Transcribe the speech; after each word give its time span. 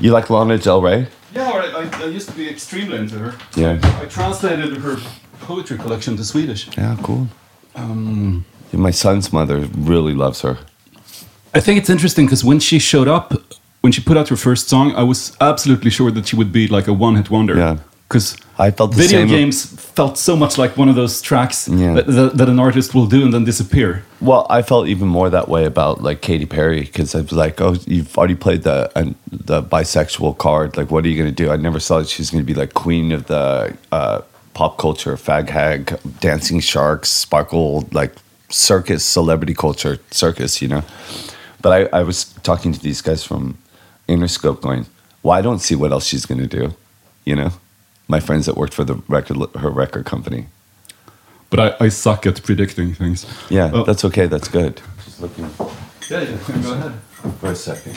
You 0.00 0.12
like 0.12 0.30
Lana 0.30 0.58
Del 0.58 0.80
Rey? 0.80 1.08
Yeah. 1.34 1.50
I, 1.50 1.88
I 2.02 2.06
used 2.06 2.28
to 2.28 2.34
be 2.36 2.48
extremely 2.48 2.98
into 2.98 3.18
her. 3.18 3.34
Yeah. 3.56 3.78
I 4.02 4.06
translated 4.06 4.76
her 4.78 4.96
poetry 5.40 5.78
collection 5.78 6.16
to 6.16 6.24
Swedish. 6.24 6.68
Yeah, 6.76 6.96
cool. 7.02 7.28
Um, 7.74 8.44
My 8.72 8.90
son's 8.90 9.32
mother 9.32 9.58
really 9.76 10.14
loves 10.14 10.40
her. 10.42 10.58
I 11.54 11.60
think 11.60 11.78
it's 11.78 11.90
interesting 11.90 12.26
because 12.26 12.44
when 12.44 12.60
she 12.60 12.78
showed 12.78 13.08
up, 13.08 13.32
when 13.80 13.92
she 13.92 14.00
put 14.02 14.16
out 14.16 14.28
her 14.28 14.36
first 14.36 14.68
song, 14.68 14.94
I 14.94 15.02
was 15.02 15.36
absolutely 15.40 15.90
sure 15.90 16.10
that 16.10 16.26
she 16.28 16.36
would 16.36 16.52
be 16.52 16.68
like 16.68 16.86
a 16.88 16.92
one-hit 16.92 17.30
wonder. 17.30 17.56
Yeah. 17.56 17.78
Because 18.08 18.36
I 18.58 18.70
felt 18.70 18.92
the 18.92 18.96
video 19.02 19.26
games 19.26 19.66
felt 19.66 20.16
so 20.16 20.34
much 20.34 20.56
like 20.56 20.78
one 20.78 20.88
of 20.88 20.94
those 20.96 21.20
tracks 21.20 21.68
Yeah. 21.68 21.92
that, 21.92 22.06
that, 22.06 22.36
that 22.38 22.48
an 22.48 22.58
artist 22.58 22.94
will 22.94 23.06
do 23.06 23.22
and 23.22 23.34
then 23.34 23.44
disappear. 23.44 24.02
Well, 24.20 24.46
I 24.48 24.62
felt 24.62 24.88
even 24.88 25.08
more 25.08 25.28
that 25.28 25.48
way 25.48 25.66
about 25.66 26.02
like 26.02 26.22
Katy 26.22 26.46
Perry 26.46 26.80
because 26.80 27.14
I 27.14 27.20
was 27.20 27.32
like, 27.32 27.60
"Oh, 27.60 27.76
you've 27.86 28.16
already 28.16 28.34
played 28.34 28.62
the 28.62 28.90
uh, 28.98 29.12
the 29.30 29.62
bisexual 29.62 30.38
card. 30.38 30.76
Like, 30.78 30.90
what 30.90 31.04
are 31.04 31.08
you 31.08 31.18
going 31.22 31.34
to 31.34 31.44
do?" 31.44 31.50
I 31.50 31.56
never 31.56 31.80
saw 31.80 31.98
that 31.98 32.08
she's 32.08 32.30
going 32.30 32.42
to 32.42 32.46
be 32.46 32.58
like 32.58 32.72
queen 32.72 33.12
of 33.12 33.26
the 33.26 33.76
uh, 33.92 34.22
pop 34.54 34.78
culture, 34.78 35.14
fag 35.16 35.50
hag, 35.50 35.98
dancing 36.20 36.60
sharks, 36.60 37.10
sparkle, 37.10 37.86
like 37.92 38.12
circus, 38.48 39.04
celebrity 39.04 39.54
culture, 39.54 39.98
circus. 40.10 40.62
You 40.62 40.68
know. 40.68 40.82
But 41.60 41.90
I, 41.92 41.98
I 42.00 42.02
was 42.04 42.24
talking 42.42 42.72
to 42.72 42.80
these 42.80 43.02
guys 43.02 43.22
from 43.22 43.58
Interscope, 44.08 44.62
going, 44.62 44.86
"Well, 45.22 45.34
I 45.38 45.42
don't 45.42 45.60
see 45.60 45.74
what 45.76 45.92
else 45.92 46.06
she's 46.06 46.24
going 46.24 46.40
to 46.40 46.46
do." 46.60 46.74
You 47.24 47.36
know, 47.36 47.50
my 48.08 48.20
friends 48.20 48.46
that 48.46 48.56
worked 48.56 48.74
for 48.74 48.84
the 48.84 48.96
record 49.08 49.36
her 49.56 49.70
record 49.70 50.06
company. 50.06 50.46
But 51.50 51.60
I, 51.80 51.84
I 51.86 51.88
suck 51.88 52.26
at 52.26 52.42
predicting 52.42 52.94
things. 52.94 53.24
Yeah, 53.50 53.70
Oh. 53.72 53.84
that's 53.84 54.04
okay. 54.04 54.26
That's 54.26 54.48
good. 54.48 54.80
Just 55.04 55.20
looking. 55.20 55.48
Yeah, 56.10 56.20
yeah, 56.22 56.62
go 56.62 56.72
ahead. 56.72 56.92
For 57.40 57.50
a 57.50 57.54
second. 57.54 57.96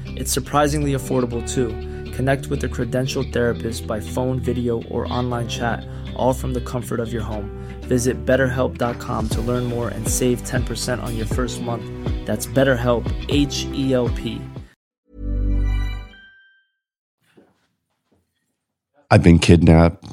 It's 0.15 0.31
surprisingly 0.31 0.93
affordable 0.93 1.47
too. 1.47 1.69
Connect 2.11 2.47
with 2.47 2.63
a 2.63 2.67
credentialed 2.67 3.31
therapist 3.33 3.87
by 3.87 3.99
phone, 3.99 4.39
video, 4.39 4.83
or 4.83 5.11
online 5.11 5.47
chat, 5.47 5.85
all 6.15 6.33
from 6.33 6.53
the 6.53 6.61
comfort 6.61 6.99
of 6.99 7.11
your 7.11 7.23
home. 7.23 7.49
Visit 7.81 8.25
betterhelp.com 8.25 9.29
to 9.29 9.41
learn 9.41 9.65
more 9.65 9.89
and 9.89 10.07
save 10.07 10.43
10% 10.43 11.01
on 11.01 11.15
your 11.15 11.25
first 11.25 11.61
month. 11.61 11.83
That's 12.25 12.45
BetterHelp, 12.45 13.05
H 13.29 13.65
E 13.73 13.93
L 13.93 14.09
P. 14.09 14.41
I've 19.09 19.23
been 19.23 19.39
kidnapped 19.39 20.05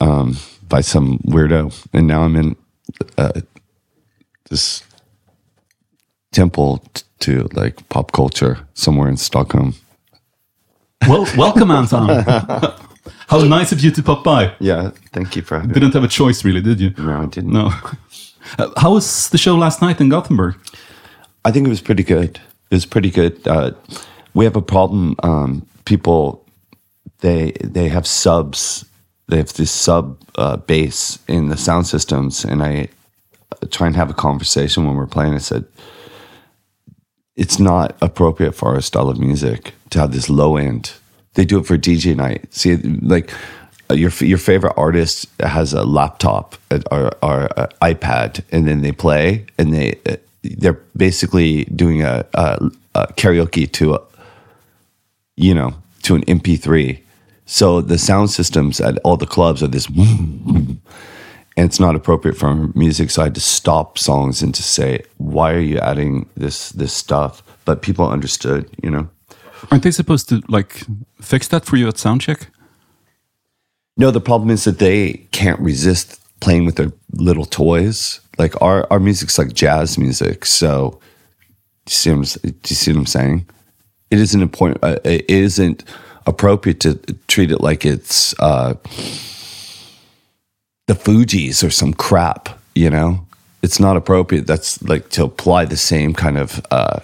um, 0.00 0.36
by 0.68 0.80
some 0.80 1.18
weirdo, 1.18 1.86
and 1.92 2.06
now 2.06 2.22
I'm 2.22 2.36
in 2.36 2.56
uh, 3.18 3.40
this 4.48 4.84
temple 6.34 6.82
to 7.20 7.48
like 7.52 7.88
pop 7.88 8.12
culture 8.12 8.58
somewhere 8.74 9.08
in 9.08 9.16
Stockholm. 9.16 9.74
Well, 11.08 11.26
welcome, 11.36 11.70
Anton. 11.70 12.08
How 13.28 13.42
nice 13.44 13.72
of 13.72 13.80
you 13.80 13.90
to 13.90 14.02
pop 14.02 14.24
by. 14.24 14.54
Yeah, 14.60 14.90
thank 15.12 15.36
you 15.36 15.42
for 15.42 15.56
having 15.56 15.68
me. 15.68 15.74
Didn't 15.74 15.94
have 15.94 16.04
a 16.04 16.08
choice, 16.08 16.44
really, 16.44 16.60
did 16.60 16.80
you? 16.80 16.94
No, 16.98 17.22
I 17.22 17.26
didn't. 17.26 17.52
No. 17.52 17.70
Uh, 18.58 18.68
how 18.76 18.92
was 18.92 19.30
the 19.30 19.38
show 19.38 19.56
last 19.56 19.80
night 19.80 19.98
in 20.02 20.10
Gothenburg? 20.10 20.54
I 21.46 21.50
think 21.50 21.66
it 21.66 21.70
was 21.70 21.80
pretty 21.80 22.02
good. 22.02 22.38
It 22.70 22.74
was 22.74 22.84
pretty 22.84 23.10
good. 23.10 23.40
Uh, 23.48 23.72
we 24.34 24.44
have 24.44 24.54
a 24.54 24.60
problem. 24.60 25.16
Um, 25.22 25.66
people, 25.86 26.44
they 27.20 27.52
they 27.64 27.88
have 27.88 28.06
subs. 28.06 28.84
They 29.28 29.38
have 29.38 29.54
this 29.54 29.70
sub 29.70 30.18
uh, 30.36 30.58
bass 30.58 31.18
in 31.26 31.48
the 31.48 31.56
sound 31.56 31.86
systems, 31.86 32.44
and 32.44 32.62
I 32.62 32.88
try 33.70 33.86
and 33.86 33.96
have 33.96 34.10
a 34.10 34.14
conversation 34.14 34.86
when 34.86 34.94
we're 34.94 35.06
playing. 35.06 35.32
I 35.32 35.38
said, 35.38 35.64
it's 37.36 37.58
not 37.58 37.96
appropriate 38.00 38.52
for 38.52 38.74
our 38.74 38.80
style 38.80 39.08
of 39.08 39.18
music 39.18 39.74
to 39.90 39.98
have 39.98 40.12
this 40.12 40.30
low 40.30 40.56
end. 40.56 40.92
They 41.34 41.44
do 41.44 41.58
it 41.58 41.66
for 41.66 41.76
DJ 41.76 42.14
night. 42.14 42.52
See, 42.54 42.76
like 42.76 43.32
uh, 43.90 43.94
your 43.94 44.10
your 44.20 44.38
favorite 44.38 44.74
artist 44.76 45.26
has 45.40 45.72
a 45.72 45.84
laptop 45.84 46.56
uh, 46.70 46.80
or, 46.90 47.10
or 47.22 47.58
uh, 47.58 47.66
iPad, 47.82 48.42
and 48.52 48.66
then 48.66 48.82
they 48.82 48.92
play, 48.92 49.44
and 49.58 49.74
they 49.74 50.00
they're 50.42 50.80
basically 50.96 51.64
doing 51.64 52.02
a, 52.02 52.24
a, 52.34 52.70
a 52.94 53.06
karaoke 53.14 53.70
to 53.72 53.94
a 53.94 54.00
you 55.36 55.54
know 55.54 55.74
to 56.02 56.14
an 56.14 56.22
MP3. 56.22 57.00
So 57.46 57.80
the 57.80 57.98
sound 57.98 58.30
systems 58.30 58.80
at 58.80 58.98
all 59.04 59.16
the 59.16 59.26
clubs 59.26 59.62
are 59.62 59.66
this, 59.66 59.86
and 61.56 61.66
it's 61.66 61.80
not 61.80 61.94
appropriate 61.94 62.36
for 62.36 62.54
music. 62.74 63.10
So 63.10 63.22
I 63.22 63.26
had 63.26 63.34
to 63.34 63.40
stop 63.40 63.98
songs 63.98 64.42
and 64.42 64.54
to 64.54 64.62
say, 64.62 65.02
why 65.18 65.52
are 65.52 65.60
you 65.60 65.78
adding 65.78 66.28
this 66.36 66.70
this 66.70 66.92
stuff? 66.92 67.42
But 67.64 67.82
people 67.82 68.08
understood, 68.08 68.68
you 68.82 68.90
know. 68.90 69.08
Aren't 69.70 69.84
they 69.84 69.90
supposed 69.90 70.28
to 70.28 70.42
like 70.48 70.82
fix 71.20 71.48
that 71.48 71.64
for 71.64 71.76
you 71.76 71.88
at 71.88 71.94
soundcheck? 71.94 72.46
No, 73.96 74.10
the 74.10 74.20
problem 74.20 74.50
is 74.50 74.64
that 74.64 74.78
they 74.78 75.26
can't 75.30 75.60
resist 75.60 76.20
playing 76.40 76.66
with 76.66 76.76
their 76.76 76.92
little 77.12 77.46
toys. 77.46 78.20
Like 78.38 78.60
our 78.60 78.86
our 78.90 79.00
music's 79.00 79.38
like 79.38 79.52
jazz 79.52 79.96
music, 79.96 80.44
so 80.44 80.98
do 81.86 81.90
you 81.90 81.94
see 81.94 82.10
what 82.10 82.16
I'm, 82.44 82.50
do 82.50 82.68
you 82.68 82.76
see 82.76 82.92
what 82.92 82.98
I'm 82.98 83.06
saying? 83.06 83.46
It 84.10 84.18
isn't 84.18 84.42
important. 84.42 84.82
Uh, 84.82 84.98
it 85.04 85.30
isn't 85.30 85.84
appropriate 86.26 86.80
to 86.80 86.94
treat 87.28 87.50
it 87.50 87.60
like 87.60 87.84
it's 87.84 88.34
uh, 88.40 88.74
the 90.86 90.94
Fugees 90.94 91.66
or 91.66 91.70
some 91.70 91.94
crap. 91.94 92.48
You 92.74 92.90
know, 92.90 93.26
it's 93.62 93.80
not 93.80 93.96
appropriate. 93.96 94.46
That's 94.46 94.82
like 94.82 95.08
to 95.10 95.24
apply 95.24 95.66
the 95.66 95.76
same 95.76 96.12
kind 96.12 96.38
of 96.38 96.64
uh, 96.70 97.00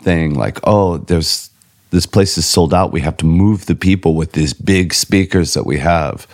thing. 0.00 0.34
Like, 0.34 0.58
oh, 0.64 0.98
there's 0.98 1.50
this 1.90 2.06
place 2.06 2.36
is 2.36 2.46
sold 2.46 2.74
out. 2.74 2.92
We 2.92 3.00
have 3.00 3.16
to 3.18 3.26
move 3.26 3.66
the 3.66 3.74
people 3.74 4.14
with 4.14 4.32
these 4.32 4.52
big 4.52 4.92
speakers 4.94 5.54
that 5.54 5.64
we 5.66 5.78
have. 5.78 6.26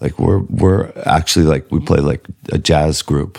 Like 0.00 0.18
we're 0.18 0.40
we're 0.40 0.92
actually 1.06 1.46
like 1.46 1.70
we 1.70 1.80
play 1.80 2.00
like 2.00 2.26
a 2.52 2.58
jazz 2.58 3.02
group. 3.02 3.38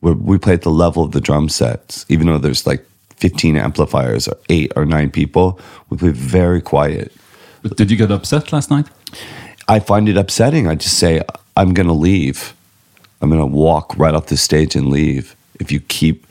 we 0.00 0.12
we 0.12 0.38
play 0.38 0.54
at 0.54 0.62
the 0.62 0.70
level 0.70 1.04
of 1.04 1.12
the 1.12 1.20
drum 1.20 1.48
sets, 1.48 2.04
even 2.08 2.26
though 2.26 2.38
there's 2.38 2.66
like 2.66 2.84
15 3.16 3.56
amplifiers 3.56 4.28
or 4.28 4.36
eight 4.48 4.72
or 4.76 4.84
nine 4.84 5.10
people. 5.10 5.60
We 5.88 5.96
play 5.96 6.10
very 6.10 6.60
quiet. 6.60 7.12
But 7.62 7.76
did 7.76 7.90
you 7.90 7.96
get 7.96 8.10
upset 8.10 8.52
last 8.52 8.70
night? 8.70 8.86
I 9.70 9.78
find 9.78 10.08
it 10.08 10.16
upsetting. 10.16 10.66
I 10.66 10.74
just 10.74 10.98
say 10.98 11.22
I'm 11.56 11.74
going 11.74 11.86
to 11.86 11.92
leave. 11.92 12.54
I'm 13.22 13.30
going 13.30 13.40
to 13.40 13.46
walk 13.46 13.96
right 13.96 14.12
off 14.12 14.26
the 14.26 14.36
stage 14.36 14.74
and 14.74 14.88
leave. 14.88 15.36
If 15.60 15.70
you 15.70 15.78
keep, 15.78 16.26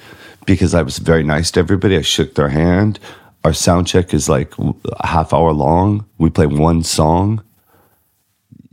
because 0.45 0.73
I 0.73 0.81
was 0.81 0.97
very 0.97 1.23
nice 1.23 1.49
to 1.51 1.61
everybody, 1.61 1.95
I 1.95 2.01
shook 2.01 2.35
their 2.35 2.49
hand. 2.49 2.99
Our 3.45 3.53
sound 3.53 3.87
check 3.87 4.13
is 4.13 4.27
like 4.27 4.53
a 4.59 5.07
half 5.07 5.33
hour 5.33 5.53
long. 5.53 6.03
We 6.17 6.29
play 6.29 6.47
one 6.47 6.83
song. 6.83 7.41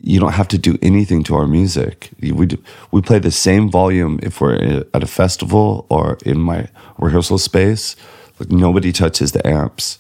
You 0.03 0.19
don't 0.19 0.33
have 0.33 0.49
to 0.49 0.59
do 0.59 0.77
anything 0.83 1.23
to 1.25 1.37
our 1.37 1.47
music. 1.47 2.11
We 2.21 2.47
do, 2.47 2.61
we 2.91 3.03
play 3.03 3.21
the 3.21 3.31
same 3.31 3.71
volume 3.71 4.19
if 4.21 4.41
we're 4.41 4.85
at 4.93 5.03
a 5.05 5.07
festival 5.07 5.87
or 5.91 6.19
in 6.27 6.41
my 6.41 6.67
rehearsal 6.99 7.39
space. 7.39 7.95
Like 8.41 8.51
nobody 8.51 8.91
touches 8.91 9.31
the 9.31 9.47
amps. 9.47 9.99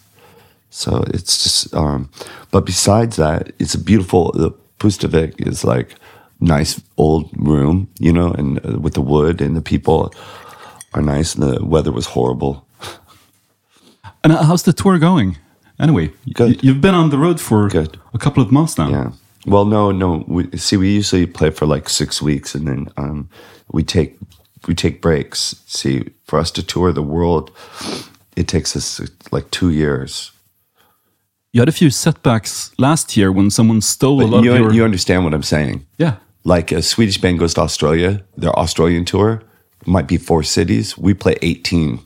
So 0.77 1.03
it's 1.09 1.43
just, 1.43 1.75
um, 1.75 2.11
but 2.51 2.67
besides 2.67 3.17
that, 3.17 3.53
it's 3.59 3.75
a 3.75 3.79
beautiful. 3.79 4.31
The 4.33 4.51
Pustervik 4.79 5.47
is 5.47 5.65
like 5.65 5.95
nice 6.39 6.83
old 6.99 7.31
room, 7.35 7.89
you 7.99 8.13
know, 8.13 8.31
and 8.33 8.59
uh, 8.59 8.79
with 8.79 8.93
the 8.93 9.01
wood 9.01 9.41
and 9.41 9.57
the 9.57 9.63
people 9.63 10.13
are 10.93 11.01
nice, 11.01 11.35
and 11.35 11.43
the 11.45 11.65
weather 11.65 11.93
was 11.93 12.07
horrible. 12.07 12.67
And 14.23 14.33
how's 14.33 14.65
the 14.65 14.73
tour 14.73 14.99
going? 14.99 15.39
Anyway, 15.79 16.11
Good. 16.35 16.63
you've 16.63 16.81
been 16.81 16.97
on 16.97 17.11
the 17.11 17.19
road 17.19 17.41
for 17.41 17.69
Good. 17.69 17.97
a 18.13 18.19
couple 18.19 18.43
of 18.43 18.51
months 18.51 18.77
now. 18.77 18.89
Yeah. 18.89 19.13
Well, 19.47 19.65
no, 19.65 19.93
no. 19.93 20.25
We, 20.27 20.51
see, 20.59 20.77
we 20.77 20.93
usually 20.93 21.27
play 21.27 21.51
for 21.51 21.65
like 21.65 21.89
six 21.89 22.21
weeks, 22.21 22.55
and 22.55 22.67
then 22.67 22.89
um, 22.97 23.29
we 23.73 23.83
take 23.83 24.19
we 24.67 24.75
take 24.75 25.01
breaks. 25.01 25.55
See, 25.67 26.11
for 26.25 26.39
us 26.41 26.51
to 26.53 26.63
tour 26.63 26.93
the 26.93 27.03
world, 27.03 27.51
it 28.37 28.47
takes 28.49 28.77
us 28.77 29.01
like 29.31 29.51
two 29.51 29.71
years. 29.71 30.33
You 31.57 31.63
had 31.63 31.71
a 31.71 31.73
few 31.73 31.89
setbacks 31.89 32.71
last 32.77 33.17
year 33.17 33.33
when 33.33 33.49
someone 33.49 33.81
stole 33.81 34.23
a 34.23 34.27
lot 34.27 34.45
you, 34.45 34.53
of 34.53 34.59
your. 34.59 34.73
you 34.75 34.85
understand 34.85 35.25
what 35.25 35.33
I'm 35.33 35.43
saying? 35.43 35.87
yeah. 35.97 36.17
Like 36.45 36.71
a 36.71 36.83
Swedish 36.83 37.19
band 37.19 37.39
goes 37.39 37.55
to 37.55 37.63
Australia, 37.63 38.23
their 38.37 38.51
Australian 38.51 39.07
tour 39.07 39.43
might 39.87 40.07
be 40.07 40.19
four 40.19 40.43
cities. 40.43 40.99
We 40.99 41.15
play 41.15 41.37
18 41.41 42.01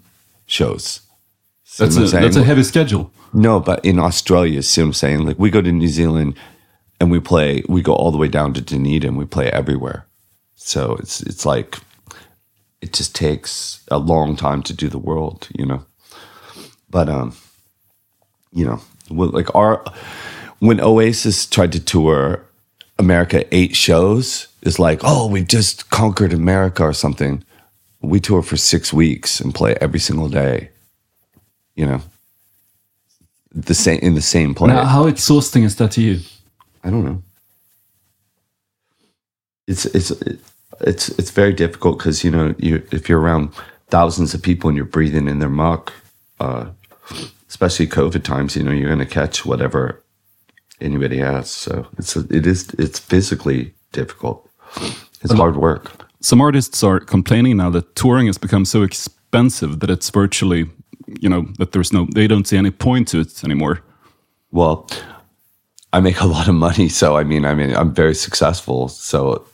shows. 0.47 1.01
See 1.65 1.83
That's 1.83 1.97
what 1.97 2.03
a, 2.03 2.05
I'm 2.05 2.09
saying? 2.11 2.23
that's 2.23 2.37
a 2.37 2.45
heavy 2.45 2.63
schedule. 2.63 3.13
No, 3.33 3.59
but 3.59 3.85
in 3.85 3.99
Australia, 3.99 4.63
see 4.63 4.83
what 4.83 4.87
I'm 4.87 4.93
saying? 4.93 5.27
Like 5.27 5.37
we 5.41 5.51
go 5.51 5.61
to 5.61 5.73
New 5.73 5.89
Zealand 5.89 6.37
and 7.01 7.11
we 7.11 7.19
play, 7.19 7.65
we 7.69 7.83
go 7.83 7.93
all 7.93 8.13
the 8.13 8.19
way 8.19 8.29
down 8.29 8.55
to 8.55 8.61
Dunedin. 8.61 9.17
We 9.17 9.25
play 9.25 9.51
everywhere. 9.51 10.07
So 10.55 10.95
it's 11.01 11.23
it's 11.23 11.45
like 11.45 11.77
it 12.81 12.93
just 12.93 13.17
takes 13.17 13.83
a 13.91 13.99
long 13.99 14.37
time 14.37 14.63
to 14.63 14.73
do 14.73 14.89
the 14.89 15.01
world, 15.01 15.49
you 15.59 15.67
know. 15.67 15.85
But 16.89 17.09
um, 17.09 17.37
you 18.53 18.65
know, 18.65 18.81
like 19.11 19.55
our 19.55 19.85
when 20.61 20.81
Oasis 20.81 21.47
tried 21.47 21.73
to 21.73 21.81
tour 21.81 22.45
America 22.99 23.45
eight 23.55 23.75
shows, 23.75 24.49
it's 24.63 24.79
like, 24.79 25.01
oh, 25.03 25.27
we 25.27 25.43
just 25.43 25.91
conquered 25.91 26.33
America 26.33 26.83
or 26.83 26.93
something. 26.93 27.43
We 28.03 28.21
tour 28.21 28.43
for 28.43 28.57
six 28.57 28.93
weeks 28.93 29.41
and 29.41 29.55
play 29.55 29.77
every 29.81 30.01
single 30.01 30.29
day. 30.29 30.71
You 31.75 31.87
know, 31.87 32.01
the 33.53 33.75
same 33.75 33.99
in 34.01 34.15
the 34.15 34.23
same 34.23 34.55
place. 34.55 34.73
Now, 34.73 34.85
how 34.85 35.07
exhausting 35.07 35.65
is 35.65 35.77
that 35.77 35.93
to 35.93 36.01
you? 36.01 36.21
I 36.85 36.91
don't 36.91 37.05
know. 37.05 37.23
It's 39.67 39.87
it's 39.87 40.11
it's 40.81 41.09
it's 41.11 41.31
very 41.31 41.53
difficult 41.53 41.99
because 41.99 42.25
you 42.25 42.31
know 42.31 42.55
you 42.59 42.87
if 42.93 43.09
you're 43.09 43.21
around 43.21 43.51
thousands 43.89 44.35
of 44.35 44.43
people 44.43 44.69
and 44.69 44.77
you're 44.77 44.87
breathing 44.87 45.29
in 45.29 45.39
their 45.39 45.49
muck, 45.51 45.93
uh, 46.39 46.67
especially 47.51 47.87
COVID 47.87 48.23
times, 48.23 48.57
you 48.57 48.63
know 48.63 48.73
you're 48.73 48.95
going 48.95 49.07
to 49.07 49.15
catch 49.21 49.45
whatever 49.45 50.03
anybody 50.81 51.19
has. 51.19 51.51
So 51.51 51.87
it's 51.99 52.17
it 52.17 52.47
is 52.47 52.71
it's 52.79 52.99
physically 52.99 53.75
difficult. 53.93 54.49
It's 55.23 55.35
hard 55.35 55.57
work. 55.57 56.07
Some 56.21 56.41
artists 56.41 56.83
are 56.83 57.01
complaining 57.01 57.57
now 57.57 57.71
that 57.71 57.95
touring 57.95 58.27
has 58.27 58.39
become 58.39 58.65
so 58.65 58.83
expensive 58.83 59.81
that 59.81 59.91
it's 59.91 60.11
virtually, 60.11 60.71
you 61.21 61.29
know, 61.29 61.47
that 61.59 61.73
there's 61.73 61.93
no, 61.93 62.07
they 62.15 62.27
don't 62.27 62.47
see 62.47 62.57
any 62.57 62.71
point 62.71 63.09
to 63.09 63.21
it 63.21 63.43
anymore. 63.45 63.83
Well, 64.51 64.89
I 65.93 66.01
make 66.01 66.21
a 66.21 66.27
lot 66.37 66.49
of 66.49 66.55
money, 66.55 66.89
so 66.89 67.17
I 67.17 67.25
mean, 67.25 67.45
I 67.45 67.55
mean, 67.55 67.75
I'm 67.75 67.93
very 67.95 68.15
successful, 68.15 68.89
so 68.89 69.47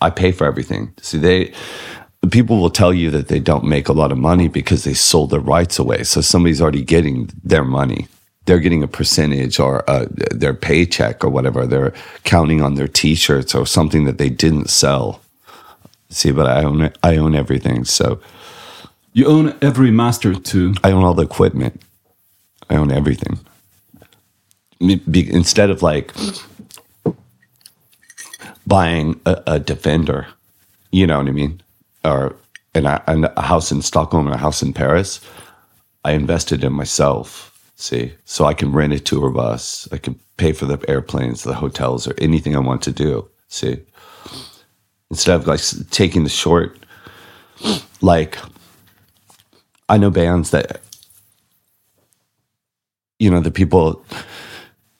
I 0.00 0.10
pay 0.10 0.32
for 0.32 0.46
everything. 0.46 0.92
See, 1.00 1.18
they 1.18 1.52
people 2.32 2.58
will 2.60 2.70
tell 2.70 2.94
you 2.94 3.10
that 3.12 3.28
they 3.28 3.40
don't 3.40 3.64
make 3.64 3.88
a 3.88 3.92
lot 3.94 4.12
of 4.12 4.18
money 4.18 4.48
because 4.48 4.84
they 4.84 4.94
sold 4.94 5.30
their 5.30 5.40
rights 5.40 5.78
away. 5.78 6.04
So 6.04 6.20
somebody's 6.22 6.62
already 6.62 6.84
getting 6.84 7.30
their 7.44 7.64
money. 7.64 8.08
They're 8.46 8.60
getting 8.60 8.82
a 8.82 8.88
percentage 8.88 9.60
or 9.60 9.88
uh, 9.90 10.06
their 10.10 10.54
paycheck 10.54 11.24
or 11.24 11.30
whatever. 11.30 11.66
They're 11.66 11.94
counting 12.24 12.62
on 12.62 12.74
their 12.76 12.88
T-shirts 12.88 13.54
or 13.54 13.66
something 13.66 14.04
that 14.06 14.18
they 14.18 14.30
didn't 14.30 14.70
sell. 14.70 15.20
See, 16.10 16.32
but 16.32 16.46
I 16.46 16.64
own. 16.64 16.92
I 17.02 17.16
own 17.18 17.34
everything, 17.34 17.84
so 17.84 18.20
You 19.14 19.26
own 19.26 19.54
every 19.62 19.90
master 19.92 20.34
too. 20.34 20.74
I 20.84 20.92
own 20.92 21.04
all 21.04 21.14
the 21.14 21.24
equipment. 21.24 21.82
I 22.70 22.76
own 22.76 22.92
everything. 22.92 23.40
Instead 24.80 25.70
of 25.70 25.82
like 25.82 26.12
buying 28.66 29.20
a, 29.26 29.42
a 29.46 29.60
defender, 29.60 30.28
you 30.92 31.06
know 31.06 31.18
what 31.18 31.28
I 31.28 31.32
mean, 31.32 31.62
or 32.04 32.36
an, 32.74 32.86
an, 32.86 33.24
a 33.36 33.42
house 33.42 33.72
in 33.72 33.82
Stockholm 33.82 34.26
and 34.26 34.34
a 34.34 34.38
house 34.38 34.62
in 34.62 34.72
Paris, 34.72 35.20
I 36.04 36.12
invested 36.12 36.64
in 36.64 36.72
myself. 36.72 37.54
See, 37.76 38.12
so 38.24 38.44
I 38.44 38.54
can 38.54 38.72
rent 38.72 38.92
a 38.92 38.98
tour 38.98 39.30
bus. 39.30 39.88
I 39.92 39.98
can 39.98 40.18
pay 40.36 40.52
for 40.52 40.66
the 40.66 40.78
airplanes, 40.88 41.44
the 41.44 41.54
hotels, 41.54 42.08
or 42.08 42.14
anything 42.18 42.56
I 42.56 42.60
want 42.60 42.82
to 42.82 42.92
do. 42.92 43.28
See, 43.48 43.78
instead 45.10 45.36
of 45.36 45.46
like 45.46 45.60
taking 45.90 46.24
the 46.24 46.30
short, 46.30 46.76
like 48.00 48.36
I 49.88 49.96
know 49.96 50.10
bands 50.10 50.50
that, 50.50 50.80
you 53.18 53.30
know, 53.30 53.40
the 53.40 53.50
people, 53.50 54.04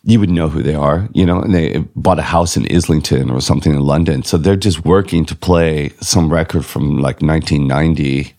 you 0.09 0.19
would 0.19 0.31
know 0.31 0.49
who 0.49 0.63
they 0.63 0.75
are, 0.75 1.07
you 1.13 1.27
know, 1.27 1.39
and 1.39 1.55
they 1.55 1.85
bought 1.95 2.19
a 2.19 2.23
house 2.23 2.57
in 2.57 2.67
Islington 2.75 3.29
or 3.31 3.43
something 3.43 3.75
in 3.75 3.81
London. 3.81 4.23
So 4.23 4.39
they're 4.39 4.57
just 4.57 4.83
working 4.83 5.27
to 5.27 5.37
play 5.37 5.91
some 6.01 6.33
record 6.33 6.65
from 6.65 6.97
like 6.97 7.21
1990, 7.21 8.33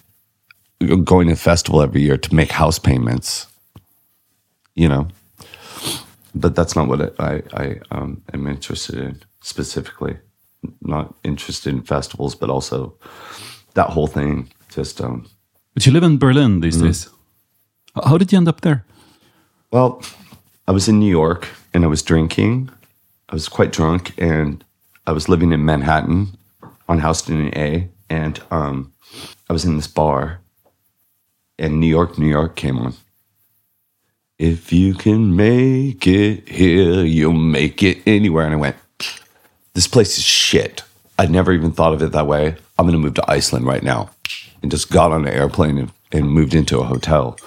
going 1.04 1.28
to 1.28 1.36
festival 1.36 1.84
every 1.84 2.02
year 2.02 2.18
to 2.18 2.34
make 2.34 2.52
house 2.52 2.80
payments, 2.80 3.46
you 4.74 4.90
know. 4.90 5.10
But 6.34 6.56
that's 6.56 6.76
not 6.76 6.88
what 6.88 7.14
I, 7.20 7.44
I 7.54 7.80
um, 7.92 8.24
am 8.34 8.48
interested 8.48 8.98
in 8.98 9.22
specifically. 9.42 10.18
Not 10.82 11.14
interested 11.24 11.72
in 11.72 11.84
festivals, 11.84 12.34
but 12.34 12.50
also 12.50 12.96
that 13.76 13.92
whole 13.92 14.08
thing. 14.08 14.50
Just 14.70 15.02
um, 15.02 15.30
but 15.76 15.86
you 15.86 15.92
live 15.92 16.04
in 16.04 16.18
Berlin 16.18 16.62
these 16.62 16.82
days. 16.82 17.10
How 17.94 18.18
did 18.18 18.32
you 18.32 18.40
end 18.40 18.48
up 18.48 18.62
there? 18.62 18.86
Well, 19.72 20.02
I 20.68 20.72
was 20.72 20.88
in 20.88 21.00
New 21.00 21.10
York 21.10 21.48
and 21.74 21.84
I 21.84 21.88
was 21.88 22.02
drinking. 22.02 22.70
I 23.30 23.36
was 23.36 23.48
quite 23.48 23.72
drunk 23.72 24.14
and 24.18 24.64
I 25.06 25.12
was 25.12 25.30
living 25.30 25.52
in 25.52 25.66
Manhattan 25.66 26.38
on 26.88 27.02
Houston 27.02 27.40
and 27.40 27.58
A. 27.58 27.90
And 28.10 28.42
um, 28.50 28.94
I 29.50 29.54
was 29.54 29.66
in 29.66 29.76
this 29.76 29.88
bar 29.88 30.42
and 31.58 31.80
New 31.80 31.88
York, 31.88 32.18
New 32.18 32.28
York 32.30 32.56
came 32.56 32.80
on. 32.80 32.94
If 34.40 34.72
you 34.72 34.94
can 34.94 35.36
make 35.36 36.08
it 36.08 36.48
here, 36.48 37.04
you'll 37.04 37.34
make 37.34 37.84
it 37.84 38.00
anywhere. 38.08 38.46
And 38.46 38.54
I 38.54 38.58
went, 38.58 38.78
this 39.74 39.88
place 39.88 40.18
is 40.18 40.24
shit. 40.24 40.84
I'd 41.18 41.30
never 41.30 41.52
even 41.52 41.74
thought 41.74 41.94
of 41.94 42.02
it 42.02 42.14
that 42.14 42.26
way. 42.26 42.56
I'm 42.78 42.86
going 42.86 42.94
to 42.94 42.98
move 42.98 43.16
to 43.16 43.30
Iceland 43.30 43.66
right 43.66 43.84
now. 43.84 44.12
And 44.62 44.72
just 44.72 44.90
got 44.90 45.12
on 45.12 45.28
an 45.28 45.34
airplane 45.34 45.78
and, 45.78 45.92
and 46.12 46.30
moved 46.30 46.54
into 46.54 46.80
a 46.80 46.86
hotel. 46.86 47.38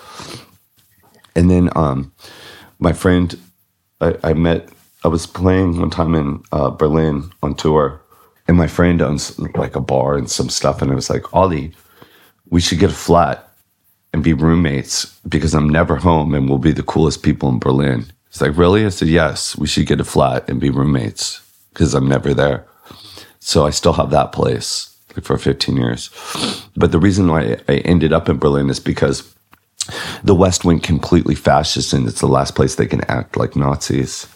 And 1.34 1.50
then 1.50 1.70
um, 1.74 2.12
my 2.78 2.92
friend, 2.92 3.38
I, 4.02 4.30
I 4.30 4.32
met, 4.34 4.68
I 5.04 5.08
was 5.08 5.26
playing 5.26 5.78
one 5.78 5.90
time 5.90 6.14
in 6.14 6.42
uh, 6.52 6.70
Berlin 6.70 7.30
on 7.42 7.54
tour, 7.54 8.02
and 8.48 8.56
my 8.56 8.66
friend 8.66 9.00
owns 9.00 9.38
like 9.38 9.76
a 9.76 9.80
bar 9.80 10.16
and 10.16 10.30
some 10.30 10.50
stuff. 10.50 10.82
And 10.82 10.90
it 10.90 10.94
was 10.94 11.08
like, 11.08 11.32
Ollie, 11.32 11.72
we 12.50 12.60
should 12.60 12.80
get 12.80 12.90
a 12.90 12.94
flat 12.94 13.48
and 14.12 14.22
be 14.22 14.34
roommates 14.34 15.18
because 15.28 15.54
I'm 15.54 15.68
never 15.68 15.96
home 15.96 16.34
and 16.34 16.48
we'll 16.48 16.58
be 16.58 16.72
the 16.72 16.82
coolest 16.82 17.22
people 17.22 17.48
in 17.48 17.58
Berlin. 17.58 18.12
It's 18.28 18.40
like, 18.40 18.56
Really? 18.56 18.84
I 18.84 18.90
said, 18.90 19.08
Yes, 19.08 19.56
we 19.56 19.66
should 19.66 19.86
get 19.86 20.00
a 20.00 20.04
flat 20.04 20.48
and 20.48 20.60
be 20.60 20.70
roommates 20.70 21.40
because 21.72 21.94
I'm 21.94 22.08
never 22.08 22.34
there. 22.34 22.66
So 23.40 23.64
I 23.64 23.70
still 23.70 23.94
have 23.94 24.10
that 24.10 24.32
place 24.32 24.94
like 25.16 25.24
for 25.24 25.38
15 25.38 25.76
years. 25.76 26.10
But 26.76 26.92
the 26.92 26.98
reason 26.98 27.28
why 27.28 27.58
I 27.68 27.76
ended 27.78 28.12
up 28.12 28.28
in 28.28 28.38
Berlin 28.38 28.70
is 28.70 28.80
because 28.80 29.34
the 30.22 30.34
West 30.34 30.64
went 30.64 30.82
completely 30.82 31.34
fascist, 31.34 31.92
and 31.92 32.06
it's 32.08 32.20
the 32.20 32.26
last 32.26 32.54
place 32.54 32.74
they 32.74 32.86
can 32.86 33.04
act 33.10 33.36
like 33.36 33.56
Nazis 33.56 34.26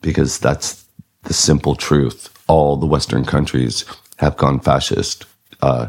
because 0.00 0.38
that's 0.38 0.84
the 1.24 1.34
simple 1.34 1.74
truth. 1.74 2.30
All 2.46 2.76
the 2.76 2.86
Western 2.86 3.24
countries 3.24 3.84
have 4.18 4.36
gone 4.36 4.60
fascist. 4.60 5.26
Uh, 5.62 5.88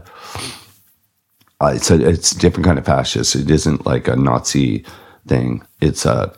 uh, 1.62 1.72
it's 1.76 1.92
a 1.92 2.08
it's 2.08 2.32
a 2.32 2.40
different 2.40 2.66
kind 2.66 2.80
of 2.80 2.86
fascist. 2.86 3.36
It 3.36 3.50
isn't 3.50 3.86
like 3.86 4.08
a 4.08 4.16
Nazi 4.16 4.86
thing. 5.28 5.62
It's 5.82 6.06
a 6.06 6.34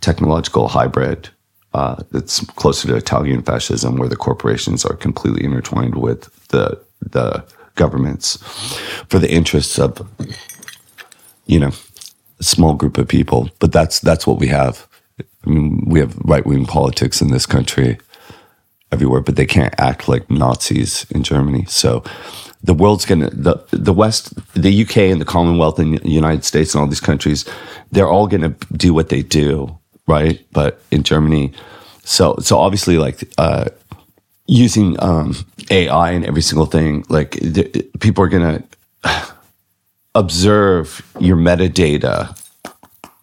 technological 0.00 0.68
hybrid 0.68 1.28
uh, 1.74 2.02
that's 2.10 2.40
closer 2.40 2.88
to 2.88 2.96
Italian 2.96 3.42
fascism, 3.42 3.96
where 3.96 4.08
the 4.08 4.16
corporations 4.16 4.84
are 4.84 4.96
completely 4.96 5.44
intertwined 5.44 5.96
with 5.96 6.48
the 6.48 6.80
the 7.00 7.44
governments 7.74 8.36
for 9.08 9.18
the 9.18 9.30
interests 9.30 9.78
of 9.78 10.06
you 11.46 11.58
know 11.58 11.72
a 12.38 12.44
small 12.44 12.74
group 12.74 12.98
of 12.98 13.08
people. 13.08 13.50
But 13.58 13.72
that's 13.72 14.00
that's 14.00 14.26
what 14.26 14.38
we 14.38 14.48
have. 14.48 14.86
I 15.20 15.50
mean, 15.50 15.84
we 15.86 16.00
have 16.00 16.16
right 16.18 16.44
wing 16.44 16.66
politics 16.66 17.20
in 17.20 17.30
this 17.30 17.46
country 17.46 17.98
everywhere, 18.92 19.20
but 19.20 19.36
they 19.36 19.46
can't 19.46 19.74
act 19.78 20.08
like 20.08 20.30
Nazis 20.30 21.06
in 21.10 21.22
Germany. 21.22 21.64
So 21.68 22.02
the 22.62 22.74
world's 22.74 23.06
gonna 23.06 23.30
the 23.30 23.56
the 23.70 23.92
West, 23.92 24.34
the 24.54 24.82
UK 24.82 24.96
and 24.98 25.20
the 25.20 25.24
Commonwealth 25.24 25.78
and 25.78 25.98
the 25.98 26.10
United 26.10 26.44
States 26.44 26.74
and 26.74 26.80
all 26.82 26.88
these 26.88 27.00
countries, 27.00 27.44
they're 27.92 28.08
all 28.08 28.26
gonna 28.26 28.54
do 28.72 28.92
what 28.92 29.08
they 29.08 29.22
do, 29.22 29.78
right? 30.06 30.44
But 30.52 30.80
in 30.90 31.02
Germany, 31.02 31.52
so 32.04 32.36
so 32.40 32.58
obviously 32.58 32.98
like 32.98 33.22
uh, 33.38 33.66
using 34.46 35.00
um, 35.02 35.34
AI 35.70 36.10
and 36.10 36.24
every 36.26 36.42
single 36.42 36.66
thing, 36.66 37.04
like 37.08 37.38
people 38.00 38.24
are 38.24 38.28
gonna 38.28 38.62
observe 40.16 41.06
your 41.20 41.36
metadata 41.36 42.36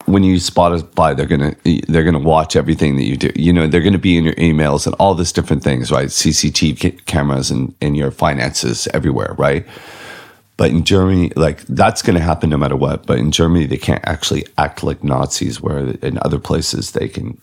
when 0.06 0.24
you 0.24 0.36
Spotify, 0.36 1.16
they're 1.16 1.26
gonna 1.26 1.56
they're 1.88 2.04
gonna 2.04 2.20
watch 2.20 2.56
everything 2.56 2.98
that 2.98 3.04
you 3.04 3.16
do. 3.16 3.32
You 3.36 3.54
know, 3.54 3.68
they're 3.68 3.82
gonna 3.82 3.98
be 3.98 4.18
in 4.18 4.24
your 4.24 4.36
emails 4.36 4.86
and 4.86 4.96
all 4.96 5.16
this 5.16 5.32
different 5.32 5.64
things, 5.64 5.92
right? 5.92 6.10
CCTV 6.10 7.06
cameras 7.06 7.52
and 7.52 7.74
in 7.80 7.96
your 7.96 8.12
finances 8.12 8.88
everywhere, 8.94 9.34
right? 9.38 9.66
But 10.58 10.72
in 10.72 10.84
Germany, 10.84 11.32
like 11.36 11.62
that's 11.68 12.02
gonna 12.02 12.20
happen 12.20 12.50
no 12.50 12.58
matter 12.58 12.76
what. 12.76 13.06
But 13.06 13.20
in 13.20 13.32
Germany, 13.32 13.66
they 13.66 13.78
can't 13.78 14.06
actually 14.06 14.46
act 14.58 14.84
like 14.84 15.04
Nazis, 15.04 15.62
where 15.62 15.80
in 16.02 16.20
other 16.22 16.40
places 16.40 16.92
they 16.92 17.08
can 17.08 17.38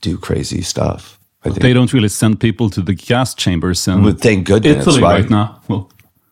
do 0.00 0.18
crazy 0.18 0.62
stuff. 0.62 1.18
I 1.44 1.50
think. 1.50 1.62
They 1.62 1.72
don't 1.72 1.92
really 1.92 2.08
send 2.08 2.40
people 2.40 2.68
to 2.70 2.82
the 2.82 2.94
gas 2.94 3.34
chambers 3.34 3.86
and 3.86 4.04
Well, 4.04 4.14
thank 4.14 4.46
goodness, 4.46 4.86
Italy 4.86 5.02
right? 5.02 5.20
right 5.20 5.30
now. 5.30 5.60
Well, 5.68 5.88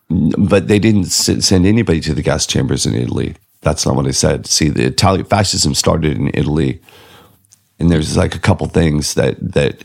but 0.08 0.68
they 0.68 0.78
didn't 0.78 1.06
send 1.06 1.66
anybody 1.66 2.00
to 2.00 2.14
the 2.14 2.22
gas 2.22 2.46
chambers 2.46 2.86
in 2.86 2.94
Italy. 2.94 3.34
That's 3.62 3.84
not 3.84 3.96
what 3.96 4.06
I 4.06 4.12
said. 4.12 4.46
See, 4.46 4.68
the 4.68 4.84
Italian 4.84 5.24
fascism 5.24 5.74
started 5.74 6.16
in 6.16 6.30
Italy, 6.34 6.80
and 7.78 7.90
there's 7.90 8.16
like 8.16 8.34
a 8.34 8.38
couple 8.38 8.66
things 8.68 9.14
that 9.14 9.36
that 9.40 9.82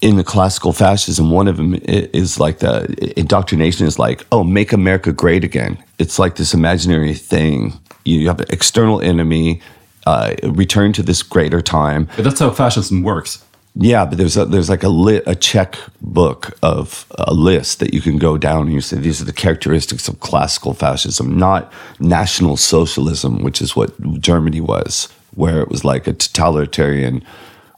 in 0.00 0.16
the 0.16 0.24
classical 0.24 0.72
fascism, 0.72 1.30
one 1.30 1.48
of 1.48 1.56
them 1.56 1.74
is 1.84 2.38
like 2.38 2.60
the 2.60 3.12
indoctrination 3.18 3.86
is 3.86 3.98
like, 3.98 4.24
oh, 4.30 4.44
make 4.44 4.72
America 4.72 5.12
great 5.12 5.42
again. 5.42 5.76
It's 5.98 6.18
like 6.18 6.36
this 6.36 6.54
imaginary 6.54 7.14
thing. 7.14 7.72
You 8.04 8.28
have 8.28 8.40
an 8.40 8.46
external 8.50 9.00
enemy. 9.00 9.60
Uh, 10.06 10.34
return 10.42 10.90
to 10.90 11.02
this 11.02 11.22
greater 11.22 11.60
time. 11.60 12.08
but 12.16 12.24
that's 12.24 12.40
how 12.40 12.48
fascism 12.50 13.02
works. 13.02 13.44
Yeah, 13.80 14.06
but 14.06 14.18
there's 14.18 14.36
a, 14.36 14.44
there's 14.44 14.68
like 14.68 14.82
a 14.82 14.88
li- 14.88 15.22
a 15.24 15.36
check 15.36 15.78
book 16.00 16.58
of 16.64 17.06
a 17.16 17.32
list 17.32 17.78
that 17.78 17.94
you 17.94 18.00
can 18.00 18.18
go 18.18 18.36
down 18.36 18.62
and 18.62 18.72
you 18.72 18.80
say 18.80 18.96
these 18.98 19.22
are 19.22 19.24
the 19.24 19.32
characteristics 19.32 20.08
of 20.08 20.18
classical 20.18 20.74
fascism, 20.74 21.38
not 21.38 21.72
national 22.00 22.56
socialism, 22.56 23.44
which 23.44 23.62
is 23.62 23.76
what 23.76 24.20
Germany 24.20 24.60
was, 24.60 25.08
where 25.36 25.60
it 25.60 25.68
was 25.68 25.84
like 25.84 26.08
a 26.08 26.12
totalitarian, 26.12 27.24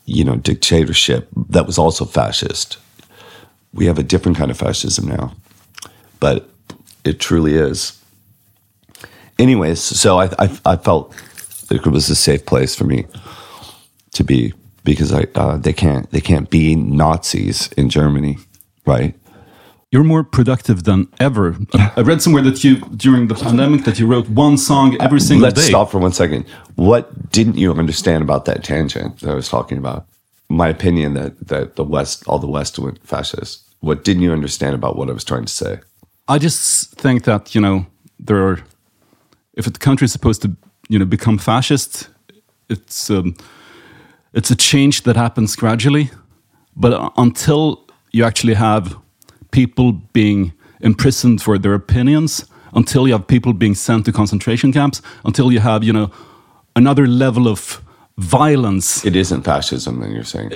you 0.06 0.24
know, 0.24 0.36
dictatorship 0.36 1.28
that 1.50 1.66
was 1.66 1.76
also 1.76 2.06
fascist. 2.06 2.78
We 3.74 3.84
have 3.84 3.98
a 3.98 4.02
different 4.02 4.38
kind 4.38 4.50
of 4.50 4.56
fascism 4.56 5.06
now, 5.06 5.34
but 6.18 6.48
it 7.04 7.20
truly 7.20 7.56
is. 7.56 8.02
Anyways, 9.38 9.82
so 9.82 10.18
I 10.18 10.30
I, 10.38 10.58
I 10.64 10.76
felt 10.76 11.14
it 11.70 11.86
was 11.86 12.08
a 12.08 12.16
safe 12.16 12.46
place 12.46 12.74
for 12.74 12.84
me 12.84 13.06
to 14.12 14.24
be 14.24 14.54
because 14.84 15.12
I 15.12 15.26
uh, 15.34 15.56
they 15.56 15.72
can't 15.72 16.10
they 16.10 16.20
can't 16.20 16.50
be 16.50 16.74
Nazis 16.74 17.68
in 17.76 17.88
Germany, 17.88 18.38
right? 18.86 19.14
You're 19.92 20.04
more 20.04 20.22
productive 20.22 20.84
than 20.84 21.08
ever. 21.18 21.56
I 21.74 22.02
read 22.02 22.22
somewhere 22.22 22.44
that 22.44 22.62
you, 22.62 22.76
during 22.96 23.26
the 23.26 23.34
pandemic, 23.34 23.82
that 23.84 23.98
you 23.98 24.06
wrote 24.06 24.28
one 24.28 24.56
song 24.56 24.96
every 25.00 25.18
single 25.18 25.48
Let's 25.48 25.60
day. 25.60 25.68
stop 25.68 25.90
for 25.90 25.98
one 25.98 26.12
second. 26.12 26.44
What 26.76 27.32
didn't 27.32 27.58
you 27.58 27.72
understand 27.72 28.22
about 28.22 28.44
that 28.44 28.62
tangent 28.62 29.18
that 29.20 29.30
I 29.30 29.34
was 29.34 29.48
talking 29.48 29.78
about? 29.78 30.06
My 30.48 30.68
opinion 30.68 31.14
that 31.14 31.48
that 31.48 31.74
the 31.74 31.82
West, 31.82 32.22
all 32.28 32.38
the 32.38 32.46
West 32.46 32.78
went 32.78 33.04
fascist. 33.04 33.62
What 33.80 34.04
didn't 34.04 34.22
you 34.22 34.32
understand 34.32 34.74
about 34.76 34.96
what 34.96 35.08
I 35.10 35.12
was 35.12 35.24
trying 35.24 35.44
to 35.46 35.52
say? 35.52 35.80
I 36.28 36.38
just 36.38 36.94
think 36.94 37.24
that 37.24 37.54
you 37.54 37.60
know 37.60 37.86
there 38.20 38.46
are, 38.46 38.60
if 39.54 39.66
a 39.66 39.72
country 39.72 40.04
is 40.04 40.12
supposed 40.12 40.42
to 40.42 40.56
you 40.88 41.00
know 41.00 41.04
become 41.04 41.36
fascist, 41.36 42.08
it's 42.68 43.10
um, 43.10 43.34
it's 44.32 44.50
a 44.50 44.56
change 44.56 45.02
that 45.02 45.16
happens 45.16 45.56
gradually, 45.56 46.10
but 46.76 47.12
until 47.16 47.84
you 48.12 48.24
actually 48.24 48.54
have 48.54 48.96
people 49.50 49.92
being 50.12 50.52
imprisoned 50.80 51.42
for 51.42 51.58
their 51.58 51.74
opinions, 51.74 52.44
until 52.72 53.06
you 53.06 53.12
have 53.14 53.26
people 53.26 53.52
being 53.52 53.74
sent 53.74 54.04
to 54.04 54.12
concentration 54.12 54.72
camps, 54.72 55.02
until 55.24 55.52
you 55.52 55.60
have 55.60 55.84
you 55.84 55.92
know 55.92 56.10
another 56.76 57.06
level 57.06 57.48
of 57.48 57.82
violence 58.18 59.04
It 59.04 59.16
isn't 59.16 59.42
fascism, 59.42 60.00
then 60.00 60.12
you're 60.12 60.24
saying. 60.24 60.52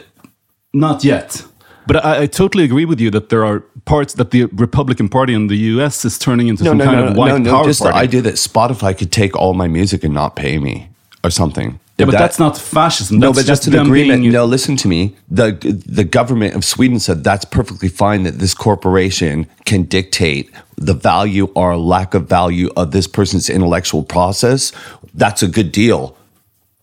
Not 0.72 1.04
yet. 1.04 1.44
But 1.86 2.04
I, 2.04 2.22
I 2.22 2.26
totally 2.26 2.64
agree 2.64 2.84
with 2.84 3.00
you 3.00 3.10
that 3.10 3.28
there 3.28 3.44
are 3.44 3.60
parts 3.84 4.14
that 4.14 4.30
the 4.30 4.44
Republican 4.46 5.08
Party 5.08 5.34
in 5.34 5.48
the 5.48 5.56
U.S. 5.74 6.04
is 6.04 6.18
turning 6.18 6.48
into 6.48 6.64
some 6.64 6.78
kind 6.78 7.00
of 7.00 7.16
white 7.16 7.44
power 7.44 7.64
just 7.64 7.80
party. 7.80 7.92
the 7.92 8.02
idea 8.02 8.22
that 8.22 8.34
Spotify 8.34 8.96
could 8.96 9.12
take 9.12 9.36
all 9.36 9.54
my 9.54 9.68
music 9.68 10.04
and 10.04 10.14
not 10.14 10.36
pay 10.36 10.58
me 10.58 10.88
or 11.22 11.30
something. 11.30 11.78
Yeah, 11.98 12.06
but 12.06 12.12
That- 12.12 12.18
that's 12.18 12.38
not 12.38 12.58
fascism. 12.58 13.18
No, 13.18 13.28
but 13.30 13.46
just 13.46 13.64
that's 13.64 13.66
an 13.68 13.74
agreement. 13.86 14.22
being- 14.22 14.32
No, 14.32 14.44
listen 14.44 14.76
to 14.78 14.88
me. 14.88 15.14
The 15.30 15.52
the 15.86 16.04
government 16.04 16.54
of 16.56 16.64
Sweden 16.64 16.98
said 17.00 17.22
that's 17.24 17.44
perfectly 17.44 17.88
fine 17.88 18.24
that 18.24 18.38
this 18.40 18.54
corporation 18.54 19.46
can 19.64 19.82
dictate 19.84 20.50
the 20.76 20.94
value 20.94 21.48
or 21.54 21.76
lack 21.76 22.14
of 22.14 22.28
value 22.28 22.68
of 22.76 22.90
this 22.90 23.06
person's 23.06 23.48
intellectual 23.48 24.02
process. 24.02 24.72
That's 25.14 25.42
a 25.42 25.48
good 25.48 25.70
deal, 25.70 26.16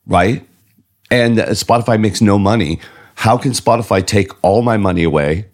right? 0.07 0.43
And 1.09 1.37
Spotify 1.37 1.99
makes 1.99 2.21
no 2.21 2.39
money. 2.39 2.79
How 3.15 3.37
can 3.37 3.51
Spotify 3.51 4.05
take 4.05 4.31
all 4.41 4.61
my 4.61 4.77
money 4.77 5.03
away? 5.03 5.45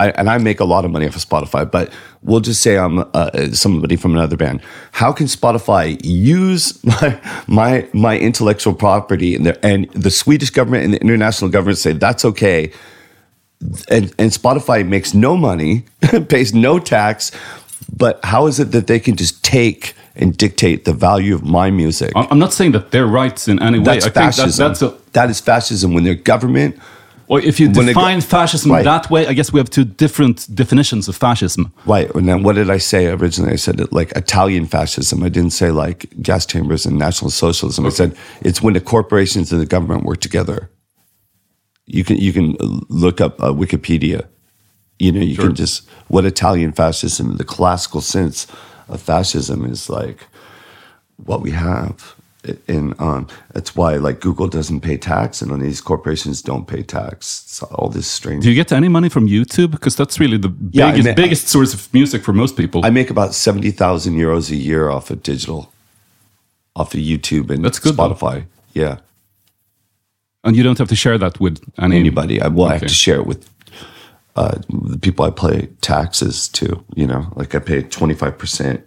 I, 0.00 0.10
and 0.10 0.30
I 0.30 0.38
make 0.38 0.60
a 0.60 0.64
lot 0.64 0.84
of 0.84 0.90
money 0.90 1.06
off 1.06 1.16
of 1.16 1.22
Spotify, 1.24 1.68
but 1.68 1.92
we'll 2.22 2.40
just 2.40 2.62
say 2.62 2.78
I'm 2.78 3.04
uh, 3.14 3.50
somebody 3.52 3.96
from 3.96 4.12
another 4.12 4.36
band. 4.36 4.60
How 4.92 5.12
can 5.12 5.26
Spotify 5.26 6.00
use 6.04 6.82
my 6.84 7.20
my, 7.46 7.88
my 7.92 8.18
intellectual 8.18 8.74
property 8.74 9.34
and 9.34 9.46
the, 9.46 9.66
and 9.66 9.90
the 9.92 10.10
Swedish 10.10 10.50
government 10.50 10.84
and 10.84 10.94
the 10.94 11.00
international 11.00 11.50
government 11.50 11.78
say 11.78 11.92
that's 11.92 12.24
okay, 12.24 12.72
and 13.90 14.14
and 14.18 14.30
Spotify 14.30 14.86
makes 14.86 15.14
no 15.14 15.36
money, 15.36 15.84
pays 16.28 16.54
no 16.54 16.78
tax, 16.78 17.32
but 17.94 18.20
how 18.24 18.46
is 18.46 18.60
it 18.60 18.70
that 18.72 18.86
they 18.86 19.00
can 19.00 19.16
just 19.16 19.42
take 19.42 19.94
and 20.14 20.36
dictate 20.36 20.84
the 20.84 20.92
value 20.92 21.34
of 21.34 21.44
my 21.44 21.70
music? 21.70 22.12
I'm 22.14 22.38
not 22.38 22.52
saying 22.52 22.72
that 22.72 22.90
they're 22.90 23.06
right 23.06 23.48
in 23.48 23.60
any 23.62 23.78
way. 23.78 23.84
That's 23.84 24.06
I 24.06 24.10
think 24.10 24.14
that, 24.14 24.34
fascism. 24.34 24.68
that's 24.68 24.82
a, 24.82 24.94
that 25.12 25.30
is 25.30 25.40
fascism 25.40 25.94
when 25.94 26.04
their 26.04 26.14
government 26.14 26.78
or 27.30 27.40
if 27.40 27.60
you 27.60 27.66
When 27.70 27.86
they 27.86 27.92
go- 27.94 28.00
define 28.00 28.20
fascism 28.22 28.72
Right. 28.72 28.84
that 28.84 29.10
way, 29.10 29.26
I 29.26 29.34
guess 29.34 29.52
we 29.52 29.60
have 29.60 29.68
two 29.70 29.84
different 29.84 30.48
definitions 30.54 31.08
of 31.08 31.16
fascism. 31.16 31.72
Right. 31.86 32.08
And 32.14 32.26
then 32.28 32.42
what 32.42 32.54
did 32.56 32.70
I 32.70 32.78
say 32.78 33.06
originally? 33.06 33.52
I 33.52 33.56
said 33.56 33.80
it 33.80 33.92
like 33.92 34.10
Italian 34.16 34.66
fascism. 34.66 35.22
I 35.22 35.28
didn't 35.28 35.52
say 35.52 35.70
like 35.70 36.06
gas 36.22 36.46
chambers 36.46 36.86
and 36.86 36.98
National 36.98 37.30
Socialism. 37.30 37.84
I 37.86 37.90
said 37.90 38.10
it's 38.40 38.62
when 38.62 38.74
the 38.74 38.80
corporations 38.80 39.52
and 39.52 39.60
the 39.60 39.66
government 39.66 40.04
work 40.04 40.20
together. 40.20 40.70
You 41.86 42.04
can 42.04 42.16
you 42.16 42.32
can 42.32 42.56
look 42.88 43.20
up 43.20 43.40
uh, 43.42 43.52
Wikipedia. 43.52 44.20
You 44.98 45.12
know, 45.12 45.20
you 45.20 45.36
can 45.36 45.54
just 45.54 45.88
what 46.08 46.24
Italian 46.24 46.72
fascism, 46.72 47.36
the 47.36 47.44
classical 47.44 48.00
sense 48.00 48.46
of 48.88 49.00
fascism 49.00 49.64
is 49.64 49.88
like 49.88 50.26
what 51.24 51.40
we 51.40 51.50
have. 51.52 52.14
And 52.68 52.94
um, 53.00 53.26
that's 53.52 53.74
why 53.74 53.96
like 53.96 54.20
Google 54.20 54.46
doesn't 54.46 54.80
pay 54.80 54.96
tax 54.96 55.42
and 55.42 55.60
these 55.60 55.80
corporations 55.80 56.40
don't 56.40 56.66
pay 56.66 56.82
tax. 56.82 57.42
It's 57.44 57.62
all 57.62 57.88
this 57.88 58.06
strange 58.06 58.44
Do 58.44 58.48
you 58.48 58.54
get 58.54 58.72
any 58.72 58.88
money 58.88 59.08
from 59.08 59.26
YouTube? 59.26 59.72
Because 59.72 59.96
that's 59.96 60.20
really 60.20 60.38
the 60.38 60.54
Yeah, 60.70 60.92
biggest, 60.92 61.16
biggest 61.16 61.48
source 61.48 61.74
of 61.74 61.92
music 61.92 62.22
for 62.22 62.32
most 62.32 62.56
people. 62.56 62.86
I 62.86 62.90
make 62.90 63.10
about 63.10 63.34
seventy 63.34 63.72
thousand 63.72 64.14
euros 64.14 64.50
a 64.50 64.56
year 64.56 64.88
off 64.88 65.10
of 65.10 65.22
digital, 65.22 65.72
off 66.76 66.94
of 66.94 67.00
YouTube 67.00 67.50
and 67.50 67.64
That's 67.64 67.80
good, 67.80 67.96
though. 67.96 68.14
Spotify. 68.14 68.44
Yeah, 68.72 68.98
and 70.44 70.54
you 70.56 70.62
don't 70.62 70.78
have 70.78 70.88
to 70.88 70.96
share 70.96 71.18
that 71.18 71.40
with 71.40 71.58
any, 71.78 71.98
anybody. 71.98 72.40
I, 72.40 72.48
well, 72.48 72.68
I 72.68 72.74
have 72.74 72.82
to 72.82 72.88
share 72.88 73.16
it 73.16 73.26
with 73.26 73.50
uh, 74.36 74.58
the 74.70 74.98
people 74.98 75.24
I 75.24 75.30
pay 75.30 75.66
taxes 75.80 76.46
to. 76.50 76.84
You 76.94 77.06
know, 77.08 77.32
like 77.34 77.54
I 77.56 77.58
pay 77.58 77.82
twenty 77.82 78.14
five 78.14 78.38
percent 78.38 78.86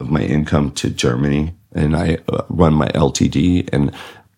of 0.00 0.10
my 0.10 0.22
income 0.22 0.70
to 0.72 0.88
Germany, 0.90 1.54
and 1.76 1.94
I 1.96 2.18
uh, 2.32 2.42
run 2.48 2.74
my 2.74 2.88
LTD. 2.88 3.68
And 3.72 3.90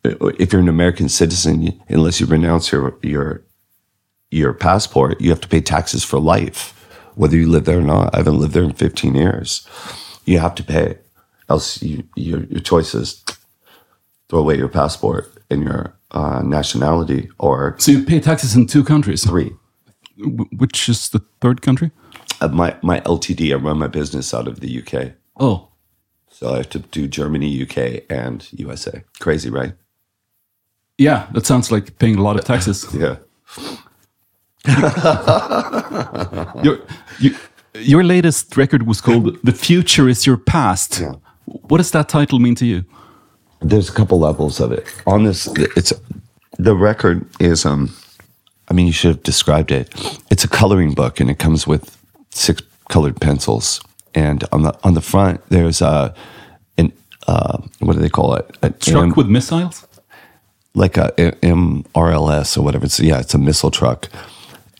uh, 0.04 0.26
if 0.38 0.52
you're 0.52 0.60
an 0.62 0.68
American 0.68 1.08
citizen, 1.08 1.80
unless 1.88 2.20
you 2.20 2.26
renounce 2.26 2.70
your 2.72 2.96
your 3.02 3.42
your 4.30 4.52
passport, 4.52 5.20
you 5.20 5.30
have 5.30 5.40
to 5.40 5.48
pay 5.48 5.60
taxes 5.62 6.04
for 6.04 6.18
life, 6.20 6.74
whether 7.14 7.36
you 7.36 7.48
live 7.48 7.64
there 7.64 7.78
or 7.78 7.82
not. 7.82 8.14
I 8.14 8.18
haven't 8.18 8.38
lived 8.38 8.52
there 8.52 8.64
in 8.64 8.74
15 8.74 9.14
years. 9.14 9.66
You 10.26 10.38
have 10.38 10.54
to 10.56 10.62
pay, 10.62 10.98
else 11.48 11.82
you, 11.82 12.04
your, 12.14 12.44
your 12.44 12.60
choice 12.60 12.94
is 12.94 13.24
throw 14.28 14.40
away 14.40 14.58
your 14.58 14.68
passport 14.68 15.32
and 15.50 15.62
your 15.64 15.94
uh, 16.10 16.42
nationality 16.44 17.30
or 17.38 17.74
So 17.78 17.90
you 17.92 18.04
pay 18.04 18.20
taxes 18.20 18.54
in 18.54 18.66
two 18.66 18.84
countries. 18.84 19.24
three. 19.24 19.52
Wh- 20.18 20.52
Which 20.60 20.88
is 20.90 21.08
the 21.08 21.20
third 21.40 21.62
country? 21.62 21.90
Uh, 22.42 22.48
my, 22.48 22.76
my 22.82 23.00
LTD, 23.00 23.52
I 23.52 23.54
run 23.56 23.78
my 23.78 23.86
business 23.88 24.34
out 24.34 24.46
of 24.46 24.60
the 24.60 24.82
UK. 24.82 25.12
Oh, 25.40 25.67
So 26.38 26.54
I 26.54 26.56
have 26.58 26.70
to 26.70 26.78
do 26.78 27.08
Germany, 27.08 27.62
UK, 27.62 28.04
and 28.08 28.46
USA. 28.52 29.02
Crazy, 29.18 29.50
right? 29.50 29.72
yeah. 30.98 31.26
That 31.32 31.46
sounds 31.46 31.72
like 31.72 31.98
paying 31.98 32.16
a 32.16 32.22
lot 32.22 32.38
of 32.38 32.44
taxes. 32.44 32.86
Yeah. 32.94 33.16
your, 36.62 36.80
you, 37.18 37.34
your 37.74 38.04
latest 38.04 38.56
record 38.56 38.86
was 38.86 39.00
called 39.00 39.38
"The 39.42 39.52
Future 39.52 40.08
Is 40.08 40.26
Your 40.26 40.36
Past." 40.36 41.00
Yeah. 41.00 41.14
What 41.46 41.78
does 41.78 41.90
that 41.92 42.08
title 42.08 42.38
mean 42.38 42.54
to 42.56 42.66
you? 42.66 42.84
there's 43.60 43.88
a 43.88 43.92
couple 43.92 44.18
levels 44.18 44.60
of 44.60 44.72
it 44.72 44.86
on 45.06 45.24
this 45.24 45.48
it's 45.76 45.92
the 46.58 46.74
record 46.74 47.26
is 47.40 47.66
um 47.66 47.90
i 48.68 48.74
mean 48.74 48.86
you 48.86 48.92
should 48.92 49.16
have 49.16 49.22
described 49.22 49.70
it 49.70 49.88
it's 50.30 50.44
a 50.44 50.48
coloring 50.48 50.94
book 50.94 51.20
and 51.20 51.30
it 51.30 51.38
comes 51.38 51.66
with 51.66 51.96
six 52.30 52.62
colored 52.88 53.20
pencils 53.20 53.80
and 54.26 54.38
on 54.54 54.60
the 54.66 54.72
on 54.86 54.92
the 54.94 55.00
front 55.12 55.36
there's 55.54 55.80
a 55.82 56.12
an 56.80 56.88
uh 57.32 57.56
what 57.84 57.94
do 57.96 58.00
they 58.04 58.08
call 58.18 58.34
it 58.38 58.44
An 58.62 58.72
Struck 58.80 59.02
M- 59.10 59.14
with 59.20 59.28
missiles. 59.28 59.76
like 60.74 60.96
a 61.04 61.12
MRLS 61.42 62.56
or 62.56 62.62
whatever. 62.64 62.84
It's 62.86 63.00
yeah, 63.00 63.20
it's 63.20 63.34
a 63.34 63.38
missile 63.38 63.70
truck. 63.70 64.08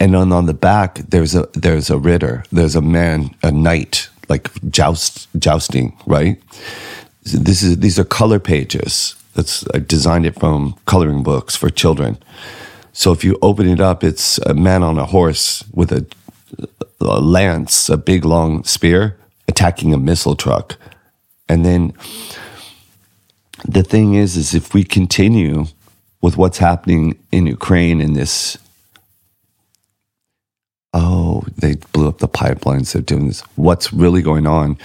And 0.01 0.15
then 0.15 0.33
on 0.33 0.47
the 0.47 0.55
back 0.55 0.91
there's 1.13 1.35
a 1.35 1.43
there's 1.65 1.91
a 1.91 1.99
ritter. 1.99 2.45
There's 2.53 2.77
a 2.77 2.81
man, 2.83 3.31
a 3.43 3.51
knight, 3.51 4.09
like 4.29 4.47
joust 4.71 5.29
jousting, 5.39 5.93
right? 6.07 6.37
This 7.25 7.63
is 7.63 7.79
these 7.85 7.99
are 8.01 8.07
color 8.21 8.39
pages. 8.41 9.15
That's 9.35 9.65
I 9.75 9.79
designed 9.81 10.27
it 10.27 10.39
from 10.41 10.75
coloring 10.85 11.23
books 11.23 11.57
for 11.57 11.71
children. 11.71 12.17
So 12.93 13.13
if 13.13 13.25
you 13.25 13.37
open 13.43 13.69
it 13.69 13.81
up, 13.81 14.03
it's 14.03 14.39
a 14.47 14.55
man 14.55 14.83
on 14.83 14.99
a 14.99 15.05
horse 15.05 15.65
with 15.73 15.93
a, 15.93 16.03
a 17.01 17.21
lance, 17.21 17.89
a 17.93 17.97
big 17.97 18.25
long 18.25 18.65
spear, 18.65 19.15
attacking 19.49 19.93
a 19.93 19.99
missile 19.99 20.37
truck. 20.37 20.77
And 21.49 21.65
then 21.65 21.93
the 23.67 23.83
thing 23.83 24.15
is 24.15 24.37
is 24.37 24.55
if 24.55 24.75
we 24.75 24.85
continue 24.85 25.67
with 26.21 26.37
what's 26.37 26.59
happening 26.59 27.19
in 27.33 27.47
Ukraine 27.47 28.01
in 28.01 28.13
this 28.13 28.59
oh 30.93 31.45
they 31.57 31.75
blew 31.93 32.09
up 32.09 32.19
the 32.19 32.29
pipelines 32.29 32.93
they're 32.93 33.03
doing 33.03 33.27
this. 33.27 33.41
What's 33.57 33.93
really 33.93 34.23
going 34.23 34.47
on? 34.47 34.79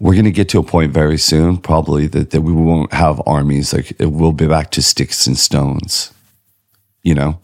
We're 0.00 0.14
going 0.14 0.24
to 0.24 0.32
get 0.32 0.48
to 0.50 0.58
a 0.58 0.62
point 0.62 0.92
very 0.92 1.18
soon 1.18 1.58
probably 1.58 2.06
that, 2.08 2.30
that 2.30 2.40
we 2.40 2.52
won't 2.52 2.92
have 2.94 3.20
armies. 3.26 3.74
Like 3.74 3.92
it 4.00 4.12
will 4.12 4.32
be 4.32 4.46
back 4.46 4.70
to 4.72 4.82
sticks 4.82 5.26
and 5.26 5.36
stones 5.36 6.12
you 7.02 7.14
know 7.14 7.38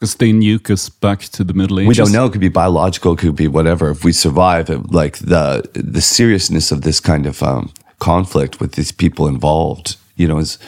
Because 0.00 0.14
they 0.14 0.32
nuke 0.32 0.70
us 0.70 0.88
back 0.88 1.20
to 1.20 1.44
the 1.44 1.52
Middle 1.52 1.78
Ages. 1.78 1.88
we 1.88 1.94
don't 1.94 2.12
know. 2.12 2.24
It 2.24 2.32
could 2.32 2.40
be 2.40 2.48
biological. 2.48 3.12
It 3.12 3.18
could 3.18 3.36
be 3.36 3.48
whatever. 3.48 3.90
If 3.90 4.02
we 4.02 4.12
survive 4.12 4.70
it, 4.70 4.90
like 4.90 5.18
the 5.18 5.68
the 5.74 6.00
seriousness 6.00 6.72
of 6.72 6.80
this 6.80 7.00
kind 7.00 7.26
of 7.26 7.42
um, 7.42 7.70
conflict 7.98 8.60
with 8.60 8.72
these 8.72 8.90
people 8.90 9.28
involved 9.28 9.96
you 10.16 10.26
know 10.26 10.38
is 10.38 10.58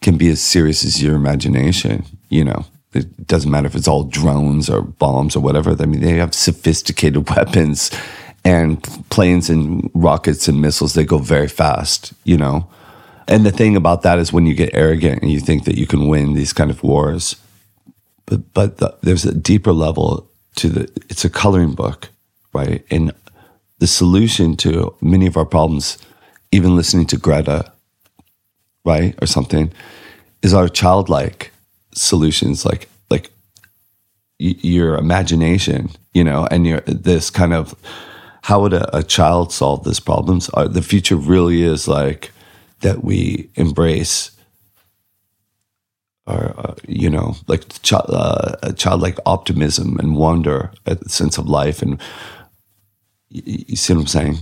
can 0.00 0.16
be 0.16 0.28
as 0.28 0.40
serious 0.40 0.84
as 0.84 1.02
your 1.02 1.14
imagination 1.14 2.04
you 2.28 2.44
know. 2.44 2.64
It 2.94 3.26
doesn't 3.26 3.50
matter 3.50 3.66
if 3.66 3.74
it's 3.74 3.88
all 3.88 4.04
drones 4.04 4.70
or 4.70 4.80
bombs 4.80 5.36
or 5.36 5.40
whatever. 5.40 5.76
I 5.78 5.86
mean 5.86 6.00
they 6.00 6.14
have 6.14 6.34
sophisticated 6.34 7.28
weapons 7.36 7.90
and 8.42 8.82
planes 9.10 9.50
and 9.50 9.90
rockets 9.92 10.48
and 10.48 10.62
missiles. 10.62 10.94
They 10.94 11.04
go 11.04 11.18
very 11.18 11.48
fast 11.48 12.14
you 12.24 12.38
know. 12.38 12.68
And 13.28 13.44
the 13.44 13.50
thing 13.50 13.76
about 13.76 14.02
that 14.02 14.18
is 14.18 14.32
when 14.32 14.46
you 14.46 14.54
get 14.54 14.70
arrogant 14.72 15.20
and 15.20 15.30
you 15.30 15.40
think 15.40 15.64
that 15.64 15.76
you 15.76 15.86
can 15.86 16.06
win 16.08 16.34
these 16.34 16.52
kind 16.54 16.70
of 16.70 16.82
wars 16.82 17.36
but 18.26 18.52
but 18.52 18.78
the, 18.78 18.96
there's 19.02 19.24
a 19.24 19.34
deeper 19.34 19.72
level 19.72 20.30
to 20.56 20.68
the 20.68 20.82
it's 21.08 21.24
a 21.24 21.30
coloring 21.30 21.74
book 21.74 22.10
right? 22.52 22.84
And 22.90 23.12
the 23.78 23.86
solution 23.86 24.56
to 24.56 24.96
many 25.02 25.26
of 25.26 25.36
our 25.36 25.44
problems 25.44 25.98
even 26.50 26.74
listening 26.74 27.06
to 27.06 27.18
greta 27.18 27.70
right 28.84 29.14
or 29.20 29.26
something 29.26 29.72
is 30.42 30.54
our 30.54 30.68
childlike 30.68 31.52
solutions 31.92 32.64
like 32.64 32.88
like 33.10 33.30
y- 34.40 34.54
your 34.62 34.96
imagination 34.96 35.90
you 36.14 36.24
know 36.24 36.46
and 36.50 36.66
your 36.66 36.80
this 36.80 37.30
kind 37.30 37.52
of 37.52 37.74
how 38.46 38.60
would 38.60 38.72
a, 38.72 38.96
a 38.96 39.02
child 39.02 39.52
solve 39.52 39.82
these 39.82 39.98
problems? 39.98 40.48
Uh, 40.54 40.68
the 40.68 40.80
future 40.80 41.16
really 41.16 41.62
is 41.62 41.88
like 41.88 42.30
that 42.80 43.02
we 43.02 43.50
embrace 43.56 44.30
or 46.26 46.54
uh, 46.58 46.74
you 46.88 47.08
know 47.10 47.36
like 47.46 47.68
ch- 47.82 47.92
uh, 47.92 48.56
a 48.62 48.72
childlike 48.72 49.18
optimism 49.26 49.98
and 49.98 50.16
wonder 50.16 50.70
a 50.86 50.96
sense 51.08 51.38
of 51.38 51.48
life 51.48 51.82
and 51.82 52.00
you, 53.28 53.64
you 53.68 53.76
see 53.76 53.94
what 53.94 54.00
i'm 54.00 54.06
saying? 54.06 54.36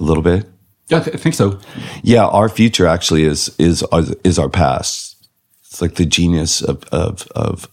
A 0.00 0.02
little 0.04 0.22
bit? 0.22 0.46
Yeah, 0.88 0.98
I, 0.98 1.00
th- 1.02 1.16
I 1.16 1.18
think 1.18 1.34
so. 1.34 1.58
yeah 2.02 2.26
our 2.26 2.48
future 2.48 2.86
actually 2.86 3.24
is 3.24 3.54
is 3.58 3.82
our, 3.84 4.02
is 4.24 4.38
our 4.38 4.48
past. 4.48 5.28
It's 5.64 5.80
like 5.80 5.94
the 5.94 6.06
genius 6.06 6.62
of 6.62 6.84
of, 6.92 7.26
of 7.34 7.68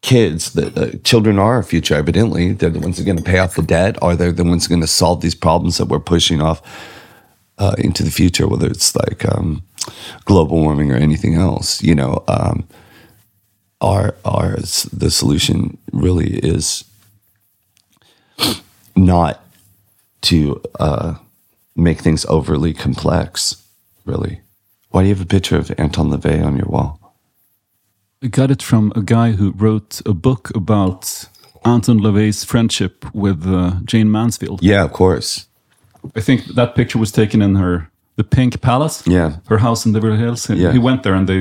kids 0.00 0.52
that 0.52 0.78
uh, 0.78 0.96
children 1.04 1.38
are 1.38 1.54
our 1.54 1.62
future 1.62 1.94
evidently. 1.96 2.52
They're 2.52 2.70
the 2.70 2.80
ones 2.80 2.96
that 2.96 3.02
are 3.02 3.06
going 3.06 3.18
to 3.18 3.24
pay 3.30 3.38
off 3.38 3.56
the 3.56 3.62
debt 3.62 3.98
or 4.00 4.14
they're 4.14 4.32
the 4.32 4.44
ones 4.44 4.68
going 4.68 4.80
to 4.80 4.86
solve 4.86 5.20
these 5.20 5.34
problems 5.34 5.76
that 5.78 5.86
we're 5.86 5.98
pushing 6.00 6.40
off 6.40 6.62
uh, 7.58 7.74
into 7.78 8.04
the 8.04 8.10
future 8.10 8.46
whether 8.46 8.68
it's 8.68 8.94
like 8.94 9.24
um, 9.34 9.62
global 10.24 10.60
warming 10.60 10.90
or 10.90 10.96
anything 10.96 11.34
else 11.34 11.82
you 11.82 11.94
know 11.94 12.22
um, 12.28 12.66
our 13.80 14.14
our 14.24 14.56
the 14.92 15.10
solution 15.10 15.78
really 15.92 16.38
is 16.38 16.84
not 18.96 19.44
to 20.20 20.60
uh, 20.80 21.14
make 21.76 22.00
things 22.00 22.26
overly 22.26 22.74
complex 22.74 23.62
really. 24.08 24.40
Why 24.90 25.02
do 25.02 25.08
you 25.08 25.14
have 25.14 25.22
a 25.22 25.26
picture 25.26 25.56
of 25.56 25.70
Anton 25.78 26.10
LaVey 26.10 26.44
on 26.44 26.56
your 26.56 26.66
wall? 26.66 26.98
I 28.22 28.26
got 28.28 28.50
it 28.50 28.62
from 28.62 28.92
a 28.96 29.02
guy 29.02 29.32
who 29.32 29.52
wrote 29.52 30.00
a 30.06 30.14
book 30.14 30.50
about 30.56 31.26
Anton 31.64 32.00
LaVey's 32.00 32.42
friendship 32.42 33.04
with 33.14 33.46
uh, 33.46 33.74
Jayne 33.84 34.10
Mansfield. 34.10 34.62
yeah 34.62 34.84
of 34.84 34.92
course. 34.92 35.46
I 36.16 36.20
think 36.20 36.46
that 36.54 36.74
picture 36.74 36.98
was 36.98 37.12
taken 37.12 37.42
in 37.42 37.56
her 37.56 37.90
the 38.18 38.24
Pink 38.24 38.52
Palace. 38.60 38.96
Yeah. 39.06 39.30
her 39.48 39.58
house 39.58 39.86
in 39.86 39.92
Beverly 39.92 40.18
Hills. 40.18 40.50
And 40.50 40.58
Yeah. 40.60 40.72
he 40.72 40.78
went 40.78 41.02
there 41.02 41.14
and 41.18 41.26
they 41.28 41.40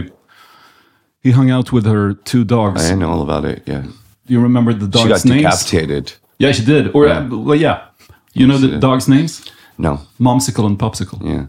he 1.23 1.31
hung 1.31 1.51
out 1.51 1.71
with 1.71 1.85
her 1.85 2.13
two 2.31 2.43
dogs. 2.45 2.91
I 2.91 2.95
know 2.95 3.09
all 3.11 3.21
about 3.21 3.45
it 3.45 3.59
yeah 3.65 3.83
you 4.29 4.41
remember 4.43 4.73
the 4.73 4.87
dogs? 4.87 5.03
she 5.03 5.09
got 5.09 5.25
names? 5.25 5.41
decapitated 5.63 6.05
Yeah, 6.39 6.53
she 6.53 6.63
did. 6.65 6.83
Or 6.93 7.05
Yeah. 7.07 7.19
uh, 7.19 7.45
well, 7.47 7.59
yeah. 7.59 7.77
You 8.33 8.45
know 8.47 8.59
the 8.59 8.77
dogs' 8.79 9.07
names? 9.07 9.41
no 9.77 9.99
Momsicle 10.19 10.65
and 10.65 10.77
Popsicle. 10.79 11.19
Yeah, 11.31 11.45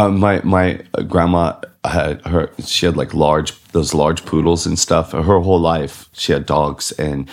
uh, 0.00 0.08
my 0.08 0.40
my 0.44 0.66
uh, 0.98 1.02
grandma 1.12 1.52
had 1.84 2.20
her. 2.26 2.48
She 2.66 2.86
had 2.86 2.96
like 2.96 3.12
large 3.16 3.50
those 3.72 3.96
large 3.96 4.20
poodles 4.24 4.66
and 4.66 4.78
stuff. 4.78 5.12
Her 5.12 5.40
whole 5.40 5.60
life, 5.74 6.08
she 6.12 6.32
had 6.32 6.44
dogs, 6.46 6.92
and 6.98 7.28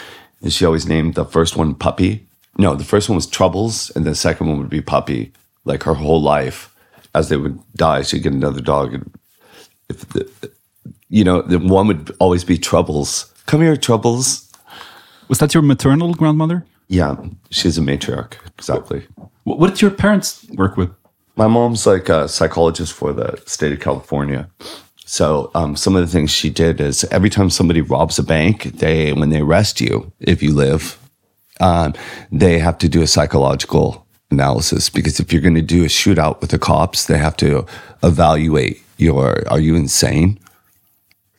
she 0.53 0.65
always 0.65 0.85
named 0.85 1.13
the 1.13 1.25
first 1.25 1.57
one 1.57 1.73
Puppy. 1.75 2.11
No, 2.57 2.75
the 2.75 2.83
first 2.85 3.09
one 3.09 3.15
was 3.15 3.27
Troubles, 3.27 3.91
and 3.95 4.05
the 4.05 4.15
second 4.15 4.47
one 4.49 4.57
would 4.59 4.69
be 4.69 4.81
Puppy. 4.81 5.31
Like 5.65 5.83
her 5.85 5.95
whole 5.95 6.21
life, 6.21 6.69
as 7.17 7.29
they 7.29 7.37
would 7.37 7.59
die, 7.75 8.03
she'd 8.03 8.23
get 8.23 8.33
another 8.33 8.61
dog, 8.61 8.93
and 8.93 9.11
if 9.89 10.07
the, 10.09 10.29
you 11.09 11.23
know, 11.23 11.41
the 11.41 11.59
one 11.59 11.87
would 11.87 12.15
always 12.19 12.43
be 12.43 12.57
Troubles. 12.57 13.33
Come 13.45 13.61
here, 13.61 13.77
Troubles. 13.77 14.51
Was 15.27 15.39
that 15.39 15.53
your 15.53 15.63
maternal 15.63 16.13
grandmother? 16.13 16.65
Yeah, 16.87 17.15
she's 17.49 17.77
a 17.77 17.81
matriarch. 17.81 18.33
Exactly. 18.57 19.07
What, 19.43 19.59
what 19.59 19.69
did 19.69 19.81
your 19.81 19.91
parents 19.91 20.45
work 20.51 20.77
with? 20.77 20.89
My 21.35 21.47
mom's 21.47 21.85
like 21.85 22.09
a 22.09 22.27
psychologist 22.27 22.93
for 22.93 23.13
the 23.13 23.41
state 23.45 23.73
of 23.73 23.79
California. 23.79 24.49
So 25.05 25.51
um, 25.53 25.75
some 25.75 25.95
of 25.95 26.01
the 26.01 26.11
things 26.11 26.31
she 26.31 26.49
did 26.49 26.81
is 26.81 27.03
every 27.05 27.29
time 27.29 27.49
somebody 27.49 27.81
robs 27.81 28.19
a 28.19 28.23
bank, 28.23 28.63
they 28.63 29.13
when 29.13 29.29
they 29.29 29.41
arrest 29.41 29.79
you, 29.79 30.11
if 30.19 30.41
you 30.41 30.53
live, 30.53 30.97
um, 31.59 31.93
they 32.31 32.59
have 32.59 32.77
to 32.79 32.89
do 32.89 33.01
a 33.01 33.07
psychological 33.07 34.06
analysis 34.31 34.89
because 34.89 35.19
if 35.19 35.31
you're 35.31 35.41
going 35.41 35.55
to 35.55 35.61
do 35.61 35.83
a 35.83 35.87
shootout 35.87 36.41
with 36.41 36.51
the 36.51 36.59
cops, 36.59 37.05
they 37.05 37.17
have 37.17 37.37
to 37.37 37.65
evaluate 38.03 38.81
your 38.97 39.47
are 39.49 39.59
you 39.59 39.75
insane? 39.75 40.39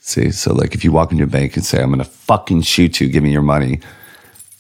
See, 0.01 0.31
so 0.31 0.55
like 0.55 0.75
if 0.75 0.85
you 0.85 0.93
walk 0.93 1.13
into 1.13 1.25
a 1.25 1.27
bank 1.27 1.57
and 1.57 1.65
say 1.65 1.83
I'm 1.83 1.89
going 1.89 1.99
to 1.99 2.05
fucking 2.05 2.63
shoot 2.63 3.01
you, 3.01 3.09
give 3.09 3.23
me 3.23 3.33
your 3.33 3.43
money, 3.43 3.81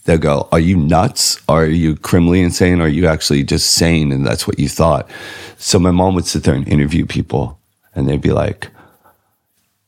they'll 0.04 0.18
go, 0.18 0.48
Are 0.52 0.60
you 0.60 0.76
nuts? 0.76 1.40
Are 1.48 1.66
you 1.66 1.96
criminally 1.96 2.42
insane? 2.42 2.80
Are 2.80 2.88
you 2.88 3.06
actually 3.06 3.44
just 3.44 3.70
sane 3.70 4.12
and 4.12 4.26
that's 4.26 4.46
what 4.46 4.58
you 4.58 4.68
thought? 4.68 5.08
So 5.56 5.78
my 5.78 5.90
mom 5.90 6.14
would 6.14 6.26
sit 6.26 6.44
there 6.44 6.54
and 6.54 6.68
interview 6.68 7.06
people 7.06 7.58
and 7.94 8.08
they'd 8.08 8.20
be 8.20 8.32
like, 8.32 8.68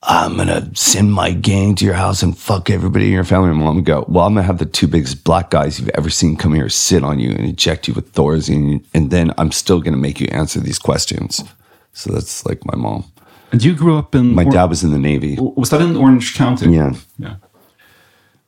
I'm 0.02 0.36
gonna 0.38 0.70
send 0.74 1.12
my 1.12 1.30
gang 1.32 1.74
to 1.76 1.84
your 1.84 1.94
house 1.94 2.22
and 2.22 2.36
fuck 2.36 2.70
everybody 2.70 3.06
in 3.06 3.12
your 3.12 3.24
family. 3.24 3.50
My 3.50 3.64
mom 3.64 3.76
would 3.76 3.84
go, 3.84 4.06
Well, 4.08 4.24
I'm 4.26 4.34
gonna 4.34 4.46
have 4.46 4.58
the 4.58 4.64
two 4.64 4.86
biggest 4.88 5.24
black 5.24 5.50
guys 5.50 5.78
you've 5.78 5.90
ever 5.90 6.08
seen 6.08 6.36
come 6.36 6.54
here, 6.54 6.70
sit 6.70 7.04
on 7.04 7.18
you 7.18 7.30
and 7.30 7.40
inject 7.40 7.86
you 7.86 7.92
with 7.94 8.12
Thorazine, 8.14 8.82
and 8.94 9.10
then 9.10 9.30
I'm 9.36 9.52
still 9.52 9.80
gonna 9.80 9.98
make 9.98 10.18
you 10.18 10.26
answer 10.30 10.58
these 10.58 10.78
questions. 10.78 11.44
So 11.92 12.12
that's 12.12 12.46
like 12.46 12.64
my 12.64 12.76
mom. 12.76 13.04
And 13.52 13.62
you 13.62 13.74
grew 13.74 13.98
up 13.98 14.14
in 14.14 14.34
My 14.34 14.44
Or- 14.44 14.50
dad 14.52 14.66
was 14.70 14.82
in 14.82 14.92
the 14.92 14.98
Navy. 14.98 15.36
was 15.38 15.68
that 15.70 15.82
in 15.82 15.96
Orange 15.96 16.34
County? 16.34 16.72
Yeah. 16.74 16.94
Yeah. 17.18 17.34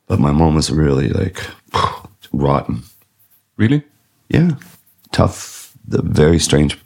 But 0.07 0.19
my 0.19 0.31
mom 0.31 0.55
was 0.55 0.71
really 0.71 1.09
like 1.09 1.39
rotten. 2.33 2.83
Really? 3.57 3.83
Yeah. 4.29 4.51
Tough, 5.11 5.71
the 5.87 6.01
very 6.01 6.39
strange 6.39 6.82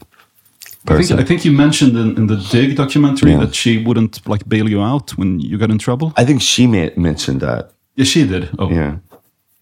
I 0.89 1.01
think. 1.03 1.19
I 1.19 1.23
think 1.23 1.45
you 1.45 1.51
mentioned 1.51 1.97
in, 1.97 2.15
in 2.17 2.27
the 2.27 2.37
Dig 2.51 2.75
documentary 2.75 3.31
Yeah. 3.31 3.39
that 3.45 3.55
she 3.55 3.83
wouldn't 3.83 4.27
like 4.27 4.47
bail 4.47 4.69
you 4.69 4.81
out 4.81 5.11
when 5.17 5.39
you 5.39 5.57
got 5.57 5.69
in 5.69 5.77
trouble. 5.77 6.13
I 6.17 6.25
think 6.25 6.41
she 6.41 6.67
mentioned 6.67 7.41
that. 7.41 7.71
Yeah, 7.95 8.05
she 8.05 8.25
did. 8.27 8.49
Oh, 8.59 8.69
Yeah. 8.69 8.97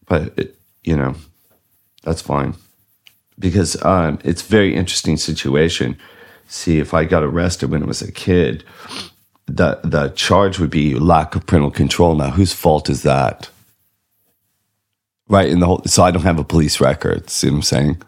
But, 0.07 0.37
it, 0.37 0.55
you 0.83 0.95
know, 0.95 1.15
that's 2.03 2.21
fine. 2.21 2.53
Because 3.39 3.81
um, 3.83 4.19
it's 4.23 4.43
very 4.43 4.75
interesting 4.75 5.17
situation. 5.17 5.97
See, 6.47 6.77
if 6.79 6.93
I 6.93 7.05
got 7.05 7.23
arrested 7.23 7.71
when 7.71 7.81
I 7.81 7.87
was 7.87 8.01
a 8.03 8.11
kid, 8.11 8.63
the 9.47 9.79
the 9.83 10.09
charge 10.09 10.59
would 10.59 10.69
be 10.69 10.93
lack 10.93 11.35
of 11.35 11.45
parental 11.47 11.71
control. 11.71 12.15
Now, 12.15 12.29
whose 12.29 12.53
fault 12.53 12.89
is 12.89 13.01
that? 13.01 13.49
Right 15.27 15.49
in 15.49 15.59
the 15.59 15.65
whole. 15.65 15.81
So 15.85 16.03
I 16.03 16.11
don't 16.11 16.21
have 16.23 16.39
a 16.39 16.43
police 16.43 16.79
record. 16.79 17.29
See 17.29 17.49
what 17.49 17.55
I'm 17.57 17.61
saying? 17.63 18.01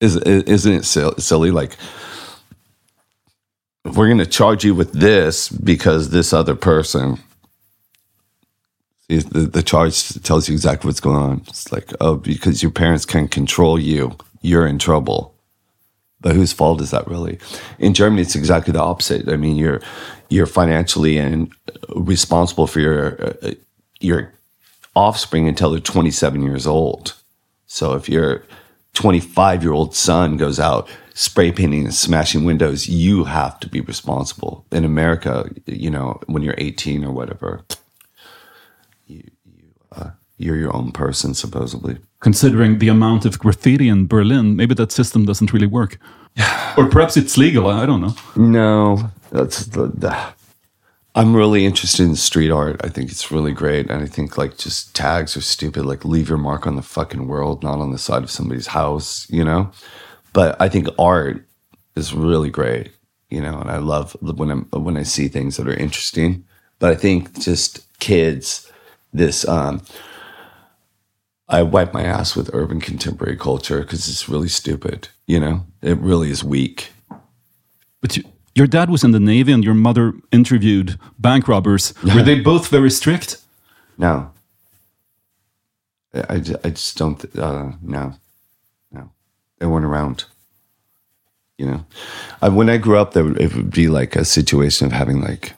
Is 0.00 0.16
isn't 0.16 0.72
it 0.72 0.84
silly? 0.84 1.50
Like, 1.50 1.76
we're 3.84 4.06
going 4.06 4.18
to 4.18 4.26
charge 4.26 4.64
you 4.64 4.74
with 4.74 4.92
this 4.92 5.48
because 5.48 6.10
this 6.10 6.32
other 6.32 6.54
person 6.54 7.18
the, 9.08 9.48
the 9.52 9.62
charge 9.62 10.22
tells 10.22 10.48
you 10.48 10.54
exactly 10.54 10.88
what's 10.88 11.00
going 11.00 11.16
on. 11.16 11.42
It's 11.48 11.72
like, 11.72 11.92
oh, 12.00 12.16
because 12.16 12.62
your 12.62 12.72
parents 12.72 13.06
can 13.06 13.26
control 13.28 13.78
you, 13.78 14.16
you're 14.42 14.66
in 14.66 14.78
trouble. 14.78 15.34
But 16.20 16.34
whose 16.34 16.52
fault 16.52 16.80
is 16.80 16.90
that 16.90 17.06
really? 17.06 17.38
In 17.78 17.94
Germany, 17.94 18.22
it's 18.22 18.34
exactly 18.34 18.72
the 18.72 18.82
opposite. 18.82 19.28
I 19.28 19.36
mean, 19.36 19.56
you're 19.56 19.80
you're 20.28 20.46
financially 20.46 21.16
and 21.16 21.50
responsible 21.94 22.66
for 22.66 22.80
your 22.80 23.36
uh, 23.42 23.52
your 24.00 24.32
offspring 24.96 25.46
until 25.46 25.70
they're 25.70 25.80
27 25.80 26.42
years 26.42 26.66
old. 26.66 27.14
So 27.66 27.94
if 27.94 28.08
your 28.08 28.42
25 28.94 29.62
year 29.62 29.72
old 29.72 29.94
son 29.94 30.36
goes 30.36 30.58
out 30.58 30.88
spray 31.18 31.50
painting 31.50 31.84
and 31.84 31.94
smashing 31.94 32.44
windows, 32.44 32.88
you 32.88 33.24
have 33.24 33.58
to 33.58 33.68
be 33.68 33.80
responsible. 33.80 34.64
In 34.70 34.84
America, 34.84 35.50
you 35.66 35.90
know, 35.90 36.20
when 36.26 36.44
you're 36.44 36.54
18 36.58 37.04
or 37.04 37.10
whatever, 37.10 37.64
you 39.06 39.24
you 39.44 39.68
uh, 39.96 40.10
you're 40.36 40.56
your 40.56 40.74
own 40.76 40.92
person, 40.92 41.34
supposedly. 41.34 41.98
Considering 42.20 42.78
the 42.78 42.88
amount 42.88 43.24
of 43.24 43.38
graffiti 43.40 43.88
in 43.88 44.06
Berlin, 44.06 44.54
maybe 44.54 44.74
that 44.74 44.92
system 44.92 45.24
doesn't 45.24 45.52
really 45.52 45.66
work. 45.66 45.98
or 46.76 46.86
perhaps 46.86 47.16
it's 47.16 47.36
legal. 47.36 47.66
I 47.66 47.82
I 47.82 47.86
don't 47.86 48.00
know. 48.00 48.14
No, 48.36 49.10
that's 49.32 49.66
the, 49.66 49.88
the. 49.88 50.14
I'm 51.18 51.34
really 51.34 51.66
interested 51.66 52.06
in 52.06 52.14
street 52.14 52.52
art. 52.52 52.80
I 52.84 52.88
think 52.90 53.10
it's 53.10 53.32
really 53.32 53.50
great, 53.50 53.90
and 53.90 54.04
I 54.04 54.06
think 54.06 54.38
like 54.38 54.56
just 54.56 54.94
tags 54.94 55.36
are 55.36 55.40
stupid. 55.40 55.84
Like 55.84 56.04
leave 56.04 56.28
your 56.28 56.38
mark 56.38 56.64
on 56.64 56.76
the 56.76 56.82
fucking 56.82 57.26
world, 57.26 57.64
not 57.64 57.80
on 57.80 57.90
the 57.90 57.98
side 57.98 58.22
of 58.22 58.30
somebody's 58.30 58.68
house. 58.68 59.28
You 59.28 59.42
know, 59.42 59.72
but 60.32 60.54
I 60.60 60.68
think 60.68 60.86
art 60.96 61.44
is 61.96 62.14
really 62.14 62.50
great. 62.50 62.92
You 63.30 63.40
know, 63.40 63.58
and 63.58 63.68
I 63.68 63.78
love 63.78 64.16
when 64.20 64.48
I'm 64.48 64.66
when 64.66 64.96
I 64.96 65.02
see 65.02 65.26
things 65.26 65.56
that 65.56 65.66
are 65.66 65.74
interesting. 65.74 66.44
But 66.78 66.92
I 66.92 66.94
think 66.94 67.40
just 67.40 67.84
kids, 67.98 68.70
this 69.12 69.46
um, 69.48 69.82
I 71.48 71.62
wipe 71.64 71.92
my 71.92 72.04
ass 72.04 72.36
with 72.36 72.54
urban 72.54 72.80
contemporary 72.80 73.36
culture 73.36 73.80
because 73.80 74.08
it's 74.08 74.28
really 74.28 74.48
stupid. 74.48 75.08
You 75.26 75.40
know, 75.40 75.66
it 75.82 75.98
really 75.98 76.30
is 76.30 76.44
weak. 76.44 76.92
But 78.00 78.16
you, 78.16 78.22
your 78.58 78.66
dad 78.66 78.90
was 78.90 79.04
in 79.04 79.12
the 79.12 79.20
Navy 79.20 79.52
and 79.52 79.64
your 79.64 79.74
mother 79.74 80.14
interviewed 80.32 80.98
bank 81.18 81.48
robbers. 81.48 81.94
Were 82.02 82.22
they 82.22 82.40
both 82.40 82.68
very 82.68 82.90
strict? 82.90 83.38
No. 83.96 84.30
I, 86.14 86.34
I, 86.64 86.70
just 86.70 86.96
don't, 86.96 87.24
uh, 87.38 87.72
no, 87.82 88.14
no. 88.90 89.10
They 89.58 89.66
weren't 89.66 89.84
around. 89.84 90.24
You 91.58 91.66
know, 91.66 91.84
I, 92.40 92.48
when 92.48 92.70
I 92.70 92.76
grew 92.78 92.98
up, 92.98 93.12
there 93.12 93.24
would, 93.24 93.40
it 93.40 93.54
would 93.54 93.70
be 93.70 93.88
like 93.88 94.16
a 94.16 94.24
situation 94.24 94.86
of 94.86 94.92
having 94.92 95.20
like 95.20 95.54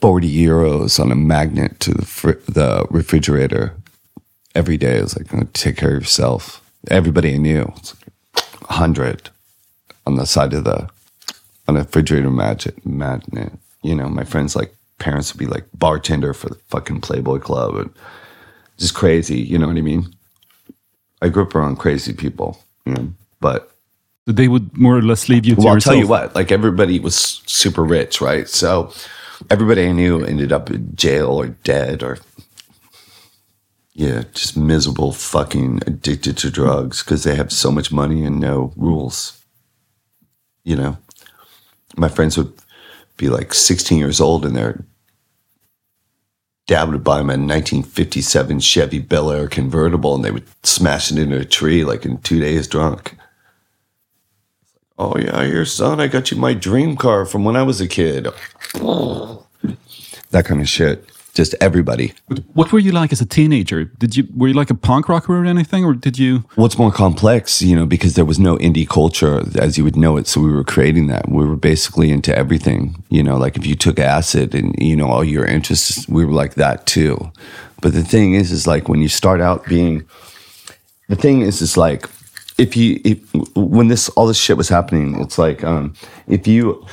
40 0.00 0.32
euros 0.32 1.00
on 1.00 1.10
a 1.10 1.16
magnet 1.16 1.80
to 1.80 1.92
the, 1.92 2.04
fr- 2.04 2.42
the 2.46 2.86
refrigerator 2.90 3.74
every 4.54 4.76
day. 4.76 4.98
It 4.98 5.02
was 5.02 5.16
like, 5.16 5.34
"Oh, 5.34 5.48
take 5.52 5.76
care 5.76 5.96
of 5.96 6.02
yourself. 6.02 6.62
Everybody 6.88 7.34
I 7.34 7.38
knew, 7.38 7.72
it's 7.76 7.94
like 7.94 8.70
100 8.70 9.30
on 10.06 10.14
the 10.16 10.26
side 10.26 10.52
of 10.54 10.64
the, 10.64 10.88
on 11.68 11.76
a 11.76 11.80
refrigerator 11.80 12.30
magnet, 12.30 12.84
magnet. 12.86 13.52
You 13.82 13.94
know, 13.94 14.08
my 14.08 14.24
friends, 14.24 14.54
like, 14.56 14.74
parents 14.98 15.32
would 15.32 15.38
be 15.40 15.46
like 15.46 15.66
bartender 15.74 16.32
for 16.32 16.48
the 16.50 16.54
fucking 16.68 17.00
Playboy 17.00 17.38
Club 17.40 17.74
and 17.76 17.90
just 18.78 18.94
crazy. 18.94 19.40
You 19.40 19.58
know 19.58 19.66
what 19.66 19.76
I 19.76 19.80
mean? 19.82 20.06
I 21.20 21.28
grew 21.28 21.42
up 21.42 21.54
around 21.54 21.76
crazy 21.76 22.12
people, 22.12 22.60
you 22.86 22.94
know, 22.94 23.12
but 23.40 23.72
They 24.26 24.48
would 24.48 24.76
more 24.76 24.96
or 24.96 25.02
less 25.02 25.28
leave 25.28 25.44
you 25.44 25.54
to 25.54 25.60
well, 25.60 25.68
I'll 25.68 25.74
yourself. 25.74 25.94
tell 25.94 26.00
you 26.00 26.08
what, 26.08 26.34
like 26.34 26.50
everybody 26.50 26.98
was 26.98 27.42
super 27.46 27.84
rich, 27.84 28.20
right? 28.20 28.48
So 28.48 28.92
everybody 29.50 29.86
I 29.86 29.92
knew 29.92 30.24
ended 30.24 30.52
up 30.52 30.70
in 30.70 30.94
jail 30.96 31.28
or 31.28 31.48
dead 31.48 32.02
or, 32.02 32.18
yeah, 33.92 34.24
just 34.32 34.56
miserable, 34.56 35.12
fucking 35.12 35.82
addicted 35.86 36.38
to 36.38 36.50
drugs 36.50 37.02
because 37.02 37.24
they 37.24 37.34
have 37.36 37.52
so 37.52 37.70
much 37.70 37.92
money 37.92 38.24
and 38.24 38.40
no 38.40 38.72
rules. 38.76 39.40
You 40.64 40.76
know, 40.76 40.98
my 41.96 42.08
friends 42.08 42.36
would 42.36 42.52
be 43.16 43.28
like 43.28 43.54
16 43.54 43.98
years 43.98 44.20
old 44.20 44.44
and 44.44 44.56
their 44.56 44.84
dad 46.66 46.90
would 46.90 47.04
buy 47.04 47.18
them 47.18 47.30
a 47.30 47.36
1957 47.36 48.60
Chevy 48.60 48.98
Bel 48.98 49.30
Air 49.30 49.48
convertible 49.48 50.14
and 50.14 50.24
they 50.24 50.30
would 50.30 50.46
smash 50.64 51.12
it 51.12 51.18
into 51.18 51.38
a 51.38 51.44
tree 51.44 51.84
like 51.84 52.04
in 52.04 52.18
two 52.18 52.40
days 52.40 52.66
drunk. 52.66 53.16
Oh 54.96 55.18
yeah, 55.18 55.42
your 55.42 55.64
son, 55.64 56.00
I 56.00 56.06
got 56.06 56.30
you 56.30 56.36
my 56.36 56.54
dream 56.54 56.96
car 56.96 57.26
from 57.26 57.44
when 57.44 57.56
I 57.56 57.64
was 57.64 57.80
a 57.80 57.88
kid. 57.88 58.28
that 58.74 60.44
kind 60.44 60.60
of 60.60 60.68
shit. 60.68 61.08
Just 61.34 61.54
everybody. 61.60 62.12
What 62.52 62.72
were 62.72 62.78
you 62.78 62.92
like 62.92 63.12
as 63.12 63.20
a 63.20 63.26
teenager? 63.26 63.84
Did 63.84 64.16
you 64.16 64.28
were 64.36 64.46
you 64.46 64.54
like 64.54 64.70
a 64.70 64.74
punk 64.74 65.08
rocker 65.08 65.36
or 65.36 65.44
anything, 65.44 65.84
or 65.84 65.92
did 65.92 66.16
you? 66.16 66.44
What's 66.54 66.78
more 66.78 66.92
complex, 66.92 67.60
you 67.60 67.74
know, 67.74 67.86
because 67.86 68.14
there 68.14 68.24
was 68.24 68.38
no 68.38 68.56
indie 68.58 68.88
culture 68.88 69.42
as 69.58 69.76
you 69.76 69.82
would 69.82 69.96
know 69.96 70.16
it. 70.16 70.28
So 70.28 70.40
we 70.40 70.52
were 70.52 70.62
creating 70.62 71.08
that. 71.08 71.28
We 71.28 71.44
were 71.44 71.56
basically 71.56 72.12
into 72.12 72.32
everything, 72.36 73.02
you 73.08 73.22
know, 73.24 73.36
like 73.36 73.56
if 73.56 73.66
you 73.66 73.74
took 73.74 73.98
acid 73.98 74.54
and, 74.54 74.76
you 74.78 74.94
know, 74.94 75.08
all 75.08 75.24
your 75.24 75.44
interests, 75.44 76.08
we 76.08 76.24
were 76.24 76.32
like 76.32 76.54
that 76.54 76.86
too. 76.86 77.32
But 77.80 77.94
the 77.94 78.04
thing 78.04 78.34
is, 78.34 78.52
is 78.52 78.66
like 78.66 78.88
when 78.88 79.02
you 79.02 79.08
start 79.08 79.40
out 79.40 79.66
being, 79.66 80.04
the 81.08 81.16
thing 81.16 81.42
is, 81.42 81.60
is 81.60 81.76
like, 81.76 82.08
if 82.58 82.76
you, 82.76 83.00
if, 83.04 83.18
when 83.56 83.88
this, 83.88 84.08
all 84.10 84.28
this 84.28 84.38
shit 84.38 84.56
was 84.56 84.68
happening, 84.68 85.20
it's 85.20 85.38
like, 85.38 85.64
um, 85.64 85.94
if 86.28 86.46
you, 86.46 86.86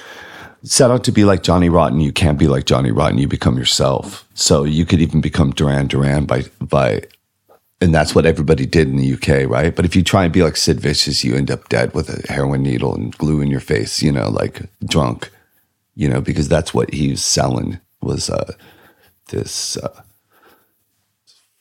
set 0.63 0.91
out 0.91 1.03
to 1.05 1.11
be 1.11 1.25
like 1.25 1.43
Johnny 1.43 1.69
Rotten, 1.69 1.99
you 1.99 2.11
can't 2.11 2.37
be 2.37 2.47
like 2.47 2.65
Johnny 2.65 2.91
Rotten. 2.91 3.17
You 3.17 3.27
become 3.27 3.57
yourself. 3.57 4.27
So 4.33 4.63
you 4.63 4.85
could 4.85 5.01
even 5.01 5.21
become 5.21 5.51
Duran 5.51 5.87
Duran 5.87 6.25
by 6.25 6.43
by, 6.59 7.01
and 7.79 7.93
that's 7.93 8.13
what 8.13 8.25
everybody 8.25 8.65
did 8.65 8.87
in 8.87 8.97
the 8.97 9.13
UK, 9.13 9.49
right? 9.49 9.75
But 9.75 9.85
if 9.85 9.95
you 9.95 10.03
try 10.03 10.23
and 10.23 10.33
be 10.33 10.43
like 10.43 10.57
Sid 10.57 10.79
Vicious, 10.79 11.23
you 11.23 11.35
end 11.35 11.49
up 11.49 11.69
dead 11.69 11.93
with 11.93 12.09
a 12.09 12.31
heroin 12.31 12.63
needle 12.63 12.93
and 12.93 13.17
glue 13.17 13.41
in 13.41 13.49
your 13.49 13.59
face, 13.59 14.01
you 14.01 14.11
know, 14.11 14.29
like 14.29 14.61
drunk, 14.85 15.31
you 15.95 16.07
know, 16.07 16.21
because 16.21 16.47
that's 16.47 16.73
what 16.73 16.93
he 16.93 17.09
was 17.09 17.25
selling 17.25 17.79
was 18.01 18.29
uh, 18.29 18.53
this 19.29 19.77
uh, 19.77 20.01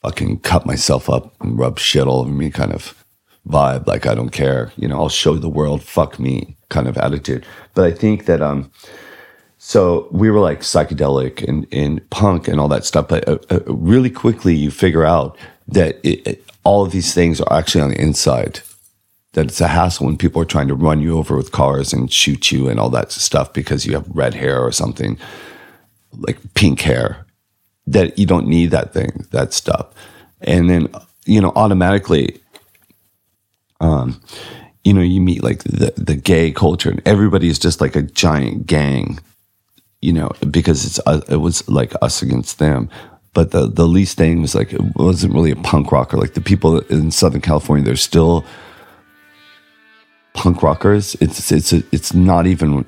fucking 0.01 0.39
cut 0.39 0.65
myself 0.65 1.09
up 1.09 1.33
and 1.41 1.57
rub 1.57 1.79
shit 1.79 2.07
all 2.07 2.21
over 2.21 2.31
me 2.31 2.49
kind 2.49 2.73
of 2.73 3.03
vibe. 3.47 3.87
Like 3.87 4.05
I 4.05 4.13
don't 4.13 4.29
care, 4.29 4.71
you 4.75 4.87
know, 4.87 4.97
I'll 4.97 5.09
show 5.09 5.35
the 5.35 5.49
world, 5.49 5.83
fuck 5.83 6.19
me 6.19 6.55
kind 6.71 6.87
of 6.87 6.97
attitude. 6.97 7.45
But 7.75 7.85
I 7.85 7.91
think 7.91 8.25
that 8.25 8.41
um, 8.41 8.71
so 9.63 10.07
we 10.09 10.31
were 10.31 10.39
like 10.39 10.61
psychedelic 10.61 11.47
and, 11.47 11.67
and 11.71 12.09
punk 12.09 12.47
and 12.47 12.59
all 12.59 12.67
that 12.69 12.83
stuff. 12.83 13.07
But 13.07 13.27
uh, 13.27 13.37
uh, 13.51 13.59
really 13.67 14.09
quickly, 14.09 14.55
you 14.55 14.71
figure 14.71 15.05
out 15.05 15.37
that 15.67 15.99
it, 16.03 16.27
it, 16.27 16.43
all 16.63 16.83
of 16.83 16.91
these 16.91 17.13
things 17.13 17.39
are 17.39 17.59
actually 17.59 17.83
on 17.83 17.91
the 17.91 18.01
inside. 18.01 18.61
That 19.33 19.45
it's 19.45 19.61
a 19.61 19.67
hassle 19.67 20.07
when 20.07 20.17
people 20.17 20.41
are 20.41 20.45
trying 20.45 20.67
to 20.67 20.73
run 20.73 20.99
you 20.99 21.15
over 21.15 21.37
with 21.37 21.51
cars 21.51 21.93
and 21.93 22.11
shoot 22.11 22.51
you 22.51 22.69
and 22.69 22.79
all 22.79 22.89
that 22.89 23.11
stuff 23.11 23.53
because 23.53 23.85
you 23.85 23.93
have 23.93 24.09
red 24.09 24.33
hair 24.33 24.59
or 24.59 24.71
something, 24.71 25.19
like 26.17 26.39
pink 26.55 26.81
hair. 26.81 27.27
That 27.85 28.17
you 28.17 28.25
don't 28.25 28.47
need 28.47 28.71
that 28.71 28.93
thing, 28.93 29.27
that 29.29 29.53
stuff. 29.53 29.93
And 30.41 30.71
then, 30.71 30.87
you 31.25 31.39
know, 31.39 31.53
automatically, 31.55 32.41
um, 33.79 34.19
you 34.83 34.93
know, 34.93 35.01
you 35.01 35.21
meet 35.21 35.43
like 35.43 35.63
the, 35.63 35.93
the 35.97 36.15
gay 36.15 36.51
culture 36.51 36.89
and 36.89 37.01
everybody 37.05 37.47
is 37.47 37.59
just 37.59 37.81
like 37.81 37.95
a 37.95 38.01
giant 38.01 38.65
gang 38.65 39.19
you 40.01 40.11
know, 40.11 40.31
because 40.49 40.85
it's 40.85 40.99
uh, 41.05 41.21
it 41.29 41.37
was 41.37 41.67
like 41.69 41.93
us 42.01 42.21
against 42.21 42.59
them. 42.59 42.89
But 43.33 43.51
the 43.51 43.67
the 43.67 43.87
least 43.87 44.17
thing 44.17 44.41
was 44.41 44.55
like 44.55 44.73
it 44.73 44.81
wasn't 44.95 45.33
really 45.33 45.51
a 45.51 45.55
punk 45.55 45.91
rocker. 45.91 46.17
Like 46.17 46.33
the 46.33 46.41
people 46.41 46.79
in 46.79 47.11
Southern 47.11 47.41
California, 47.41 47.85
they're 47.85 47.95
still 47.95 48.43
punk 50.33 50.63
rockers. 50.63 51.15
It's 51.21 51.51
it's 51.51 51.71
it's 51.71 52.13
not 52.13 52.47
even, 52.47 52.85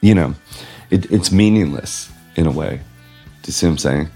you 0.00 0.14
know, 0.14 0.34
it, 0.90 1.10
it's 1.12 1.30
meaningless 1.30 2.10
in 2.36 2.46
a 2.46 2.50
way. 2.50 2.80
Do 3.42 3.48
you 3.48 3.52
see 3.52 3.66
what 3.66 3.72
I'm 3.72 3.78
saying? 3.78 4.08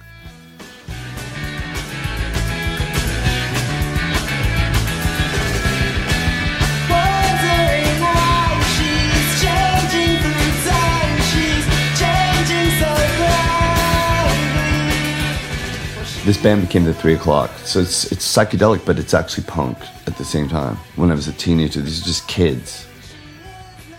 This 16.32 16.42
band 16.42 16.62
became 16.62 16.84
the 16.84 16.94
three 16.94 17.12
o'clock. 17.12 17.50
So 17.66 17.80
it's 17.80 18.10
it's 18.10 18.26
psychedelic, 18.26 18.86
but 18.86 18.98
it's 18.98 19.12
actually 19.12 19.44
punk 19.44 19.76
at 20.06 20.16
the 20.16 20.24
same 20.24 20.48
time. 20.48 20.76
When 20.96 21.10
I 21.10 21.14
was 21.14 21.28
a 21.28 21.32
teenager, 21.32 21.82
these 21.82 22.00
are 22.00 22.06
just 22.06 22.26
kids. 22.26 22.86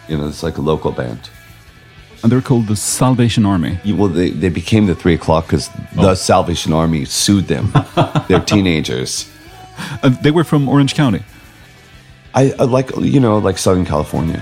You 0.09 0.17
know, 0.17 0.27
it's 0.29 0.41
like 0.41 0.57
a 0.57 0.61
local 0.61 0.91
band. 0.91 1.29
And 2.23 2.31
they're 2.31 2.41
called 2.41 2.65
the 2.65 2.75
Salvation 2.75 3.45
Army. 3.45 3.77
You- 3.83 3.95
Well, 3.97 4.07
they, 4.09 4.31
they 4.31 4.49
became 4.49 4.87
the 4.87 4.95
three 4.95 5.13
o'clock 5.13 5.45
because 5.45 5.69
the 5.95 6.15
Salvation 6.15 6.73
Army 6.73 7.05
sued 7.05 7.45
them. 7.47 7.71
They're 8.27 8.39
teenagers. 8.43 9.29
Uh, 10.01 10.09
they 10.23 10.31
were 10.31 10.43
from 10.43 10.67
Orange 10.67 10.95
County. 10.95 11.21
I, 12.33 12.51
I 12.57 12.63
like, 12.63 12.89
you 12.97 13.19
know, 13.19 13.37
like 13.37 13.59
Southern 13.59 13.85
California. 13.85 14.41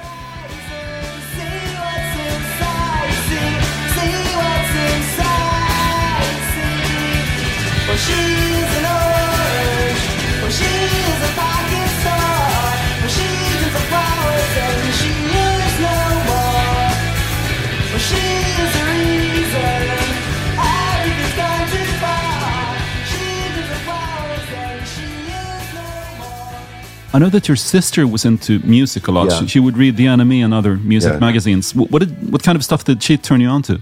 I 27.13 27.19
know 27.19 27.29
that 27.29 27.47
your 27.47 27.57
sister 27.57 28.07
was 28.07 28.23
into 28.25 28.59
music 28.59 29.07
a 29.07 29.11
lot. 29.11 29.29
Yeah. 29.29 29.39
She, 29.39 29.47
she 29.47 29.59
would 29.59 29.77
read 29.77 29.97
The 29.97 30.05
NME 30.05 30.43
and 30.45 30.53
other 30.53 30.77
music 30.77 31.13
Yeah. 31.13 31.19
magazines. 31.19 31.75
What, 31.75 31.91
what, 31.91 31.99
did, 31.99 32.31
what 32.31 32.41
kind 32.43 32.55
of 32.55 32.63
stuff 32.63 32.83
did 32.85 33.03
she 33.03 33.17
turn 33.17 33.41
you 33.41 33.49
on 33.49 33.61
to? 33.63 33.81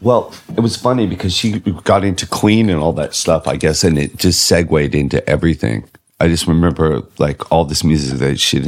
Well, 0.00 0.34
it 0.56 0.60
was 0.60 0.76
funny 0.76 1.06
because 1.06 1.32
she 1.34 1.60
got 1.60 2.04
into 2.04 2.26
Queen 2.26 2.70
and 2.70 2.80
all 2.80 2.92
that 2.94 3.14
stuff, 3.14 3.46
I 3.46 3.56
guess, 3.56 3.84
and 3.84 3.98
it 3.98 4.16
just 4.16 4.44
segued 4.44 4.94
into 4.94 5.28
everything. 5.28 5.84
I 6.18 6.28
just 6.28 6.46
remember 6.46 7.02
like 7.18 7.50
all 7.52 7.64
this 7.64 7.84
music 7.84 8.18
that 8.18 8.40
she 8.40 8.64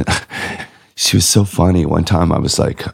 she 0.95 1.17
was 1.17 1.25
so 1.27 1.43
funny. 1.43 1.85
One 1.85 2.05
time 2.05 2.31
I 2.31 2.39
was 2.39 2.57
like, 2.59 2.85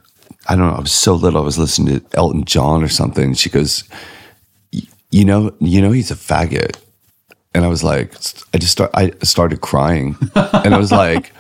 I 0.48 0.56
don't 0.56 0.68
know, 0.68 0.76
I 0.76 0.80
was 0.80 0.92
so 0.94 1.14
little, 1.16 1.42
I 1.42 1.44
was 1.46 1.58
listening 1.58 2.00
to 2.00 2.06
Elton 2.18 2.46
John 2.46 2.82
or 2.84 2.88
something. 2.88 3.34
She 3.36 3.50
goes, 3.50 3.84
"Y- 4.74 4.82
you 5.12 5.26
know, 5.26 5.54
you 5.60 5.82
know, 5.82 5.92
he's 5.92 6.10
a 6.12 6.16
faggot. 6.16 6.78
And 7.54 7.66
I 7.66 7.68
was 7.68 7.84
like, 7.84 8.16
I 8.54 8.58
just 8.58 8.72
start, 8.74 8.92
I 8.94 9.12
started 9.24 9.62
crying, 9.62 10.16
and 10.36 10.74
I 10.74 10.78
was 10.78 10.92
like, 10.92 11.32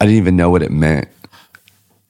I 0.00 0.04
didn't 0.04 0.18
even 0.18 0.36
know 0.36 0.50
what 0.50 0.62
it 0.62 0.70
meant 0.70 1.08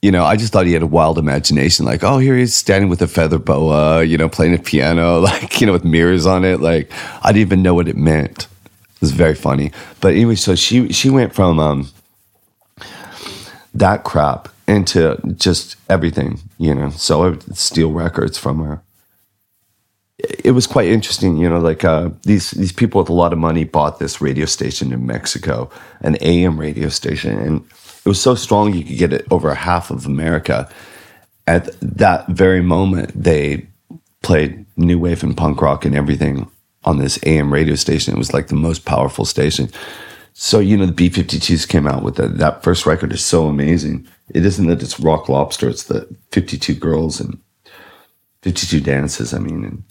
you 0.00 0.12
know, 0.12 0.24
I 0.24 0.36
just 0.36 0.52
thought 0.52 0.66
he 0.66 0.72
had 0.72 0.82
a 0.82 0.86
wild 0.86 1.18
imagination. 1.18 1.84
Like, 1.84 2.04
oh, 2.04 2.18
here 2.18 2.36
he 2.36 2.42
is 2.42 2.54
standing 2.54 2.88
with 2.88 3.02
a 3.02 3.08
feather 3.08 3.38
boa, 3.38 4.04
you 4.04 4.16
know, 4.16 4.28
playing 4.28 4.54
a 4.54 4.58
piano, 4.58 5.18
like, 5.20 5.60
you 5.60 5.66
know, 5.66 5.72
with 5.72 5.84
mirrors 5.84 6.26
on 6.26 6.44
it. 6.44 6.60
Like, 6.60 6.90
I 7.22 7.32
didn't 7.32 7.46
even 7.46 7.62
know 7.62 7.74
what 7.74 7.88
it 7.88 7.96
meant. 7.96 8.44
It 8.44 9.00
was 9.00 9.12
very 9.12 9.34
funny. 9.34 9.72
But 10.00 10.14
anyway, 10.14 10.34
so 10.36 10.54
she 10.54 10.92
she 10.92 11.08
went 11.08 11.34
from 11.34 11.60
um, 11.60 11.88
that 13.74 14.02
crap 14.02 14.48
into 14.66 15.20
just 15.36 15.76
everything, 15.88 16.40
you 16.58 16.74
know. 16.74 16.90
So 16.90 17.22
I 17.22 17.28
would 17.30 17.56
steal 17.56 17.92
records 17.92 18.38
from 18.38 18.58
her. 18.64 18.82
It 20.48 20.52
was 20.52 20.66
quite 20.66 20.88
interesting, 20.88 21.36
you 21.36 21.46
know, 21.46 21.58
like 21.58 21.84
uh, 21.84 22.08
these 22.22 22.52
these 22.52 22.72
people 22.72 23.02
with 23.02 23.10
a 23.10 23.12
lot 23.12 23.34
of 23.34 23.38
money 23.38 23.64
bought 23.64 23.98
this 23.98 24.22
radio 24.22 24.46
station 24.46 24.94
in 24.94 25.04
Mexico, 25.04 25.68
an 26.00 26.16
AM 26.22 26.58
radio 26.58 26.88
station, 26.88 27.38
and 27.38 27.66
it 28.02 28.08
was 28.08 28.18
so 28.18 28.34
strong 28.34 28.72
you 28.72 28.82
could 28.82 28.96
get 28.96 29.12
it 29.12 29.26
over 29.30 29.54
half 29.54 29.90
of 29.90 30.06
America. 30.06 30.66
At 31.46 31.78
that 31.82 32.28
very 32.28 32.62
moment, 32.62 33.12
they 33.14 33.68
played 34.22 34.64
new 34.78 34.98
wave 34.98 35.22
and 35.22 35.36
punk 35.36 35.60
rock 35.60 35.84
and 35.84 35.94
everything 35.94 36.50
on 36.84 36.96
this 36.96 37.18
AM 37.26 37.52
radio 37.52 37.74
station. 37.74 38.14
It 38.14 38.18
was 38.18 38.32
like 38.32 38.46
the 38.46 38.54
most 38.54 38.86
powerful 38.86 39.26
station. 39.26 39.68
So 40.32 40.60
you 40.60 40.78
know, 40.78 40.86
the 40.86 40.92
B 40.92 41.10
52s 41.10 41.68
came 41.68 41.86
out 41.86 42.02
with 42.02 42.16
that. 42.16 42.38
That 42.38 42.62
first 42.62 42.86
record 42.86 43.12
is 43.12 43.22
so 43.22 43.48
amazing. 43.48 44.08
It 44.34 44.46
isn't 44.46 44.66
that 44.68 44.82
it's 44.82 44.98
Rock 44.98 45.28
Lobster; 45.28 45.68
it's 45.68 45.82
the 45.82 46.08
52 46.32 46.72
girls 46.72 47.20
and 47.20 47.38
52 48.40 48.80
dances. 48.80 49.34
I 49.34 49.40
mean, 49.40 49.62
and 49.62 49.82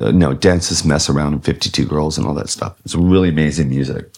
uh, 0.00 0.10
no 0.10 0.34
dances, 0.34 0.84
mess 0.84 1.08
around, 1.08 1.32
and 1.32 1.44
52 1.44 1.86
girls 1.86 2.18
and 2.18 2.26
all 2.26 2.34
that 2.34 2.50
stuff. 2.50 2.76
It's 2.84 2.94
really 2.94 3.28
amazing 3.28 3.68
music. 3.68 4.14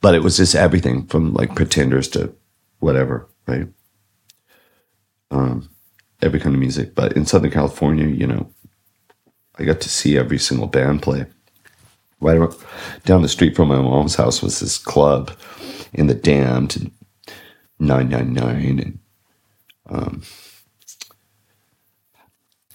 But 0.00 0.14
it 0.14 0.22
was 0.22 0.36
just 0.36 0.54
everything 0.54 1.06
from 1.06 1.32
like 1.32 1.54
Pretenders 1.54 2.08
to 2.08 2.34
whatever, 2.80 3.28
right? 3.46 3.68
Um, 5.30 5.70
every 6.20 6.40
kind 6.40 6.54
of 6.54 6.60
music. 6.60 6.94
But 6.94 7.12
in 7.14 7.26
Southern 7.26 7.50
California, 7.50 8.06
you 8.06 8.26
know, 8.26 8.50
I 9.58 9.64
got 9.64 9.80
to 9.82 9.88
see 9.88 10.18
every 10.18 10.38
single 10.38 10.66
band 10.66 11.02
play. 11.02 11.26
Right 12.20 12.40
down 13.04 13.22
the 13.22 13.28
street 13.28 13.56
from 13.56 13.68
my 13.68 13.76
mom's 13.76 14.14
house 14.14 14.42
was 14.42 14.60
this 14.60 14.78
club 14.78 15.32
in 15.92 16.06
the 16.06 16.14
Damned 16.14 16.76
and 16.76 16.92
999 17.80 18.78
and 18.78 18.98
um, 19.88 20.22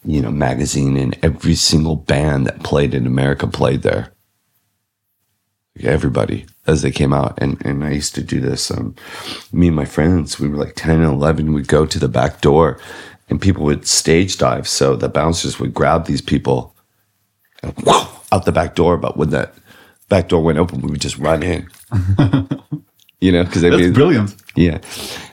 you 0.07 0.21
know 0.21 0.31
magazine 0.31 0.95
and 0.97 1.17
every 1.21 1.53
single 1.53 1.97
band 1.97 2.47
that 2.47 2.63
played 2.63 2.93
in 2.93 3.05
America 3.05 3.45
played 3.45 3.81
there. 3.81 4.13
Everybody 5.79 6.47
as 6.65 6.81
they 6.81 6.91
came 6.91 7.13
out 7.13 7.37
and 7.39 7.63
and 7.63 7.83
I 7.83 7.91
used 7.91 8.15
to 8.15 8.23
do 8.23 8.39
this. 8.39 8.71
Um, 8.71 8.95
me 9.51 9.67
and 9.67 9.75
my 9.75 9.85
friends, 9.85 10.39
we 10.39 10.47
were 10.47 10.57
like 10.57 10.73
ten 10.75 11.01
and 11.01 11.13
eleven. 11.13 11.53
We'd 11.53 11.67
go 11.67 11.85
to 11.85 11.99
the 11.99 12.07
back 12.07 12.41
door, 12.41 12.79
and 13.29 13.41
people 13.41 13.63
would 13.65 13.85
stage 13.85 14.37
dive. 14.37 14.67
So 14.67 14.95
the 14.95 15.09
bouncers 15.09 15.59
would 15.59 15.73
grab 15.73 16.05
these 16.05 16.21
people 16.21 16.73
and 17.61 17.73
out 18.31 18.45
the 18.45 18.51
back 18.51 18.75
door. 18.75 18.97
But 18.97 19.17
when 19.17 19.29
that 19.31 19.53
back 20.09 20.29
door 20.29 20.41
went 20.41 20.57
open, 20.57 20.81
we 20.81 20.89
would 20.89 21.01
just 21.01 21.17
run 21.17 21.43
in. 21.43 21.69
you 23.19 23.31
know, 23.31 23.43
because 23.43 23.61
they 23.61 23.69
That's 23.69 23.93
brilliant. 23.93 24.35
Yeah. 24.55 24.79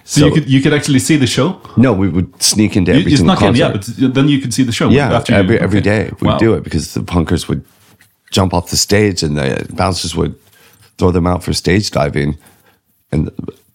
So, 0.07 0.27
you 0.27 0.33
could 0.35 0.51
you 0.51 0.61
could 0.61 0.75
actually 0.75 0.99
see 0.99 1.17
the 1.17 1.27
show. 1.27 1.59
no, 1.77 1.93
we 1.93 2.09
would 2.09 2.43
sneak 2.43 2.77
into 2.77 2.93
every 2.93 3.11
you 3.11 3.17
single 3.17 3.49
in, 3.49 3.55
yeah, 3.57 3.73
but 3.73 3.85
then 4.15 4.29
you 4.29 4.39
could 4.41 4.53
see 4.53 4.63
the 4.65 4.73
show. 4.73 4.91
yeah, 4.91 5.17
after 5.17 5.33
you- 5.33 5.39
every 5.39 5.59
every 5.59 5.79
okay. 5.81 5.91
day 6.05 6.11
we'd 6.21 6.29
Wow. 6.29 6.39
do 6.39 6.55
it 6.55 6.63
because 6.63 6.93
the 6.95 7.01
punkers 7.01 7.49
would 7.49 7.65
jump 8.31 8.53
off 8.53 8.69
the 8.71 8.77
stage 8.77 9.23
and 9.23 9.37
the 9.37 9.67
bouncers 9.75 10.15
would 10.15 10.35
throw 10.99 11.11
them 11.11 11.27
out 11.27 11.43
for 11.43 11.53
stage 11.55 11.91
diving, 11.91 12.37
and 13.13 13.31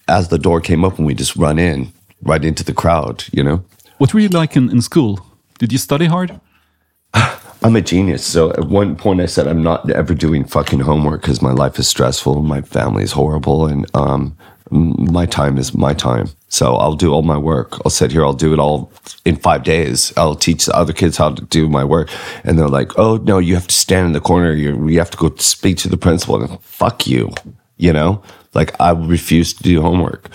as 0.07 0.27
the 0.27 0.37
door 0.37 0.61
came 0.61 0.85
open, 0.85 1.05
we 1.05 1.13
just 1.15 1.35
run 1.35 1.57
in 1.59 1.91
right 2.23 2.45
into 2.45 2.63
the 2.63 2.73
crowd. 2.73 3.23
You 3.31 3.43
know, 3.43 3.63
What 3.97 4.13
were 4.13 4.19
you 4.21 4.29
like 4.29 4.55
in, 4.55 4.69
in 4.69 4.81
school? 4.81 5.19
Did 5.59 5.71
you 5.71 5.77
study 5.79 6.05
hard? 6.05 6.39
I'm 7.63 7.75
a 7.75 7.81
genius. 7.81 8.23
So 8.25 8.51
at 8.51 8.65
one 8.69 8.95
point, 8.95 9.19
I 9.21 9.25
said 9.27 9.47
I'm 9.47 9.63
not 9.63 9.89
ever 9.89 10.13
doing 10.15 10.45
fucking 10.45 10.81
homework 10.81 11.21
because 11.21 11.41
my 11.41 11.51
life 11.51 11.79
is 11.79 11.87
stressful, 11.87 12.41
my 12.43 12.61
family 12.61 13.03
is 13.03 13.11
horrible, 13.13 13.65
and 13.67 13.85
um, 13.93 14.37
my 14.71 15.25
time 15.25 15.57
is 15.57 15.73
my 15.73 15.93
time. 15.93 16.27
So 16.49 16.75
I'll 16.75 16.95
do 16.95 17.11
all 17.11 17.21
my 17.21 17.37
work. 17.37 17.73
I'll 17.85 17.91
sit 17.91 18.11
here. 18.11 18.23
I'll 18.25 18.33
do 18.33 18.53
it 18.53 18.59
all 18.59 18.91
in 19.25 19.35
five 19.35 19.63
days. 19.63 20.13
I'll 20.17 20.35
teach 20.35 20.65
the 20.65 20.75
other 20.75 20.93
kids 20.93 21.17
how 21.17 21.31
to 21.31 21.43
do 21.45 21.67
my 21.69 21.83
work, 21.83 22.09
and 22.43 22.57
they're 22.57 22.67
like, 22.67 22.97
"Oh 22.97 23.17
no, 23.17 23.37
you 23.39 23.55
have 23.55 23.67
to 23.67 23.75
stand 23.75 24.07
in 24.07 24.13
the 24.13 24.21
corner. 24.21 24.53
You 24.53 24.87
you 24.87 24.99
have 24.99 25.11
to 25.11 25.17
go 25.17 25.33
speak 25.37 25.77
to 25.77 25.89
the 25.89 25.97
principal." 25.97 26.41
And 26.41 26.61
fuck 26.61 27.07
you, 27.07 27.31
you 27.77 27.93
know. 27.93 28.21
Like 28.53 28.79
I 28.79 28.91
refuse 28.91 29.53
to 29.53 29.63
do 29.63 29.81
homework. 29.81 30.29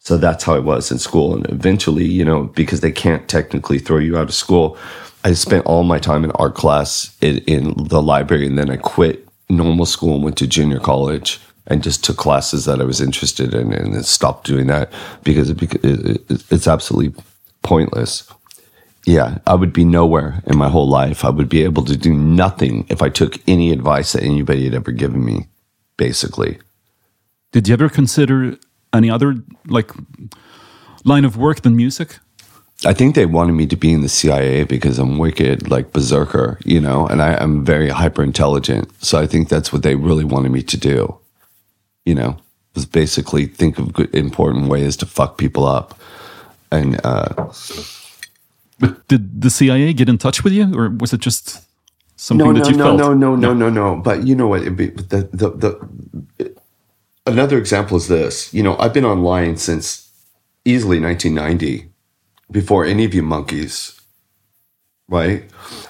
So 0.00 0.16
that's 0.16 0.44
how 0.44 0.54
it 0.54 0.64
was 0.64 0.90
in 0.90 0.98
school. 0.98 1.34
And 1.34 1.46
eventually, 1.50 2.04
you 2.04 2.24
know, 2.24 2.44
because 2.44 2.80
they 2.80 2.92
can't 2.92 3.28
technically 3.28 3.78
throw 3.78 3.98
you 3.98 4.16
out 4.16 4.28
of 4.28 4.34
school, 4.34 4.78
I 5.24 5.34
spent 5.34 5.66
all 5.66 5.82
my 5.82 5.98
time 5.98 6.24
in 6.24 6.30
art 6.32 6.54
class 6.54 7.14
in, 7.20 7.38
in 7.40 7.74
the 7.76 8.00
library. 8.00 8.46
And 8.46 8.58
then 8.58 8.70
I 8.70 8.76
quit 8.76 9.28
normal 9.50 9.84
school 9.84 10.14
and 10.14 10.24
went 10.24 10.38
to 10.38 10.46
junior 10.46 10.78
college 10.78 11.40
and 11.68 11.82
just 11.82 12.04
took 12.04 12.16
classes 12.16 12.64
that 12.64 12.80
I 12.80 12.84
was 12.84 13.00
interested 13.00 13.54
in 13.54 13.72
and 13.72 14.04
stopped 14.04 14.46
doing 14.46 14.66
that 14.66 14.92
because 15.22 15.50
it, 15.50 15.62
it, 15.62 15.84
it, 15.84 16.44
it's 16.50 16.66
absolutely 16.66 17.22
pointless. 17.62 18.28
Yeah, 19.06 19.38
I 19.46 19.54
would 19.54 19.72
be 19.72 19.84
nowhere 19.84 20.42
in 20.46 20.58
my 20.58 20.68
whole 20.68 20.88
life. 20.88 21.24
I 21.24 21.30
would 21.30 21.48
be 21.48 21.62
able 21.62 21.84
to 21.84 21.96
do 21.96 22.12
nothing 22.12 22.84
if 22.88 23.00
I 23.00 23.08
took 23.08 23.38
any 23.48 23.70
advice 23.70 24.12
that 24.12 24.22
anybody 24.22 24.64
had 24.64 24.74
ever 24.74 24.92
given 24.92 25.24
me, 25.24 25.46
basically. 25.96 26.58
Did 27.52 27.68
you 27.68 27.74
ever 27.74 27.88
consider 27.88 28.58
any 28.92 29.10
other 29.10 29.36
like 29.66 29.92
line 31.04 31.24
of 31.24 31.36
work 31.36 31.62
than 31.62 31.76
music? 31.76 32.18
I 32.84 32.92
think 32.92 33.14
they 33.14 33.26
wanted 33.26 33.52
me 33.52 33.66
to 33.66 33.76
be 33.76 33.92
in 33.92 34.02
the 34.02 34.08
CIA 34.08 34.64
because 34.64 34.98
I'm 34.98 35.18
wicked, 35.18 35.68
like 35.68 35.92
berserker, 35.92 36.60
you 36.64 36.80
know, 36.80 37.06
and 37.08 37.20
I, 37.20 37.34
I'm 37.34 37.64
very 37.64 37.88
hyper 37.88 38.22
intelligent. 38.22 38.92
So 39.02 39.18
I 39.18 39.26
think 39.26 39.48
that's 39.48 39.72
what 39.72 39.82
they 39.82 39.96
really 39.96 40.24
wanted 40.24 40.52
me 40.52 40.62
to 40.62 40.76
do, 40.76 41.18
you 42.08 42.14
know, 42.14 42.36
was 42.74 42.86
basically 42.86 43.44
think 43.46 43.78
of 43.78 43.92
good, 43.92 44.14
important 44.14 44.68
ways 44.68 44.96
to 44.96 45.06
fuck 45.06 45.36
people 45.36 45.66
up. 45.66 45.98
And 46.70 46.98
uh, 47.04 47.52
But 48.80 49.06
did 49.08 49.42
the 49.42 49.50
CIA 49.50 49.92
get 49.92 50.08
in 50.08 50.16
touch 50.18 50.42
with 50.44 50.52
you, 50.54 50.74
or 50.78 50.88
was 50.88 51.12
it 51.12 51.20
just 51.20 51.62
something 52.16 52.46
no, 52.46 52.52
that 52.54 52.64
no, 52.64 52.70
you 52.70 52.76
no, 52.76 52.84
felt? 52.84 52.98
no, 52.98 53.14
no, 53.14 53.36
no, 53.36 53.52
no, 53.54 53.68
no. 53.70 53.96
But 53.96 54.26
you 54.26 54.34
know 54.34 54.48
what? 54.48 54.62
It'd 54.62 54.76
be, 54.76 54.86
the, 54.86 55.28
the, 55.32 55.50
the, 55.50 56.56
another 57.26 57.58
example 57.58 57.96
is 57.96 58.08
this. 58.08 58.52
You 58.54 58.62
know, 58.62 58.76
I've 58.78 58.94
been 58.94 59.04
online 59.04 59.56
since 59.58 60.10
easily 60.64 61.00
1990, 61.00 61.90
before 62.50 62.84
any 62.84 63.04
of 63.04 63.12
you 63.14 63.22
monkeys, 63.22 64.00
right? 65.08 65.44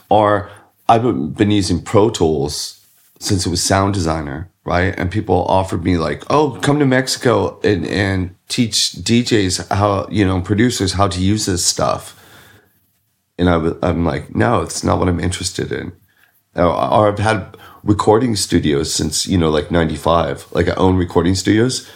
Or 0.08 0.50
I've 0.88 1.02
been- 1.02 1.30
been 1.32 1.50
using 1.50 1.80
Pro 1.82 2.10
Tools 2.10 2.77
since 3.18 3.46
it 3.46 3.50
was 3.50 3.62
Sound 3.62 3.94
Designer, 3.94 4.50
right? 4.64 4.94
And 4.98 5.10
people 5.10 5.44
offered 5.46 5.84
me 5.84 5.98
like, 5.98 6.22
"Oh, 6.30 6.58
come 6.62 6.78
to 6.78 6.86
Mexico 6.86 7.60
and 7.62 7.86
and 7.86 8.34
teach 8.48 8.92
DJs 8.92 9.68
how 9.74 10.08
you 10.10 10.24
know 10.24 10.40
producers 10.40 10.92
how 10.94 11.08
to 11.08 11.20
use 11.20 11.46
this 11.46 11.64
stuff." 11.64 12.14
And 13.38 13.48
I 13.48 13.56
was, 13.56 13.74
I'm 13.82 14.04
like, 14.04 14.34
no, 14.34 14.62
it's 14.62 14.82
not 14.82 14.98
what 14.98 15.08
I'm 15.08 15.20
interested 15.20 15.70
in. 15.70 15.92
Or, 16.56 16.66
or 16.66 17.08
I've 17.08 17.20
had 17.20 17.56
recording 17.84 18.34
studios 18.34 18.92
since, 18.92 19.26
you 19.26 19.38
know, 19.38 19.48
like 19.48 19.70
95. 19.70 20.48
Like 20.52 20.68
I 20.68 20.74
own 20.74 20.96
recording 20.96 21.36
studios, 21.36 21.88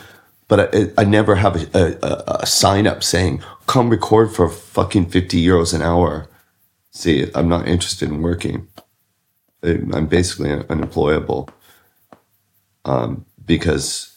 but 0.47 0.75
I, 0.75 0.91
I 0.97 1.05
never 1.05 1.35
have 1.35 1.75
a, 1.75 1.99
a, 2.03 2.41
a 2.43 2.47
sign 2.47 2.87
up 2.87 3.03
saying, 3.03 3.43
come 3.67 3.91
record 3.91 4.33
for 4.33 4.49
fucking 4.49 5.07
50 5.07 5.45
euros 5.45 5.75
an 5.75 5.83
hour. 5.83 6.29
See, 6.93 7.29
I'm 7.35 7.49
not 7.49 7.67
interested 7.67 8.09
in 8.09 8.23
working. 8.23 8.69
I- 9.65 9.83
I'm 9.97 10.07
basically 10.07 10.51
unemployable. 10.69 11.49
Um, 12.85 13.25
because, 13.45 14.17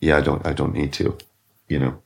yeah, 0.00 0.16
I 0.16 0.20
don't, 0.20 0.44
I 0.46 0.52
don't 0.52 0.74
need 0.74 0.92
to, 0.94 1.16
you 1.68 1.78
know? 1.78 2.02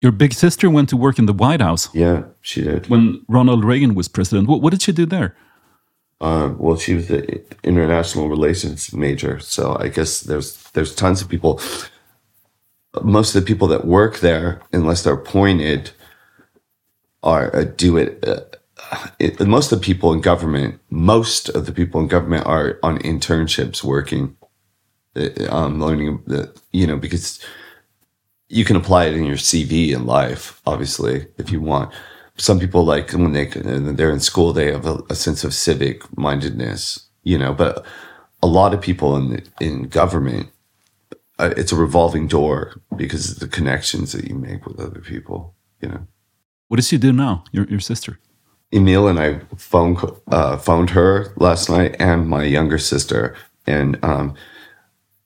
Your 0.00 0.12
big 0.12 0.32
sister 0.34 0.68
went 0.68 0.88
to 0.90 0.96
work 0.96 1.18
in 1.18 1.26
the 1.26 1.32
White 1.32 1.60
House 1.60 1.88
Yeah, 1.94 2.24
she 2.40 2.62
did. 2.62 2.88
when 2.88 3.22
Ronald 3.28 3.64
Reagan 3.64 3.94
was 3.94 4.08
president. 4.08 4.48
What, 4.48 4.60
what 4.60 4.70
did 4.70 4.82
she 4.82 4.92
do 4.92 5.06
there? 5.06 5.34
Uh, 6.20 6.54
well, 6.58 6.76
she 6.76 6.94
was 6.94 7.08
the 7.08 7.42
international 7.62 8.28
relations 8.28 8.92
major, 8.92 9.38
so 9.38 9.76
I 9.78 9.88
guess 9.88 10.20
there's 10.20 10.56
there's 10.72 10.94
tons 10.94 11.20
of 11.20 11.28
people. 11.28 11.60
Most 13.02 13.34
of 13.34 13.42
the 13.42 13.46
people 13.46 13.68
that 13.68 13.84
work 13.84 14.20
there, 14.20 14.62
unless 14.72 15.02
they're 15.02 15.12
appointed, 15.12 15.90
are 17.22 17.54
uh, 17.54 17.64
do 17.64 17.98
it, 17.98 18.26
uh, 18.26 18.40
it. 19.18 19.40
Most 19.40 19.72
of 19.72 19.80
the 19.80 19.84
people 19.84 20.12
in 20.12 20.20
government, 20.20 20.80
most 20.90 21.48
of 21.48 21.66
the 21.66 21.72
people 21.72 22.00
in 22.00 22.08
government 22.08 22.46
are 22.46 22.78
on 22.82 22.98
internships 22.98 23.82
working, 23.82 24.36
uh, 25.16 25.28
um, 25.48 25.80
learning 25.80 26.22
the 26.26 26.54
you 26.72 26.86
know 26.86 26.96
because 26.96 27.40
you 28.48 28.64
can 28.64 28.76
apply 28.76 29.06
it 29.06 29.14
in 29.14 29.24
your 29.24 29.36
CV 29.36 29.92
in 29.92 30.06
life, 30.06 30.60
obviously, 30.66 31.26
if 31.36 31.50
you 31.50 31.60
want. 31.60 31.92
Some 32.36 32.60
people 32.60 32.84
like 32.84 33.12
when 33.12 33.32
they 33.32 33.46
they're 33.46 34.10
in 34.10 34.20
school, 34.20 34.52
they 34.52 34.70
have 34.70 34.86
a, 34.86 35.02
a 35.10 35.14
sense 35.14 35.42
of 35.42 35.54
civic 35.54 36.16
mindedness, 36.16 37.06
you 37.22 37.38
know. 37.38 37.54
But 37.54 37.84
a 38.42 38.46
lot 38.46 38.74
of 38.74 38.80
people 38.80 39.16
in 39.16 39.42
in 39.60 39.88
government, 39.88 40.50
uh, 41.38 41.54
it's 41.56 41.72
a 41.72 41.76
revolving 41.76 42.28
door 42.28 42.80
because 42.94 43.30
of 43.30 43.38
the 43.38 43.48
connections 43.48 44.12
that 44.12 44.24
you 44.24 44.34
make 44.34 44.66
with 44.66 44.78
other 44.78 45.00
people, 45.00 45.54
you 45.80 45.88
know. 45.88 46.06
What 46.68 46.76
does 46.76 46.88
she 46.88 46.98
do 46.98 47.12
now? 47.12 47.44
Your 47.52 47.64
your 47.68 47.80
sister? 47.80 48.18
Emil 48.72 49.06
and 49.06 49.18
I 49.18 49.40
phone 49.56 49.96
uh, 50.28 50.56
phoned 50.56 50.90
her 50.90 51.32
last 51.36 51.70
night, 51.70 51.96
and 51.98 52.28
my 52.28 52.44
younger 52.44 52.78
sister, 52.78 53.36
and 53.66 54.02
um, 54.04 54.34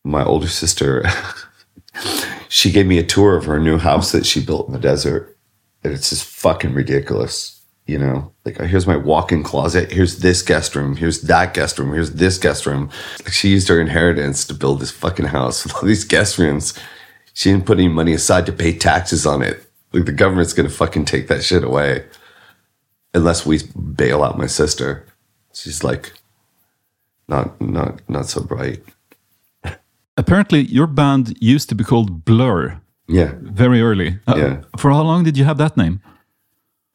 my 0.04 0.24
older 0.24 0.48
sister. 0.48 1.04
she 2.48 2.70
gave 2.70 2.86
me 2.86 2.98
a 2.98 3.06
tour 3.06 3.36
of 3.36 3.44
her 3.46 3.58
new 3.58 3.78
house 3.78 4.12
that 4.12 4.26
she 4.26 4.44
built 4.44 4.66
in 4.66 4.74
the 4.74 4.78
desert, 4.78 5.36
and 5.82 5.92
it's 5.92 6.10
just 6.10 6.24
fucking 6.24 6.74
ridiculous. 6.74 7.56
You 7.86 7.98
know, 7.98 8.32
like 8.44 8.60
uh, 8.60 8.64
here's 8.64 8.86
my 8.86 8.96
walk-in 8.96 9.42
closet. 9.42 9.90
Here's 9.90 10.18
this 10.18 10.42
guest 10.42 10.76
room. 10.76 10.96
Here's 10.96 11.22
that 11.22 11.54
guest 11.54 11.78
room. 11.78 11.92
Here's 11.92 12.12
this 12.12 12.38
guest 12.38 12.66
room. 12.66 12.90
Like 13.24 13.32
she 13.32 13.48
used 13.48 13.68
her 13.68 13.80
inheritance 13.80 14.46
to 14.46 14.54
build 14.54 14.80
this 14.80 14.92
fucking 14.92 15.26
house 15.26 15.64
with 15.64 15.74
all 15.74 15.82
these 15.82 16.04
guest 16.04 16.38
rooms. 16.38 16.78
She 17.32 17.50
didn't 17.50 17.66
put 17.66 17.78
any 17.78 17.88
money 17.88 18.12
aside 18.12 18.46
to 18.46 18.52
pay 18.52 18.76
taxes 18.76 19.26
on 19.26 19.42
it. 19.42 19.64
Like 19.92 20.04
the 20.04 20.12
government's 20.12 20.52
gonna 20.52 20.68
fucking 20.68 21.06
take 21.06 21.26
that 21.28 21.42
shit 21.42 21.64
away 21.64 22.04
unless 23.14 23.46
we 23.46 23.60
bail 23.96 24.22
out 24.22 24.38
my 24.38 24.46
sister. 24.46 25.04
She's 25.52 25.82
like 25.84 26.12
not 27.28 27.60
not 27.60 28.00
not 28.08 28.26
so 28.26 28.42
bright. 28.42 28.82
Apparently, 30.16 30.60
your 30.62 30.86
band 30.86 31.36
used 31.40 31.68
to 31.70 31.74
be 31.74 31.84
called 31.84 32.24
Blur 32.24 32.80
Yeah. 33.08 33.32
very 33.40 33.80
early. 33.80 34.18
Uh, 34.26 34.34
Yeah. 34.36 34.56
For 34.78 34.90
how 34.90 35.02
long 35.02 35.24
did 35.24 35.36
you 35.36 35.44
have 35.44 35.58
that 35.58 35.76
name? 35.76 36.00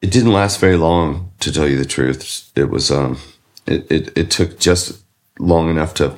It 0.02 0.10
didn't 0.12 0.32
last 0.32 0.60
very 0.60 0.76
long, 0.76 1.30
to 1.40 1.50
tell 1.50 1.66
you 1.68 1.76
the 1.78 1.84
truth. 1.88 2.50
It 2.54 2.70
was 2.70 2.90
um 2.90 3.16
it 3.66 3.86
it, 3.90 4.12
it 4.16 4.30
took 4.30 4.58
just 4.58 5.02
long 5.38 5.70
enough 5.70 5.92
to 5.94 6.10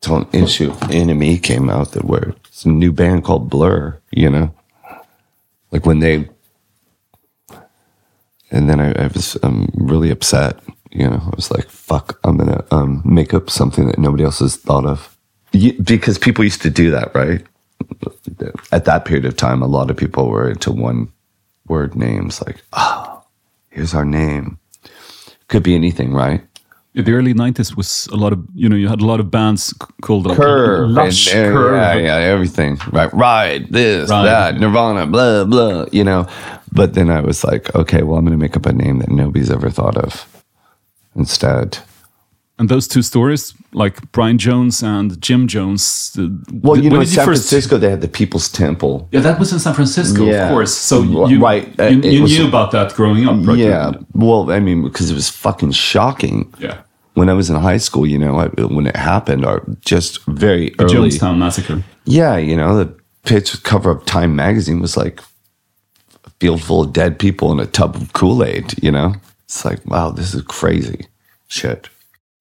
till 0.00 0.16
an 0.16 0.26
issue 0.32 0.72
NME 0.90 1.38
came 1.42 1.70
out 1.70 1.92
that 1.92 2.04
were 2.04 2.34
a 2.64 2.68
new 2.68 2.92
band 2.92 3.24
called 3.24 3.48
Blur, 3.50 3.98
you 4.10 4.30
know. 4.30 4.54
Like 5.72 5.86
when 5.86 6.00
they 6.00 6.28
and 8.52 8.70
then 8.70 8.80
I, 8.80 8.92
I 8.92 9.08
was 9.08 9.36
um, 9.42 9.70
really 9.74 10.10
upset, 10.10 10.60
you 10.92 11.08
know. 11.08 11.20
I 11.24 11.36
was 11.36 11.50
like, 11.50 11.68
"Fuck! 11.68 12.20
I'm 12.24 12.36
gonna 12.36 12.64
um, 12.70 13.02
make 13.04 13.34
up 13.34 13.50
something 13.50 13.88
that 13.88 13.98
nobody 13.98 14.24
else 14.24 14.40
has 14.40 14.56
thought 14.56 14.86
of," 14.86 15.16
because 15.84 16.18
people 16.18 16.44
used 16.44 16.62
to 16.62 16.70
do 16.70 16.90
that, 16.92 17.14
right? 17.14 17.44
At 18.70 18.84
that 18.84 19.04
period 19.06 19.24
of 19.24 19.36
time, 19.36 19.62
a 19.62 19.66
lot 19.66 19.90
of 19.90 19.96
people 19.96 20.28
were 20.28 20.50
into 20.50 20.70
one 20.70 21.08
word 21.66 21.96
names, 21.96 22.42
like, 22.46 22.62
"Oh, 22.74 23.24
here's 23.70 23.94
our 23.94 24.04
name." 24.04 24.58
Could 25.48 25.64
be 25.64 25.74
anything, 25.74 26.12
right? 26.12 26.42
In 26.94 27.04
the 27.06 27.12
early 27.12 27.32
'90s 27.32 27.74
was 27.74 28.06
a 28.12 28.16
lot 28.16 28.32
of 28.34 28.40
you 28.54 28.68
know 28.68 28.76
you 28.76 28.86
had 28.88 29.00
a 29.00 29.06
lot 29.06 29.18
of 29.18 29.30
bands 29.30 29.72
called 30.02 30.26
like, 30.26 30.36
Curve, 30.36 30.90
Lush, 30.90 31.32
and- 31.32 31.46
and- 31.46 31.56
Curve. 31.56 31.74
yeah, 31.74 31.94
yeah, 31.96 32.16
everything, 32.32 32.78
right? 32.92 33.12
Ride 33.14 33.68
this, 33.70 34.10
Ride. 34.10 34.26
that, 34.26 34.60
Nirvana, 34.60 35.06
blah 35.06 35.44
blah, 35.44 35.86
you 35.90 36.04
know. 36.04 36.26
But 36.70 36.92
then 36.94 37.10
I 37.10 37.20
was 37.20 37.44
like, 37.44 37.74
okay, 37.74 38.02
well, 38.02 38.18
I'm 38.18 38.24
going 38.26 38.38
to 38.38 38.42
make 38.42 38.56
up 38.56 38.66
a 38.66 38.72
name 38.72 38.98
that 39.00 39.10
nobody's 39.10 39.50
ever 39.50 39.70
thought 39.70 39.96
of 39.96 40.26
instead. 41.16 41.78
And 42.58 42.68
those 42.68 42.86
two 42.86 43.02
stories, 43.02 43.54
like 43.72 43.96
Brian 44.12 44.38
Jones 44.38 44.82
and 44.82 45.20
Jim 45.20 45.48
Jones. 45.48 46.12
uh, 46.18 46.28
Well, 46.52 46.76
you 46.78 46.90
know, 46.90 47.00
did 47.00 47.08
San 47.08 47.24
first- 47.24 47.48
Francisco, 47.48 47.78
they 47.78 47.90
had 47.90 48.02
the 48.02 48.08
People's 48.08 48.48
Temple. 48.48 49.08
Yeah, 49.10 49.20
that 49.20 49.38
was 49.40 49.52
in 49.52 49.58
San 49.58 49.74
Francisco, 49.74 50.24
Yeah. 50.24 50.44
of 50.44 50.50
course. 50.52 50.72
So 50.74 51.02
you, 51.02 51.40
right, 51.40 51.66
you, 51.90 52.00
you 52.10 52.22
was- 52.22 52.38
knew 52.38 52.46
about 52.46 52.70
that 52.72 52.94
growing 52.94 53.26
up, 53.26 53.44
right? 53.46 53.58
Yeah. 53.58 53.92
Well, 54.12 54.50
I 54.50 54.60
mean, 54.60 54.82
because 54.82 55.10
it 55.10 55.14
was 55.14 55.28
fucking 55.30 55.72
shocking. 55.72 56.52
Yeah. 56.58 56.82
When 57.14 57.28
I 57.28 57.32
was 57.32 57.50
in 57.50 57.56
high 57.56 57.78
school, 57.78 58.06
you 58.06 58.18
know, 58.18 58.38
I, 58.38 58.46
when 58.76 58.86
it 58.86 58.96
happened, 58.96 59.44
or 59.44 59.64
just 59.84 60.22
very 60.26 60.70
The 60.78 60.84
early. 60.84 61.08
Jonestown 61.10 61.38
massacre. 61.38 61.82
Yeah, 62.04 62.36
you 62.36 62.56
know, 62.56 62.76
the 62.76 62.94
pitch 63.24 63.62
cover 63.64 63.90
of 63.90 64.04
Time 64.04 64.36
magazine 64.36 64.80
was 64.80 64.96
like 64.96 65.20
a 66.24 66.30
field 66.40 66.62
full 66.62 66.82
of 66.82 66.92
dead 66.92 67.18
people 67.18 67.50
in 67.52 67.60
a 67.60 67.66
tub 67.66 67.96
of 67.96 68.12
Kool 68.12 68.44
Aid. 68.44 68.74
You 68.82 68.92
know, 68.92 69.14
it's 69.44 69.64
like, 69.64 69.84
wow, 69.86 70.10
this 70.10 70.32
is 70.34 70.42
crazy 70.42 71.06
shit. 71.48 71.88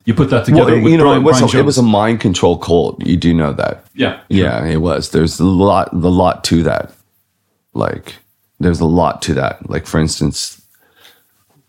You 0.05 0.13
put 0.13 0.29
that 0.31 0.45
together 0.45 0.73
Well, 0.73 0.81
with 0.81 0.91
you 0.91 0.97
know, 0.97 1.03
Brian, 1.03 1.21
it 1.21 1.25
was 1.25 1.53
a, 1.53 1.59
it 1.59 1.65
was 1.65 1.77
a 1.77 1.83
mind 1.83 2.21
control 2.21 2.57
cult. 2.57 3.05
You 3.05 3.17
do 3.17 3.33
know 3.33 3.53
that. 3.53 3.85
yeah, 3.93 4.21
Yeah, 4.29 4.65
it 4.65 4.77
was. 4.77 5.11
There's 5.11 5.39
a 5.39 5.45
lot, 5.45 5.93
a 5.93 5.97
lot 5.97 6.43
to 6.45 6.63
that. 6.63 6.91
Like, 7.73 8.15
there's 8.59 8.79
a 8.79 8.85
lot 8.85 9.21
to 9.23 9.33
that. 9.35 9.69
Like, 9.69 9.85
for 9.85 9.99
instance, 9.99 10.61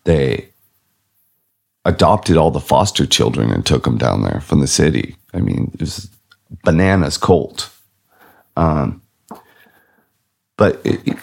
they 0.04 0.48
adopted 1.84 2.36
all 2.36 2.50
the 2.50 2.61
foster 2.61 3.06
children 3.06 3.50
and 3.50 3.66
took 3.66 3.84
them 3.84 3.98
down 3.98 4.22
there 4.22 4.40
from 4.40 4.61
the 4.61 4.66
city. 4.66 5.16
I 5.34 5.40
mean, 5.40 5.70
it 5.74 5.80
was 5.80 6.09
bananas 6.64 7.18
cult. 7.18 7.70
Um, 8.56 9.02
but 10.56 10.80
it, 10.84 11.18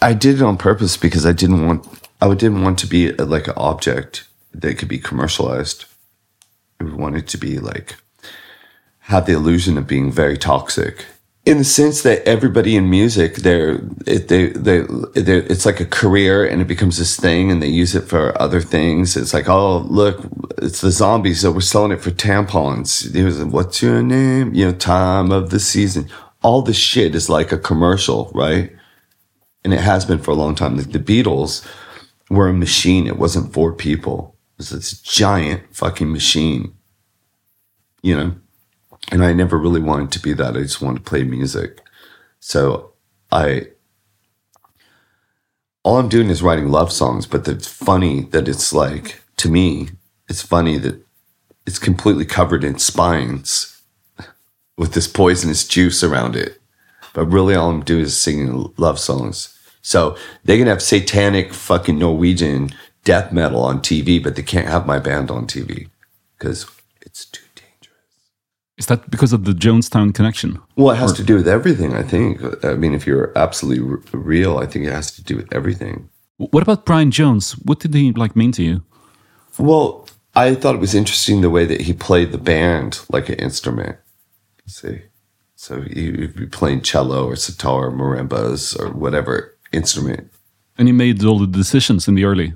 I 0.00 0.12
did 0.12 0.36
it 0.36 0.42
on 0.42 0.56
purpose 0.56 0.96
because 0.96 1.24
I 1.24 1.32
didn't 1.32 1.66
want. 1.66 1.86
I 2.20 2.32
didn't 2.34 2.62
want 2.62 2.78
to 2.80 2.86
be 2.86 3.12
like 3.12 3.48
an 3.48 3.54
object 3.56 4.26
that 4.52 4.78
could 4.78 4.88
be 4.88 4.98
commercialized. 4.98 5.84
Wanted 6.84 7.26
to 7.28 7.38
be 7.38 7.58
like 7.58 7.96
have 9.00 9.26
the 9.26 9.32
illusion 9.32 9.76
of 9.76 9.86
being 9.86 10.10
very 10.10 10.38
toxic 10.38 11.04
in 11.44 11.58
the 11.58 11.64
sense 11.64 12.02
that 12.02 12.26
everybody 12.26 12.74
in 12.74 12.88
music 12.88 13.36
they're 13.36 13.80
it, 14.06 14.28
they 14.28 14.46
they 14.46 14.80
they 15.14 15.36
it's 15.38 15.66
like 15.66 15.78
a 15.78 15.84
career 15.84 16.46
and 16.46 16.62
it 16.62 16.66
becomes 16.66 16.96
this 16.96 17.18
thing 17.18 17.50
and 17.50 17.62
they 17.62 17.68
use 17.68 17.94
it 17.94 18.08
for 18.08 18.40
other 18.40 18.62
things 18.62 19.14
it's 19.14 19.34
like 19.34 19.46
oh 19.48 19.78
look 19.78 20.26
it's 20.58 20.80
the 20.80 20.90
zombies 20.90 21.40
so 21.40 21.52
we're 21.52 21.60
selling 21.60 21.92
it 21.92 22.00
for 22.00 22.10
tampons 22.10 23.12
Here's, 23.12 23.44
what's 23.44 23.82
your 23.82 24.02
name 24.02 24.54
you 24.54 24.64
know 24.64 24.72
time 24.72 25.30
of 25.30 25.50
the 25.50 25.60
season 25.60 26.08
all 26.42 26.62
this 26.62 26.78
shit 26.78 27.14
is 27.14 27.28
like 27.28 27.52
a 27.52 27.58
commercial 27.58 28.30
right 28.34 28.72
and 29.64 29.72
it 29.72 29.80
has 29.80 30.04
been 30.04 30.18
for 30.18 30.30
a 30.30 30.34
long 30.34 30.54
time. 30.54 30.76
The 30.76 30.98
Beatles 30.98 31.66
were 32.30 32.48
a 32.48 32.52
machine. 32.52 33.06
It 33.06 33.18
wasn't 33.18 33.52
for 33.52 33.72
people. 33.72 34.33
It 34.54 34.58
was 34.58 34.70
this 34.70 35.00
giant 35.00 35.74
fucking 35.74 36.12
machine, 36.12 36.74
you 38.02 38.16
know. 38.16 38.36
And 39.10 39.24
I 39.24 39.32
never 39.32 39.58
really 39.58 39.80
wanted 39.80 40.12
to 40.12 40.20
be 40.20 40.32
that. 40.32 40.56
I 40.56 40.60
just 40.60 40.80
wanted 40.80 41.04
to 41.04 41.10
play 41.10 41.24
music. 41.24 41.80
So 42.40 42.92
I 43.32 43.68
all 45.82 45.98
I'm 45.98 46.08
doing 46.08 46.30
is 46.30 46.42
writing 46.42 46.70
love 46.70 46.92
songs, 46.92 47.26
but 47.26 47.46
it's 47.46 47.66
funny 47.66 48.22
that 48.30 48.48
it's 48.48 48.72
like 48.72 49.22
to 49.38 49.50
me, 49.50 49.90
it's 50.28 50.42
funny 50.42 50.78
that 50.78 51.04
it's 51.66 51.78
completely 51.78 52.24
covered 52.24 52.64
in 52.64 52.78
spines 52.78 53.82
with 54.78 54.94
this 54.94 55.08
poisonous 55.08 55.66
juice 55.66 56.02
around 56.02 56.36
it. 56.36 56.60
But 57.12 57.26
really 57.26 57.54
all 57.54 57.70
I'm 57.70 57.84
doing 57.84 58.02
is 58.02 58.16
singing 58.16 58.72
love 58.76 58.98
songs. 58.98 59.58
So 59.82 60.16
they 60.44 60.56
can 60.56 60.66
have 60.66 60.80
satanic 60.80 61.52
fucking 61.52 61.98
Norwegian 61.98 62.70
death 63.04 63.32
metal 63.32 63.62
on 63.62 63.80
TV, 63.80 64.22
but 64.22 64.36
they 64.36 64.42
can't 64.42 64.68
have 64.68 64.86
my 64.86 64.98
band 64.98 65.30
on 65.30 65.46
TV 65.46 65.88
because 66.38 66.66
it's 67.02 67.26
too 67.26 67.44
dangerous. 67.54 68.00
Is 68.76 68.86
that 68.86 69.10
because 69.10 69.32
of 69.32 69.44
the 69.44 69.52
Jonestown 69.52 70.14
connection? 70.14 70.60
Well, 70.76 70.94
it 70.94 70.98
has 70.98 71.12
to 71.14 71.22
do 71.22 71.36
with 71.36 71.46
everything, 71.46 71.94
I 71.94 72.02
think. 72.02 72.40
I 72.64 72.74
mean, 72.74 72.94
if 72.94 73.06
you're 73.06 73.32
absolutely 73.36 73.88
r- 73.88 74.00
real, 74.12 74.58
I 74.58 74.66
think 74.66 74.86
it 74.86 74.92
has 74.92 75.12
to 75.12 75.22
do 75.22 75.36
with 75.36 75.52
everything. 75.52 76.08
What 76.38 76.62
about 76.62 76.84
Brian 76.84 77.10
Jones? 77.10 77.52
What 77.52 77.78
did 77.78 77.94
he 77.94 78.12
like 78.12 78.34
mean 78.34 78.52
to 78.52 78.62
you? 78.62 78.82
Well, 79.58 80.08
I 80.34 80.54
thought 80.56 80.74
it 80.74 80.80
was 80.80 80.94
interesting 80.94 81.42
the 81.42 81.50
way 81.50 81.64
that 81.64 81.82
he 81.82 81.92
played 81.92 82.32
the 82.32 82.38
band 82.38 83.00
like 83.08 83.28
an 83.28 83.36
instrument. 83.36 83.98
See, 84.66 85.02
so 85.54 85.82
he'd 85.82 86.34
be 86.34 86.46
playing 86.46 86.80
cello 86.80 87.26
or 87.26 87.36
sitar 87.36 87.86
or 87.86 87.92
marimbas 87.92 88.78
or 88.80 88.90
whatever 88.92 89.56
instrument. 89.72 90.32
And 90.76 90.88
he 90.88 90.92
made 90.92 91.22
all 91.22 91.38
the 91.38 91.46
decisions 91.46 92.08
in 92.08 92.16
the 92.16 92.24
early 92.24 92.54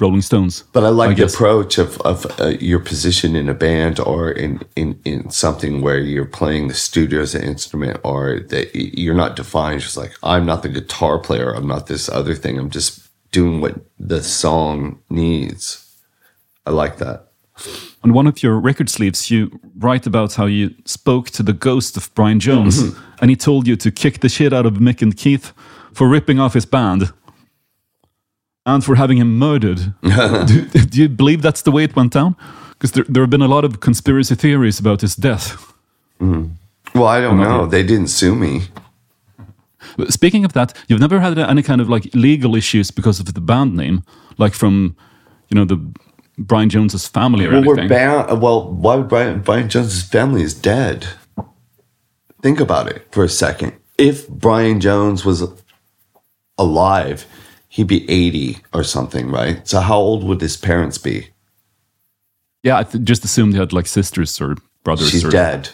Rolling 0.00 0.22
Stones. 0.22 0.64
But 0.72 0.84
I 0.84 0.88
like 0.90 1.16
the 1.16 1.22
guess. 1.24 1.34
approach 1.34 1.78
of, 1.78 2.00
of 2.02 2.26
uh, 2.40 2.48
your 2.60 2.78
position 2.78 3.34
in 3.36 3.48
a 3.48 3.54
band 3.54 3.98
or 4.00 4.30
in, 4.30 4.60
in, 4.76 5.00
in 5.04 5.30
something 5.30 5.80
where 5.82 5.98
you're 5.98 6.24
playing 6.24 6.68
the 6.68 6.74
studio 6.74 7.20
as 7.22 7.34
an 7.34 7.42
instrument 7.42 8.00
or 8.04 8.40
that 8.48 8.70
you're 8.74 9.14
not 9.14 9.36
defined. 9.36 9.80
Just 9.80 9.96
like, 9.96 10.12
I'm 10.22 10.46
not 10.46 10.62
the 10.62 10.68
guitar 10.68 11.18
player. 11.18 11.50
I'm 11.52 11.66
not 11.66 11.86
this 11.86 12.08
other 12.08 12.34
thing. 12.34 12.58
I'm 12.58 12.70
just 12.70 13.08
doing 13.32 13.60
what 13.60 13.74
the 13.98 14.22
song 14.22 15.00
needs. 15.10 15.84
I 16.64 16.70
like 16.70 16.98
that. 16.98 17.24
On 18.04 18.12
one 18.12 18.28
of 18.28 18.40
your 18.42 18.56
record 18.60 18.88
sleeves, 18.88 19.30
you 19.32 19.58
write 19.76 20.06
about 20.06 20.34
how 20.34 20.46
you 20.46 20.74
spoke 20.84 21.30
to 21.30 21.42
the 21.42 21.52
ghost 21.52 21.96
of 21.96 22.08
Brian 22.14 22.38
Jones, 22.38 22.80
Mm-hmm. 22.82 23.14
and 23.20 23.30
he 23.30 23.36
told 23.36 23.66
you 23.66 23.74
to 23.76 23.90
kick 23.90 24.20
the 24.20 24.28
shit 24.28 24.52
out 24.52 24.64
of 24.66 24.74
Mick 24.74 25.02
and 25.02 25.16
Keith 25.16 25.52
for 25.92 26.08
ripping 26.08 26.38
off 26.38 26.54
his 26.54 26.66
band 26.66 27.12
and 28.68 28.84
for 28.84 28.94
having 28.96 29.18
him 29.18 29.38
murdered. 29.38 29.80
do, 30.02 30.64
do 30.92 31.02
you 31.02 31.08
believe 31.08 31.42
that's 31.42 31.62
the 31.62 31.70
way 31.72 31.84
it 31.84 31.96
went 31.96 32.12
down? 32.12 32.36
Because 32.70 32.92
there, 32.92 33.04
there 33.08 33.22
have 33.22 33.30
been 33.30 33.42
a 33.42 33.48
lot 33.48 33.64
of 33.64 33.80
conspiracy 33.80 34.34
theories 34.34 34.78
about 34.78 35.00
his 35.00 35.16
death. 35.16 35.74
Hmm. 36.20 36.44
Well, 36.94 37.06
I 37.06 37.20
don't 37.20 37.38
know. 37.38 37.66
They 37.66 37.82
didn't 37.82 38.08
sue 38.08 38.34
me. 38.34 38.62
Speaking 40.08 40.44
of 40.44 40.52
that, 40.52 40.76
you've 40.88 41.00
never 41.00 41.18
had 41.20 41.38
any 41.38 41.62
kind 41.62 41.80
of 41.80 41.88
like 41.88 42.08
legal 42.14 42.54
issues 42.54 42.90
because 42.90 43.20
of 43.20 43.26
the 43.34 43.40
band 43.40 43.74
name, 43.76 44.02
like 44.36 44.54
from, 44.54 44.96
you 45.48 45.54
know, 45.56 45.64
the 45.64 45.78
Brian 46.38 46.68
Jones's 46.68 47.08
family 47.08 47.46
or 47.46 47.50
Well, 47.50 47.62
anything. 47.64 47.88
we're 47.88 47.88
bound. 47.88 48.40
Well, 48.42 48.70
why 48.72 48.94
would 48.96 49.08
Brian 49.08 49.40
Brian 49.40 49.68
Jones's 49.68 50.02
family 50.02 50.42
is 50.42 50.54
dead? 50.54 51.06
Think 52.42 52.60
about 52.60 52.86
it 52.88 53.06
for 53.10 53.24
a 53.24 53.28
second. 53.28 53.72
If 53.96 54.28
Brian 54.28 54.78
Jones 54.80 55.24
was 55.24 55.42
alive, 56.56 57.26
he'd 57.68 57.86
be 57.86 58.08
eighty 58.10 58.58
or 58.72 58.82
something, 58.84 59.30
right? 59.30 59.66
So 59.68 59.80
how 59.80 59.98
old 59.98 60.24
would 60.24 60.40
his 60.40 60.56
parents 60.56 60.98
be? 60.98 61.28
yeah, 62.62 62.78
I 62.78 62.82
th- 62.82 63.04
just 63.04 63.24
assumed 63.24 63.52
he 63.54 63.58
had 63.58 63.72
like 63.72 63.86
sisters 63.86 64.40
or 64.40 64.56
brothers. 64.82 65.10
She's 65.10 65.24
or, 65.24 65.30
dead. 65.30 65.68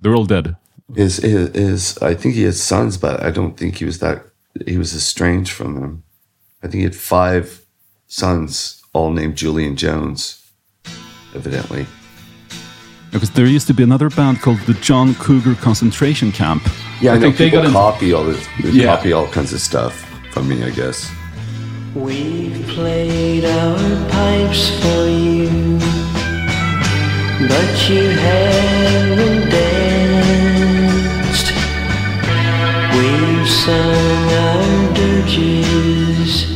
They're 0.00 0.14
all 0.14 0.24
dead. 0.24 0.56
His, 0.96 1.18
his 1.18 1.54
his 1.54 1.98
I 1.98 2.14
think 2.14 2.34
he 2.34 2.42
has 2.44 2.60
sons, 2.62 2.96
but 2.96 3.22
I 3.22 3.30
don't 3.30 3.56
think 3.56 3.76
he 3.76 3.84
was 3.84 3.98
that. 3.98 4.24
He 4.66 4.78
was 4.78 4.94
estranged 4.94 5.52
from 5.52 5.74
them. 5.80 6.02
I 6.62 6.66
think 6.66 6.74
he 6.80 6.82
had 6.84 6.96
five 6.96 7.64
sons, 8.08 8.82
all 8.92 9.12
named 9.12 9.36
Julian 9.36 9.76
Jones. 9.76 10.44
Evidently. 11.34 11.86
Because 13.12 13.30
there 13.30 13.46
used 13.46 13.66
to 13.68 13.74
be 13.74 13.82
another 13.82 14.08
band 14.10 14.40
called 14.40 14.58
the 14.66 14.74
John 14.74 15.14
Cougar 15.16 15.54
Concentration 15.56 16.32
Camp. 16.32 16.62
Yeah, 17.00 17.12
I, 17.12 17.14
know 17.14 17.20
think 17.22 17.36
they 17.38 17.50
got 17.50 17.64
in- 17.64 17.72
copy 17.72 18.12
all 18.12 18.24
this, 18.24 18.44
they 18.62 18.70
Yeah. 18.70 18.96
copy 18.96 19.12
all 19.12 19.26
kinds 19.28 19.52
of 19.52 19.60
stuff 19.60 19.94
from 20.32 20.48
me. 20.48 20.64
I 20.64 20.70
guess. 20.70 21.10
We've 21.94 22.66
played 22.68 23.44
our 23.44 23.76
pipes 24.10 24.70
for 24.78 25.08
you, 25.08 25.78
but 27.48 27.88
you 27.90 28.10
haven't 28.10 29.50
danced. 29.50 30.70
We've 32.94 33.48
sung 33.48 34.32
our 34.46 34.94
dirges, 34.94 36.46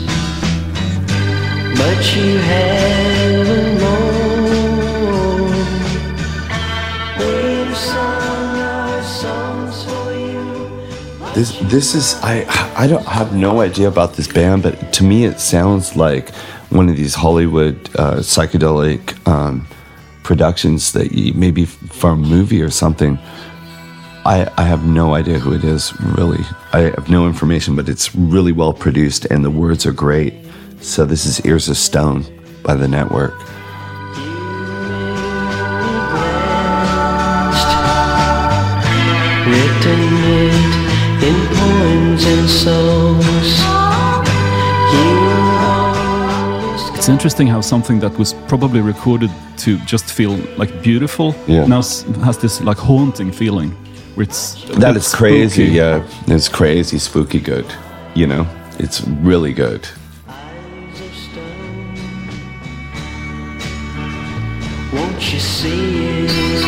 but 1.79 2.15
you 2.15 2.39
haven't 2.39 3.14
This 11.35 11.59
this 11.63 11.97
is 11.97 12.15
I 12.23 12.45
I 12.77 12.87
don't 12.87 13.07
have 13.07 13.35
no 13.35 13.61
idea 13.61 13.89
about 13.89 14.15
this 14.15 14.29
band, 14.29 14.63
but 14.63 14.93
to 14.93 15.03
me 15.03 15.25
it 15.25 15.41
sounds 15.41 15.97
like 15.97 16.33
one 16.71 16.89
of 16.89 16.97
these 16.97 17.17
Hollywood 17.17 17.75
uh, 17.97 18.19
psychedelic 18.19 19.27
um, 19.27 19.67
productions 20.23 20.93
that 20.93 21.11
you, 21.11 21.35
maybe 21.35 21.65
from 21.65 22.23
a 22.23 22.27
movie 22.29 22.63
or 22.63 22.71
something. 22.71 23.19
I 24.25 24.49
I 24.57 24.63
have 24.63 24.87
no 24.87 25.15
idea 25.15 25.41
who 25.41 25.53
it 25.53 25.65
is 25.65 25.93
really. 26.01 26.45
I 26.73 26.93
have 26.97 27.11
no 27.11 27.27
information, 27.27 27.75
but 27.75 27.89
it's 27.89 28.15
really 28.15 28.53
well 28.53 28.73
produced 28.73 29.25
and 29.25 29.45
the 29.45 29.51
words 29.51 29.85
are 29.87 29.93
great. 29.93 30.35
So 30.81 31.05
this 31.05 31.27
is 31.27 31.45
Ears 31.45 31.69
of 31.69 31.77
Stone 31.77 32.27
by 32.63 32.77
the 32.77 32.87
network. 32.87 33.35
It's 47.05 47.11
interesting 47.11 47.47
how 47.47 47.61
something 47.61 48.01
that 48.01 48.17
was 48.19 48.33
probably 48.49 48.81
recorded 48.81 49.31
to 49.59 49.77
just 49.85 50.07
feel 50.11 50.39
like 50.57 50.83
beautiful 50.83 51.35
Yeah. 51.47 51.67
now 51.67 51.83
has 52.25 52.39
this 52.39 52.63
like 52.63 52.79
haunting 52.79 53.31
feeling. 53.31 53.73
Where 54.15 54.25
it's 54.25 54.55
a 54.71 54.79
That 54.81 54.95
bit 54.95 54.97
is 55.03 55.15
crazy. 55.15 55.65
spooky. 55.67 55.77
Yeah, 55.77 56.35
it's 56.35 56.49
crazy, 56.49 56.99
spooky 56.99 57.41
good. 57.41 57.67
You 58.15 58.27
know, 58.27 58.47
it's 58.79 59.03
really 59.23 59.53
good. 59.53 59.87
eyes 60.29 61.01
of 61.01 61.15
stone. 61.25 61.95
Won't 64.95 65.33
you 65.33 65.41
see 65.41 66.25
it? 66.25 66.65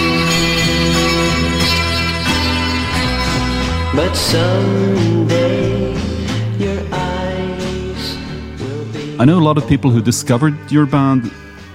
But 3.97 4.15
someday 4.15 5.56
I 9.19 9.25
know 9.25 9.39
a 9.39 9.41
lot 9.49 9.57
of 9.59 9.67
people 9.67 9.91
who 9.91 10.03
discovered 10.03 10.55
your 10.71 10.87
band 10.87 11.31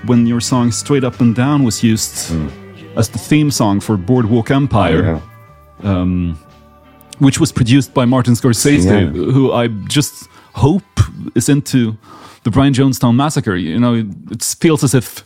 when 0.06 0.28
your 0.28 0.42
song 0.42 0.72
Straight 0.72 1.04
Up 1.04 1.20
and 1.22 1.36
Down 1.36 1.64
was 1.64 1.84
used 1.84 2.32
as 2.96 3.10
the 3.10 3.18
theme 3.18 3.50
song 3.52 3.80
for 3.80 3.98
Boardwalk 3.98 4.52
Empire. 4.52 5.22
um, 5.84 6.38
which 7.18 7.40
was 7.40 7.52
produced 7.52 7.94
by 7.94 8.06
Martin 8.06 8.34
Scorsese, 8.36 8.86
Yeah. 8.86 9.06
who 9.32 9.52
I 9.52 9.68
just 9.88 10.28
hope 10.54 10.84
is 11.36 11.50
into 11.50 11.98
the 12.44 12.52
Brian 12.52 12.74
Jonestown 12.74 13.16
massacre. 13.16 13.56
You 13.56 13.80
know, 13.80 13.94
it 14.32 14.44
feels 14.60 14.84
as 14.84 14.94
if 14.94 15.24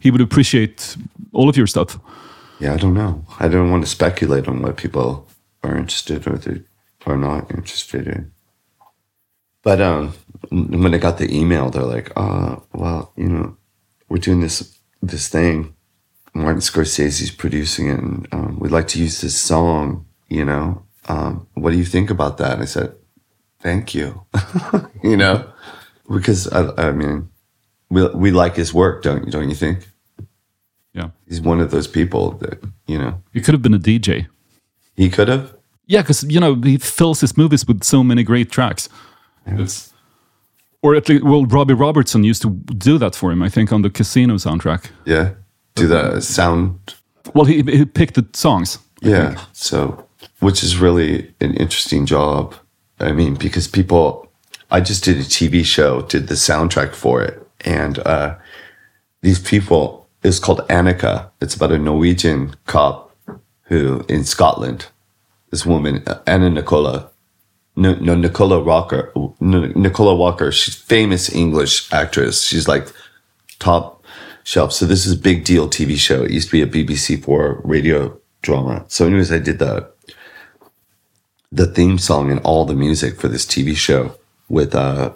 he 0.00 0.10
would 0.10 0.20
appreciate 0.20 0.96
all 1.32 1.48
of 1.48 1.56
your 1.56 1.66
stuff. 1.68 1.98
Yeah, 2.60 2.74
I 2.74 2.76
don't 2.76 2.94
know. 2.94 3.24
I 3.40 3.46
don't 3.48 3.70
want 3.70 3.84
to 3.84 3.90
speculate 3.90 4.48
on 4.48 4.62
what 4.62 4.76
people 4.76 5.26
are 5.64 5.76
interested 5.76 6.26
or 6.26 6.36
they 6.38 6.62
are 7.06 7.16
not 7.16 7.50
interested 7.52 8.06
in. 8.08 8.30
But 9.62 9.80
um, 9.80 10.12
when 10.52 10.94
I 10.94 10.98
got 10.98 11.18
the 11.18 11.32
email, 11.34 11.70
they're 11.70 11.82
like, 11.96 12.12
"Uh, 12.16 12.56
well, 12.72 13.12
you 13.16 13.28
know, 13.28 13.56
we're 14.08 14.18
doing 14.18 14.40
this 14.40 14.78
this 15.02 15.28
thing. 15.28 15.74
Martin 16.34 16.60
Scorsese's 16.60 17.30
producing 17.30 17.88
it, 17.88 17.98
and 17.98 18.28
um, 18.32 18.58
we'd 18.58 18.72
like 18.72 18.88
to 18.88 18.98
use 18.98 19.20
this 19.20 19.38
song. 19.40 20.06
You 20.28 20.44
know, 20.44 20.82
um, 21.08 21.46
what 21.54 21.70
do 21.72 21.76
you 21.78 21.84
think 21.84 22.10
about 22.10 22.38
that?" 22.38 22.52
And 22.52 22.62
I 22.62 22.66
said, 22.66 22.94
"Thank 23.60 23.94
you." 23.94 24.22
you 25.02 25.16
know, 25.16 25.44
because 26.10 26.48
I, 26.52 26.88
I 26.88 26.92
mean, 26.92 27.28
we 27.90 28.06
we 28.08 28.30
like 28.30 28.56
his 28.56 28.72
work, 28.74 29.02
don't 29.02 29.24
you? 29.26 29.32
don't 29.32 29.48
you 29.48 29.54
think? 29.56 29.88
Yeah. 30.94 31.10
He's 31.26 31.40
one 31.40 31.60
of 31.60 31.70
those 31.70 31.88
people 31.88 32.32
that 32.42 32.62
you 32.86 32.98
know 32.98 33.22
You 33.32 33.40
could 33.40 33.54
have 33.54 33.62
been 33.62 33.74
a 33.74 33.78
DJ. 33.78 34.26
he 34.96 35.08
could 35.08 35.28
have. 35.28 35.54
Yeah, 35.86 36.02
because, 36.02 36.22
you 36.24 36.38
know, 36.40 36.54
he 36.54 36.78
fills 36.78 37.20
his 37.20 37.36
movies 37.36 37.66
with 37.66 37.82
so 37.82 38.04
many 38.04 38.22
great 38.22 38.50
tracks. 38.50 38.88
It's 39.46 39.91
or 40.82 40.94
at 40.94 41.08
least 41.08 41.24
well, 41.24 41.46
Robbie 41.46 41.74
Robertson 41.74 42.24
used 42.24 42.42
to 42.42 42.50
do 42.50 42.98
that 42.98 43.14
for 43.14 43.32
him. 43.32 43.42
I 43.42 43.48
think 43.48 43.72
on 43.72 43.82
the 43.82 43.90
Casino 43.90 44.34
soundtrack. 44.34 44.90
Yeah. 45.04 45.30
Do 45.74 45.86
the 45.86 46.20
sound. 46.20 46.94
Well, 47.34 47.46
he 47.46 47.62
he 47.62 47.84
picked 47.84 48.14
the 48.14 48.26
songs. 48.34 48.78
Yeah. 49.00 49.40
So, 49.52 50.06
which 50.40 50.62
is 50.62 50.76
really 50.76 51.32
an 51.40 51.54
interesting 51.54 52.06
job. 52.06 52.54
I 53.00 53.12
mean, 53.12 53.34
because 53.34 53.66
people, 53.66 54.28
I 54.70 54.80
just 54.80 55.04
did 55.04 55.16
a 55.16 55.22
TV 55.22 55.64
show, 55.64 56.02
did 56.02 56.28
the 56.28 56.34
soundtrack 56.34 56.94
for 56.94 57.22
it. 57.22 57.44
And 57.64 57.98
uh, 58.00 58.36
these 59.22 59.40
people, 59.40 60.08
it's 60.22 60.38
called 60.38 60.60
Annika. 60.68 61.30
It's 61.40 61.54
about 61.54 61.72
a 61.72 61.78
Norwegian 61.78 62.54
cop 62.66 63.14
who, 63.62 64.04
in 64.08 64.24
Scotland, 64.24 64.86
this 65.50 65.66
woman, 65.66 66.04
Anna 66.26 66.50
Nicola, 66.50 67.10
no, 67.76 67.94
no 67.94 68.14
Nicola 68.14 68.60
Walker, 68.62 69.12
Nicola 69.40 70.14
Walker, 70.14 70.52
she's 70.52 70.74
famous 70.76 71.32
English 71.34 71.90
actress. 71.92 72.42
She's 72.44 72.68
like 72.68 72.86
top 73.58 74.04
shelf. 74.44 74.72
So 74.72 74.84
this 74.86 75.06
is 75.06 75.12
a 75.14 75.18
big 75.18 75.44
deal 75.44 75.68
TV 75.68 75.96
show. 75.96 76.22
It 76.24 76.30
used 76.32 76.48
to 76.50 76.52
be 76.52 76.62
a 76.62 76.66
BBC 76.66 77.22
Four 77.24 77.60
radio 77.64 78.18
drama. 78.42 78.84
So 78.88 79.06
anyways, 79.06 79.32
I 79.32 79.38
did 79.38 79.58
the 79.58 79.90
the 81.50 81.66
theme 81.66 81.98
song 81.98 82.30
and 82.30 82.40
all 82.40 82.64
the 82.64 82.74
music 82.74 83.18
for 83.20 83.28
this 83.28 83.44
TV 83.44 83.76
show 83.76 84.14
with 84.48 84.74
uh 84.74 85.12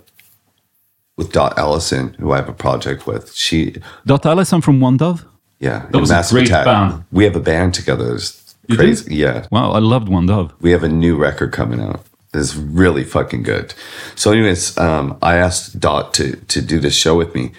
with 1.16 1.32
Dot 1.32 1.58
Allison, 1.58 2.14
who 2.18 2.32
I 2.32 2.36
have 2.36 2.48
a 2.48 2.52
project 2.54 3.06
with. 3.06 3.32
She 3.34 3.76
Dot 4.06 4.24
Allison 4.26 4.60
from 4.60 4.80
One 4.80 4.96
Dove. 4.98 5.24
yeah, 5.60 5.86
That 5.90 5.98
was 6.00 6.10
a 6.10 6.14
Massive 6.14 6.36
great 6.36 6.50
band. 6.50 7.04
We 7.12 7.24
have 7.24 7.36
a 7.36 7.40
band 7.40 7.74
together. 7.74 8.14
It's 8.14 8.54
You 8.68 8.76
crazy. 8.76 9.14
Yeah. 9.14 9.46
Wow, 9.50 9.72
I 9.72 9.78
loved 9.78 10.08
One 10.08 10.26
Dove. 10.26 10.52
we 10.60 10.70
have 10.72 10.82
a 10.84 10.88
new 10.88 11.16
record 11.16 11.52
coming 11.52 11.80
out. 11.80 12.00
It's 12.36 12.56
really 12.56 13.04
fucking 13.04 13.42
good. 13.42 13.74
So, 14.14 14.32
anyways, 14.32 14.76
um, 14.78 15.18
I 15.22 15.36
asked 15.36 15.80
Dot 15.80 16.14
to 16.14 16.36
to 16.36 16.60
do 16.60 16.78
this 16.78 16.94
show 16.94 17.16
with 17.16 17.34
me, 17.34 17.52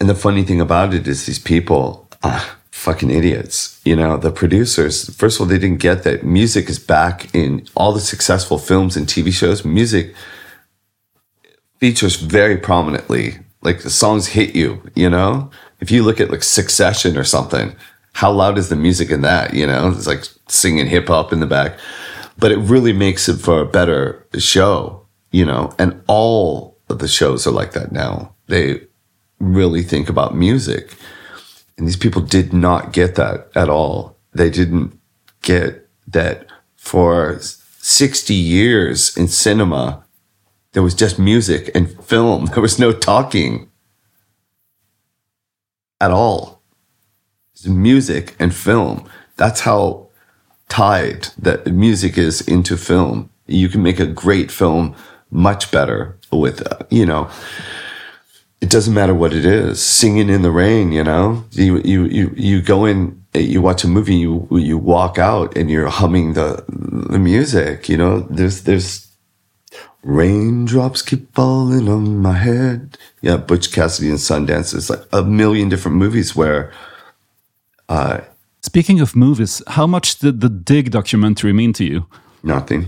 and 0.00 0.08
the 0.08 0.14
funny 0.14 0.42
thing 0.42 0.60
about 0.60 0.94
it 0.94 1.06
is 1.06 1.26
these 1.26 1.38
people, 1.38 2.08
ah, 2.22 2.56
fucking 2.70 3.10
idiots. 3.10 3.80
You 3.84 3.96
know, 3.96 4.16
the 4.16 4.30
producers. 4.30 5.14
First 5.14 5.36
of 5.36 5.42
all, 5.42 5.46
they 5.46 5.58
didn't 5.58 5.80
get 5.80 6.02
that 6.04 6.24
music 6.24 6.68
is 6.68 6.78
back 6.78 7.34
in 7.34 7.66
all 7.74 7.92
the 7.92 8.00
successful 8.00 8.58
films 8.58 8.96
and 8.96 9.06
TV 9.06 9.32
shows. 9.32 9.64
Music 9.64 10.14
features 11.78 12.16
very 12.16 12.56
prominently. 12.56 13.38
Like 13.62 13.82
the 13.82 13.90
songs 13.90 14.28
hit 14.28 14.54
you. 14.54 14.82
You 14.94 15.10
know, 15.10 15.50
if 15.80 15.90
you 15.90 16.02
look 16.02 16.20
at 16.20 16.30
like 16.30 16.42
Succession 16.42 17.16
or 17.16 17.24
something, 17.24 17.74
how 18.12 18.32
loud 18.32 18.58
is 18.58 18.68
the 18.68 18.76
music 18.76 19.10
in 19.10 19.22
that? 19.22 19.54
You 19.54 19.66
know, 19.66 19.88
it's 19.88 20.06
like 20.06 20.24
singing 20.48 20.86
hip 20.86 21.08
hop 21.08 21.32
in 21.32 21.40
the 21.40 21.46
back 21.46 21.78
but 22.38 22.52
it 22.52 22.58
really 22.58 22.92
makes 22.92 23.28
it 23.28 23.36
for 23.38 23.60
a 23.60 23.66
better 23.66 24.26
show, 24.38 25.06
you 25.30 25.44
know. 25.44 25.72
And 25.78 26.02
all 26.06 26.78
of 26.88 26.98
the 26.98 27.08
shows 27.08 27.46
are 27.46 27.52
like 27.52 27.72
that 27.72 27.92
now. 27.92 28.34
They 28.48 28.82
really 29.40 29.82
think 29.82 30.08
about 30.08 30.36
music, 30.36 30.94
and 31.76 31.86
these 31.86 31.96
people 31.96 32.22
did 32.22 32.52
not 32.52 32.92
get 32.92 33.14
that 33.16 33.48
at 33.54 33.68
all. 33.68 34.16
They 34.32 34.50
didn't 34.50 34.98
get 35.42 35.88
that 36.08 36.46
for 36.76 37.38
sixty 37.40 38.34
years 38.34 39.16
in 39.16 39.28
cinema, 39.28 40.04
there 40.76 40.82
was 40.82 40.94
just 40.94 41.18
music 41.18 41.70
and 41.74 41.88
film. 42.04 42.46
There 42.52 42.60
was 42.60 42.78
no 42.78 42.92
talking 42.92 43.70
at 46.02 46.10
all. 46.10 46.60
Music 47.64 48.36
and 48.38 48.54
film. 48.54 49.08
That's 49.36 49.60
how 49.60 50.05
tied 50.68 51.28
that 51.38 51.66
music 51.66 52.18
is 52.18 52.40
into 52.40 52.76
film. 52.76 53.30
You 53.46 53.68
can 53.68 53.82
make 53.82 54.00
a 54.00 54.06
great 54.06 54.50
film 54.50 54.94
much 55.30 55.70
better 55.70 56.18
with, 56.32 56.66
uh, 56.66 56.78
you 56.90 57.06
know, 57.06 57.30
it 58.60 58.70
doesn't 58.70 58.94
matter 58.94 59.14
what 59.14 59.34
it 59.34 59.44
is. 59.44 59.82
Singing 59.82 60.28
in 60.28 60.42
the 60.42 60.50
rain, 60.50 60.90
you 60.90 61.04
know, 61.04 61.44
you 61.52 61.78
you 61.84 62.04
you 62.06 62.32
you 62.36 62.62
go 62.62 62.84
in, 62.86 63.22
you 63.34 63.60
watch 63.60 63.84
a 63.84 63.88
movie, 63.88 64.16
you 64.16 64.48
you 64.50 64.78
walk 64.78 65.18
out, 65.18 65.56
and 65.56 65.70
you're 65.70 65.88
humming 65.88 66.32
the 66.32 66.64
the 66.68 67.18
music. 67.18 67.88
You 67.88 67.98
know, 67.98 68.20
there's 68.20 68.62
there's 68.62 69.08
raindrops 70.02 71.02
keep 71.02 71.34
falling 71.34 71.88
on 71.88 72.18
my 72.18 72.38
head. 72.38 72.96
Yeah, 73.20 73.36
Butch 73.36 73.72
Cassidy 73.72 74.08
and 74.08 74.18
Sundance. 74.18 74.72
There's 74.72 74.88
like 74.88 75.04
a 75.12 75.22
million 75.22 75.68
different 75.68 75.98
movies 75.98 76.34
where 76.34 76.72
Speaking 78.66 79.00
of 79.00 79.14
movies, 79.14 79.62
how 79.68 79.86
much 79.86 80.18
did 80.18 80.40
the 80.40 80.48
Dig 80.48 80.90
documentary 80.90 81.52
mean 81.52 81.72
to 81.74 81.84
you? 81.84 82.06
nothing. 82.42 82.82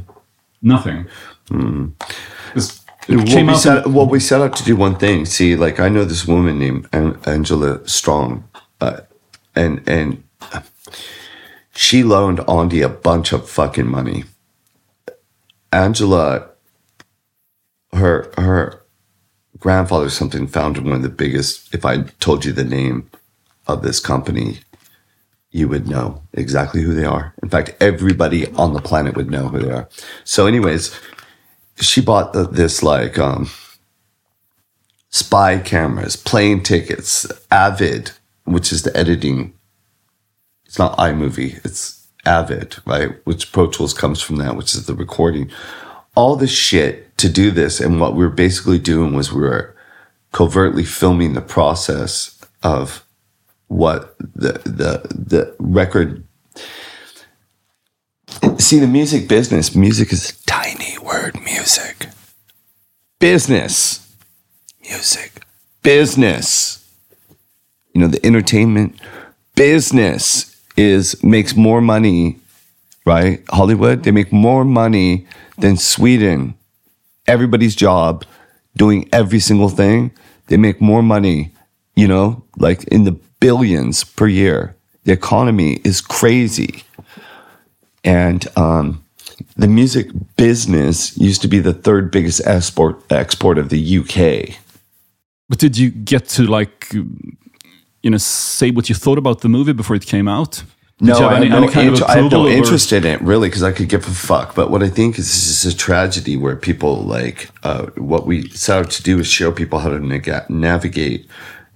Nothing. 0.60 1.06
It 1.52 2.74
Well, 3.08 3.46
we 3.46 3.54
set, 3.54 3.86
well, 3.86 4.06
we 4.06 4.18
set 4.20 4.40
out 4.40 4.56
to 4.56 4.64
do 4.64 4.74
one 4.76 4.96
thing. 4.96 5.24
See, 5.24 5.54
like 5.56 5.78
I 5.78 5.88
know 5.88 6.04
this 6.04 6.26
woman 6.26 6.58
named 6.58 6.88
An- 6.92 7.16
Angela 7.24 7.86
Strong, 7.86 8.42
uh, 8.80 9.00
and 9.54 9.88
and 9.88 10.22
she 11.74 12.02
loaned 12.02 12.40
Andy 12.48 12.82
a 12.82 12.88
bunch 12.88 13.32
of 13.32 13.48
fucking 13.48 13.86
money. 13.86 14.24
Angela, 15.72 16.48
her 17.92 18.30
her 18.36 18.82
grandfather 19.60 20.06
or 20.06 20.10
something 20.10 20.48
founded 20.48 20.84
one 20.84 20.94
of 20.96 21.02
the 21.02 21.08
biggest. 21.24 21.72
If 21.72 21.84
I 21.84 22.02
told 22.18 22.44
you 22.44 22.52
the 22.52 22.64
name 22.64 23.08
of 23.68 23.82
this 23.82 24.00
company, 24.00 24.58
you 25.58 25.68
would 25.68 25.88
know 25.88 26.22
exactly 26.32 26.82
who 26.82 26.94
they 26.94 27.04
are. 27.04 27.34
In 27.42 27.48
fact, 27.48 27.74
everybody 27.80 28.46
on 28.52 28.72
the 28.72 28.80
planet 28.80 29.16
would 29.16 29.30
know 29.30 29.48
who 29.48 29.60
they 29.60 29.72
are. 29.72 29.88
So, 30.24 30.46
anyways, 30.46 30.98
she 31.80 32.00
bought 32.00 32.32
the, 32.32 32.44
this 32.46 32.82
like 32.82 33.18
um, 33.18 33.50
spy 35.10 35.58
cameras, 35.58 36.16
plane 36.16 36.62
tickets, 36.62 37.26
Avid, 37.50 38.12
which 38.44 38.72
is 38.72 38.82
the 38.82 38.96
editing. 38.96 39.52
It's 40.64 40.78
not 40.78 40.96
iMovie, 40.98 41.64
it's 41.64 42.06
Avid, 42.24 42.76
right? 42.86 43.14
Which 43.26 43.52
Pro 43.52 43.68
Tools 43.68 43.94
comes 43.94 44.20
from 44.20 44.36
that, 44.36 44.56
which 44.56 44.74
is 44.74 44.86
the 44.86 44.94
recording. 44.94 45.50
All 46.14 46.36
this 46.36 46.50
shit 46.50 47.16
to 47.18 47.28
do 47.28 47.50
this, 47.50 47.80
and 47.80 48.00
what 48.00 48.14
we 48.14 48.24
were 48.24 48.30
basically 48.30 48.78
doing 48.78 49.14
was 49.14 49.32
we 49.32 49.42
were 49.42 49.74
covertly 50.32 50.84
filming 50.84 51.32
the 51.32 51.40
process 51.40 52.38
of 52.62 53.04
what 53.68 54.16
the 54.18 54.52
the 54.64 55.02
the 55.14 55.54
record. 55.58 56.24
See 58.58 58.78
the 58.78 58.86
music 58.86 59.28
business 59.28 59.74
music 59.74 60.12
is 60.12 60.30
a 60.30 60.44
tiny 60.46 60.98
word 60.98 61.40
music. 61.42 62.08
Business. 63.18 64.14
Music. 64.82 65.42
Business. 65.82 66.84
You 67.94 68.02
know 68.02 68.08
the 68.08 68.24
entertainment 68.24 69.00
business 69.54 70.56
is 70.76 71.22
makes 71.22 71.56
more 71.56 71.80
money 71.80 72.40
right? 73.06 73.42
Hollywood 73.50 74.02
they 74.02 74.10
make 74.10 74.32
more 74.32 74.64
money 74.64 75.26
than 75.56 75.76
sweden. 75.76 76.54
Everybody's 77.26 77.74
job 77.74 78.24
doing 78.76 79.08
every 79.12 79.40
single 79.40 79.68
thing 79.68 80.12
they 80.46 80.56
make 80.56 80.80
more 80.80 81.02
money 81.02 81.52
you 81.96 82.06
know 82.06 82.44
like 82.58 82.84
in 82.84 83.04
the 83.04 83.18
billions 83.40 84.04
per 84.04 84.26
year 84.26 84.74
the 85.04 85.12
economy 85.12 85.80
is 85.84 86.00
crazy 86.00 86.84
and 88.04 88.46
um, 88.56 89.02
the 89.56 89.68
music 89.68 90.08
business 90.36 91.16
used 91.16 91.42
to 91.42 91.48
be 91.48 91.58
the 91.58 91.72
third 91.72 92.10
biggest 92.10 92.40
export 92.46 93.00
export 93.10 93.58
of 93.58 93.68
the 93.68 93.98
UK. 93.98 94.56
But 95.48 95.58
did 95.58 95.78
you 95.78 95.90
get 95.90 96.28
to 96.30 96.42
like, 96.44 96.92
you 96.92 98.10
know, 98.10 98.18
say 98.18 98.70
what 98.70 98.88
you 98.88 98.94
thought 98.94 99.18
about 99.18 99.40
the 99.40 99.48
movie 99.48 99.72
before 99.72 99.96
it 99.96 100.06
came 100.06 100.28
out? 100.28 100.62
Did 100.98 101.14
have 101.16 101.32
I 101.32 101.36
any, 101.36 101.48
no, 101.48 101.58
any 101.58 101.68
kind 101.68 101.88
int- 101.88 102.00
of 102.00 102.08
I 102.08 102.16
have 102.16 102.30
no 102.30 102.46
or- 102.46 102.50
interest 102.50 102.92
in 102.92 103.04
it 103.04 103.20
really 103.22 103.48
because 103.48 103.62
I 103.62 103.72
could 103.72 103.88
give 103.88 104.06
a 104.06 104.10
fuck. 104.10 104.54
But 104.54 104.70
what 104.70 104.82
I 104.82 104.88
think 104.88 105.18
is 105.18 105.26
this 105.26 105.64
is 105.64 105.74
a 105.74 105.76
tragedy 105.76 106.36
where 106.36 106.56
people 106.56 106.96
like 107.04 107.50
uh, 107.62 107.86
what 107.96 108.26
we 108.26 108.48
set 108.50 108.78
out 108.78 108.90
to 108.90 109.02
do 109.02 109.20
is 109.20 109.26
show 109.28 109.52
people 109.52 109.78
how 109.78 109.90
to 109.90 110.44
navigate 110.48 111.28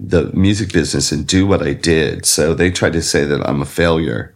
the 0.04 0.24
music 0.32 0.72
business 0.72 1.12
and 1.12 1.26
do 1.26 1.46
what 1.46 1.62
I 1.62 1.74
did. 1.74 2.26
So 2.26 2.54
they 2.54 2.70
tried 2.70 2.94
to 2.94 3.02
say 3.02 3.24
that 3.24 3.48
I'm 3.48 3.62
a 3.62 3.66
failure. 3.66 4.34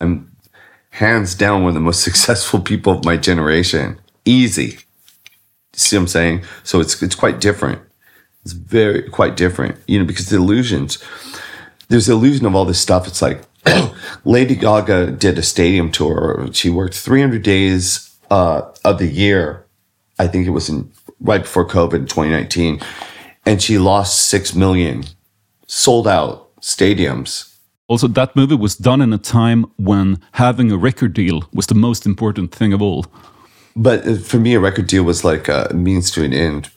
I'm 0.00 0.36
hands 0.90 1.34
down 1.34 1.62
one 1.62 1.70
of 1.70 1.74
the 1.74 1.80
most 1.80 2.02
successful 2.04 2.60
people 2.60 2.92
of 2.92 3.04
my 3.04 3.16
generation. 3.16 3.98
Easy. 4.24 4.78
See 5.72 5.96
what 5.96 6.02
I'm 6.02 6.08
saying? 6.08 6.44
So 6.62 6.80
it's 6.80 7.02
it's 7.02 7.14
quite 7.14 7.40
different. 7.40 7.82
It's 8.44 8.52
very 8.52 9.02
quite 9.08 9.36
different, 9.36 9.76
you 9.86 9.98
know, 9.98 10.04
because 10.04 10.26
the 10.26 10.36
illusions. 10.36 11.02
There's 11.88 12.06
the 12.06 12.14
illusion 12.14 12.46
of 12.46 12.54
all 12.54 12.64
this 12.64 12.80
stuff. 12.80 13.06
It's 13.06 13.22
like 13.22 13.42
Lady 14.24 14.56
Gaga 14.56 15.12
did 15.12 15.38
a 15.38 15.42
stadium 15.42 15.92
tour. 15.92 16.48
She 16.52 16.70
worked 16.70 16.94
300 16.94 17.42
days 17.42 18.16
uh, 18.30 18.62
of 18.84 18.98
the 18.98 19.06
year. 19.06 19.66
I 20.18 20.26
think 20.26 20.46
it 20.46 20.50
was 20.50 20.68
in 20.68 20.90
right 21.20 21.42
before 21.42 21.66
COVID 21.66 21.94
in 21.94 22.06
2019, 22.06 22.80
and 23.46 23.62
she 23.62 23.78
lost 23.78 24.26
six 24.28 24.54
million, 24.54 25.04
sold 25.66 26.06
out 26.06 26.54
stadiums. 26.60 27.54
Also, 27.88 28.08
that 28.08 28.34
movie 28.34 28.56
was 28.56 28.76
done 28.76 29.00
in 29.00 29.12
a 29.12 29.18
time 29.18 29.64
when 29.76 30.18
having 30.32 30.72
a 30.72 30.76
record 30.76 31.14
deal 31.14 31.48
was 31.54 31.66
the 31.66 31.74
most 31.74 32.04
important 32.04 32.52
thing 32.52 32.72
of 32.72 32.82
all. 32.82 33.06
but 33.76 34.06
uh, 34.06 34.16
for 34.16 34.38
me, 34.38 34.54
a 34.54 34.60
record 34.60 34.88
deal 34.88 35.04
was 35.04 35.24
like 35.24 35.48
a 35.48 35.70
means 35.72 36.10
to 36.10 36.24
an 36.24 36.32
end. 36.32 36.70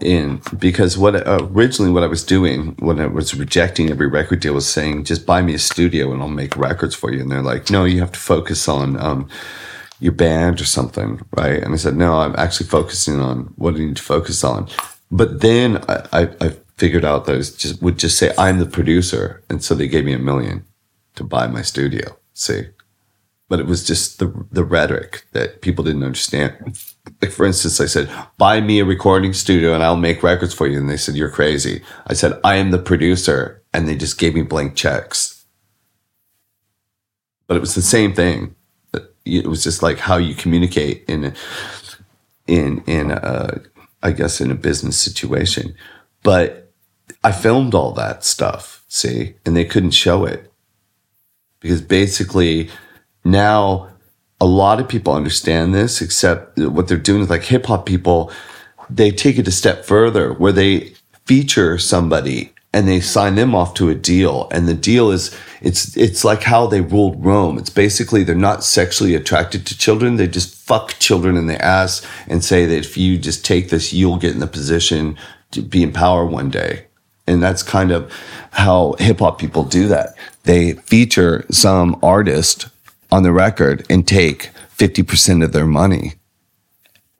In 0.00 0.40
because 0.58 0.96
what 0.96 1.14
uh, 1.14 1.46
originally 1.52 1.92
what 1.92 2.02
I 2.02 2.06
was 2.06 2.24
doing 2.24 2.74
when 2.78 2.98
I 2.98 3.06
was 3.06 3.34
rejecting 3.34 3.90
every 3.90 4.06
record 4.06 4.40
deal 4.40 4.54
was 4.54 4.66
saying 4.66 5.04
just 5.04 5.26
buy 5.26 5.42
me 5.42 5.52
a 5.52 5.58
studio 5.58 6.10
and 6.10 6.22
I'll 6.22 6.28
make 6.28 6.56
records 6.56 6.94
for 6.94 7.12
you 7.12 7.20
and 7.20 7.30
they're 7.30 7.42
like 7.42 7.68
no 7.68 7.84
you 7.84 8.00
have 8.00 8.12
to 8.12 8.18
focus 8.18 8.66
on 8.66 8.98
um, 8.98 9.28
your 10.00 10.12
band 10.12 10.58
or 10.58 10.64
something 10.64 11.20
right 11.36 11.62
and 11.62 11.74
I 11.74 11.76
said 11.76 11.96
no 11.96 12.14
I'm 12.14 12.34
actually 12.38 12.68
focusing 12.68 13.20
on 13.20 13.52
what 13.56 13.74
I 13.74 13.78
need 13.80 13.96
to 13.96 14.02
focus 14.02 14.42
on 14.42 14.68
but 15.10 15.40
then 15.40 15.78
I, 15.88 16.28
I, 16.40 16.56
figured 16.76 17.04
out 17.04 17.26
that 17.26 17.34
I 17.34 17.38
just 17.40 17.82
would 17.82 17.98
just 17.98 18.16
say 18.16 18.32
I'm 18.38 18.58
the 18.58 18.64
producer 18.64 19.42
and 19.50 19.62
so 19.62 19.74
they 19.74 19.86
gave 19.86 20.06
me 20.06 20.14
a 20.14 20.18
million 20.18 20.64
to 21.14 21.24
buy 21.24 21.46
my 21.46 21.60
studio 21.60 22.16
see 22.32 22.68
but 23.50 23.58
it 23.58 23.66
was 23.66 23.84
just 23.84 24.20
the 24.20 24.32
the 24.50 24.64
rhetoric 24.64 25.26
that 25.32 25.60
people 25.60 25.84
didn't 25.84 26.04
understand. 26.04 26.80
Like 27.20 27.32
for 27.32 27.44
instance, 27.44 27.80
I 27.80 27.86
said, 27.86 28.08
"Buy 28.38 28.60
me 28.60 28.78
a 28.78 28.84
recording 28.84 29.32
studio 29.32 29.74
and 29.74 29.82
I'll 29.82 29.96
make 29.96 30.22
records 30.22 30.54
for 30.54 30.68
you," 30.68 30.78
and 30.78 30.88
they 30.88 30.96
said, 30.96 31.16
"You're 31.16 31.30
crazy." 31.30 31.82
I 32.06 32.14
said, 32.14 32.40
"I 32.44 32.54
am 32.54 32.70
the 32.70 32.78
producer," 32.78 33.60
and 33.74 33.88
they 33.88 33.96
just 33.96 34.18
gave 34.18 34.34
me 34.34 34.42
blank 34.42 34.76
checks. 34.76 35.44
But 37.48 37.56
it 37.56 37.60
was 37.60 37.74
the 37.74 37.82
same 37.82 38.14
thing. 38.14 38.54
It 39.24 39.48
was 39.48 39.64
just 39.64 39.82
like 39.82 39.98
how 39.98 40.16
you 40.16 40.34
communicate 40.34 41.04
in 41.08 41.34
in 42.46 42.84
in 42.86 43.10
a, 43.10 43.60
I 44.02 44.12
guess 44.12 44.40
in 44.40 44.50
a 44.50 44.54
business 44.54 44.96
situation. 44.96 45.74
But 46.22 46.72
I 47.22 47.32
filmed 47.32 47.74
all 47.74 47.92
that 47.92 48.24
stuff, 48.24 48.84
see, 48.88 49.34
and 49.44 49.56
they 49.56 49.64
couldn't 49.64 49.90
show 49.90 50.24
it 50.24 50.50
because 51.60 51.82
basically 51.82 52.70
now 53.24 53.88
a 54.40 54.46
lot 54.46 54.80
of 54.80 54.88
people 54.88 55.12
understand 55.12 55.74
this, 55.74 56.00
except 56.00 56.58
what 56.58 56.88
they're 56.88 56.96
doing 56.96 57.22
is 57.22 57.30
like 57.30 57.44
hip 57.44 57.66
hop 57.66 57.84
people, 57.84 58.32
they 58.88 59.10
take 59.10 59.38
it 59.38 59.46
a 59.46 59.52
step 59.52 59.84
further 59.84 60.32
where 60.32 60.52
they 60.52 60.94
feature 61.26 61.78
somebody 61.78 62.52
and 62.72 62.86
they 62.86 63.00
sign 63.00 63.34
them 63.34 63.54
off 63.54 63.74
to 63.74 63.88
a 63.88 63.94
deal. 63.94 64.48
And 64.52 64.68
the 64.68 64.74
deal 64.74 65.10
is 65.10 65.36
it's 65.60 65.96
it's 65.96 66.24
like 66.24 66.42
how 66.42 66.66
they 66.66 66.80
ruled 66.80 67.24
Rome. 67.24 67.58
It's 67.58 67.70
basically 67.70 68.22
they're 68.22 68.34
not 68.34 68.64
sexually 68.64 69.14
attracted 69.14 69.66
to 69.66 69.78
children. 69.78 70.16
They 70.16 70.28
just 70.28 70.54
fuck 70.54 70.90
children 70.98 71.36
in 71.36 71.46
the 71.46 71.62
ass 71.62 72.06
and 72.28 72.44
say 72.44 72.66
that 72.66 72.78
if 72.78 72.96
you 72.96 73.18
just 73.18 73.44
take 73.44 73.70
this, 73.70 73.92
you'll 73.92 74.18
get 74.18 74.32
in 74.34 74.40
the 74.40 74.46
position 74.46 75.16
to 75.50 75.62
be 75.62 75.82
in 75.82 75.92
power 75.92 76.24
one 76.24 76.50
day. 76.50 76.86
And 77.26 77.42
that's 77.42 77.62
kind 77.62 77.90
of 77.90 78.12
how 78.52 78.94
hip 78.98 79.18
hop 79.20 79.38
people 79.38 79.64
do 79.64 79.88
that. 79.88 80.14
They 80.44 80.74
feature 80.74 81.44
some 81.50 81.98
artist 82.02 82.68
on 83.12 83.22
the 83.22 83.32
record 83.32 83.84
and 83.90 84.06
take 84.06 84.50
50% 84.76 85.44
of 85.44 85.52
their 85.52 85.66
money. 85.66 86.14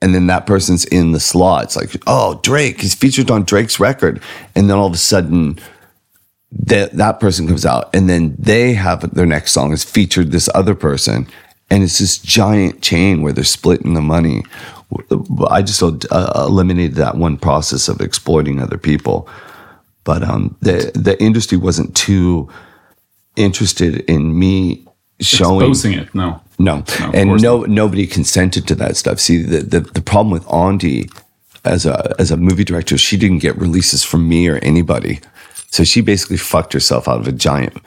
And 0.01 0.15
then 0.15 0.27
that 0.27 0.47
person's 0.47 0.85
in 0.85 1.11
the 1.11 1.19
slot. 1.19 1.65
It's 1.65 1.75
like, 1.75 1.91
oh, 2.07 2.39
Drake, 2.43 2.81
he's 2.81 2.95
featured 2.95 3.29
on 3.29 3.43
Drake's 3.43 3.79
record. 3.79 4.21
And 4.55 4.69
then 4.69 4.77
all 4.77 4.87
of 4.87 4.93
a 4.93 4.97
sudden, 4.97 5.59
that, 6.51 6.93
that 6.93 7.19
person 7.19 7.47
comes 7.47 7.65
out 7.65 7.93
and 7.95 8.09
then 8.09 8.35
they 8.37 8.73
have 8.73 9.13
their 9.13 9.25
next 9.25 9.51
song 9.51 9.71
is 9.71 9.83
featured 9.83 10.31
this 10.31 10.49
other 10.55 10.75
person. 10.75 11.27
And 11.69 11.83
it's 11.83 11.99
this 11.99 12.17
giant 12.17 12.81
chain 12.81 13.21
where 13.21 13.31
they're 13.31 13.43
splitting 13.43 13.93
the 13.93 14.01
money. 14.01 14.43
I 15.49 15.61
just 15.61 15.81
uh, 15.81 16.45
eliminated 16.45 16.95
that 16.95 17.15
one 17.15 17.37
process 17.37 17.87
of 17.87 18.01
exploiting 18.01 18.59
other 18.59 18.77
people. 18.77 19.29
But 20.03 20.23
um, 20.23 20.57
the 20.61 20.91
the 20.95 21.21
industry 21.21 21.57
wasn't 21.57 21.95
too 21.95 22.49
interested 23.35 23.99
in 24.09 24.37
me 24.37 24.85
showing 25.21 25.69
Exposing 25.69 25.93
it, 25.93 26.13
no. 26.13 26.41
No, 26.63 26.77
of 26.79 27.13
and 27.13 27.41
no 27.41 27.61
nobody 27.63 28.07
consented 28.07 28.67
to 28.67 28.75
that 28.75 28.97
stuff. 28.97 29.19
See, 29.19 29.37
the, 29.41 29.59
the 29.59 29.79
the 29.81 30.01
problem 30.01 30.31
with 30.31 30.51
Andy 30.51 31.09
as 31.65 31.85
a 31.85 32.15
as 32.19 32.31
a 32.31 32.37
movie 32.37 32.63
director, 32.63 32.97
she 32.97 33.17
didn't 33.17 33.39
get 33.39 33.57
releases 33.57 34.03
from 34.03 34.27
me 34.27 34.47
or 34.47 34.57
anybody, 34.57 35.19
so 35.69 35.83
she 35.83 36.01
basically 36.01 36.37
fucked 36.37 36.73
herself 36.73 37.07
out 37.07 37.19
of 37.19 37.27
a 37.27 37.31
giant 37.31 37.77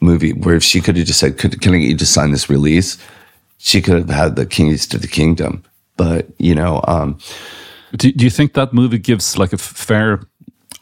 movie. 0.00 0.32
Where 0.32 0.56
if 0.56 0.62
she 0.64 0.80
could 0.80 0.96
have 0.96 1.06
just 1.06 1.20
said, 1.20 1.38
"Could 1.38 1.60
can 1.60 1.74
I 1.74 1.78
get 1.78 1.88
you 1.90 1.96
to 1.96 2.06
sign 2.06 2.32
this 2.32 2.48
release?" 2.50 2.98
She 3.58 3.80
could 3.80 3.94
have 3.96 4.10
had 4.10 4.36
the 4.36 4.44
keys 4.46 4.86
to 4.88 4.98
the 4.98 5.08
kingdom. 5.08 5.62
But 5.96 6.26
you 6.38 6.54
know, 6.54 6.82
um, 6.88 7.18
Do, 7.96 8.12
do 8.12 8.24
you 8.24 8.30
think 8.30 8.52
that 8.54 8.72
movie 8.72 8.98
gives 8.98 9.38
like 9.38 9.52
a 9.52 9.58
fair 9.58 10.20